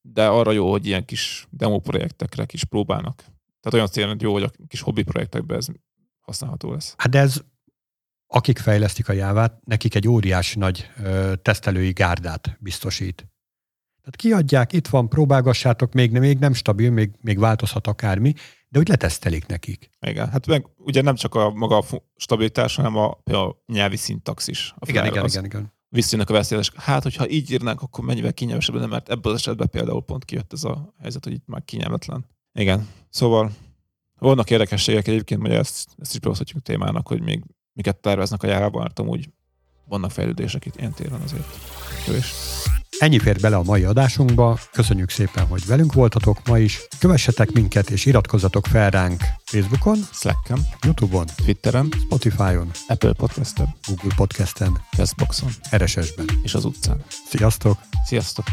De 0.00 0.28
arra 0.28 0.52
jó, 0.52 0.70
hogy 0.70 0.86
ilyen 0.86 1.04
kis 1.04 1.46
demo 1.50 1.78
projektekre 1.78 2.44
kis 2.44 2.64
próbálnak. 2.64 3.16
Tehát 3.60 3.74
olyan 3.74 3.86
célra 3.86 4.14
jó, 4.18 4.32
hogy 4.32 4.42
a 4.42 4.50
kis 4.68 4.80
hobbi 4.80 5.02
projektekben 5.02 5.56
ez 5.56 5.66
használható 6.20 6.72
lesz. 6.72 6.94
Hát 6.96 7.14
ez 7.14 7.40
akik 8.26 8.58
fejlesztik 8.58 9.08
a 9.08 9.12
jávát, 9.12 9.60
nekik 9.64 9.94
egy 9.94 10.08
óriási 10.08 10.58
nagy 10.58 10.90
ö, 11.02 11.32
tesztelői 11.42 11.90
gárdát 11.90 12.56
biztosít. 12.60 13.16
Tehát 14.00 14.16
kiadják, 14.16 14.72
itt 14.72 14.88
van, 14.88 15.08
próbálgassátok, 15.08 15.92
még, 15.92 16.10
még 16.10 16.38
nem 16.38 16.52
stabil, 16.52 16.90
még, 16.90 17.10
még 17.20 17.38
változhat 17.38 17.86
akármi, 17.86 18.34
de 18.68 18.78
úgy 18.78 18.88
letesztelik 18.88 19.46
nekik. 19.46 19.90
Igen, 20.06 20.28
hát 20.30 20.46
meg 20.46 20.66
ugye 20.76 21.02
nem 21.02 21.14
csak 21.14 21.34
a 21.34 21.50
maga 21.50 21.78
a 21.78 21.84
stabilitás, 22.16 22.76
hanem 22.76 22.96
a, 22.96 23.06
a 23.24 23.62
nyelvi 23.66 23.96
szintax 23.96 24.48
is. 24.48 24.74
A 24.78 24.88
igen, 24.88 25.06
igen, 25.06 25.26
igen, 25.26 25.44
igen. 25.44 25.72
Visszajönnek 25.92 26.30
a 26.30 26.32
veszélyes. 26.32 26.72
Hát, 26.76 27.02
hogyha 27.02 27.28
így 27.28 27.50
írnánk, 27.50 27.82
akkor 27.82 28.04
mennyivel 28.04 28.32
kényelmesebb 28.32 28.74
lenne, 28.74 28.86
mert 28.86 29.08
ebből 29.08 29.32
az 29.32 29.38
esetben 29.38 29.70
például 29.70 30.02
pont 30.02 30.24
kijött 30.24 30.52
ez 30.52 30.64
a 30.64 30.94
helyzet, 31.00 31.24
hogy 31.24 31.32
itt 31.32 31.46
már 31.46 31.64
kényelmetlen. 31.64 32.24
Igen, 32.52 32.88
szóval 33.08 33.50
vannak 34.18 34.50
érdekességek 34.50 35.08
egyébként, 35.08 35.40
hogy 35.40 35.50
ezt, 35.50 35.88
ezt 35.98 36.12
is 36.12 36.20
behozhatjuk 36.20 36.62
témának, 36.62 37.08
hogy 37.08 37.20
még 37.20 37.42
miket 37.72 37.96
terveznek 37.96 38.42
a 38.42 38.46
járában, 38.46 38.82
mert 38.82 38.98
amúgy 38.98 39.30
vannak 39.88 40.10
fejlődések 40.10 40.64
itt 40.66 40.76
ilyen 40.76 40.92
téren 40.92 41.20
azért. 41.20 41.46
Kövés. 42.04 42.32
Ennyi 43.00 43.18
fér 43.18 43.40
bele 43.40 43.56
a 43.56 43.62
mai 43.62 43.84
adásunkba. 43.84 44.58
Köszönjük 44.72 45.10
szépen, 45.10 45.46
hogy 45.46 45.66
velünk 45.66 45.92
voltatok 45.92 46.38
ma 46.46 46.58
is. 46.58 46.80
Kövessetek 46.98 47.52
minket 47.52 47.90
és 47.90 48.06
iratkozzatok 48.06 48.66
fel 48.66 48.90
ránk 48.90 49.22
Facebookon, 49.44 49.98
Slacken, 50.12 50.58
Youtube-on, 50.82 51.26
Twitteren, 51.36 51.88
Spotify-on, 52.04 52.70
Apple 52.88 53.12
Podcasten, 53.12 53.74
Google 53.86 54.14
Podcasten, 54.16 54.80
Castboxon 54.96 55.50
RSS-ben. 55.76 56.26
és 56.42 56.54
az 56.54 56.64
utcán. 56.64 57.04
Sziasztok! 57.28 57.78
Sziasztok! 58.06 58.44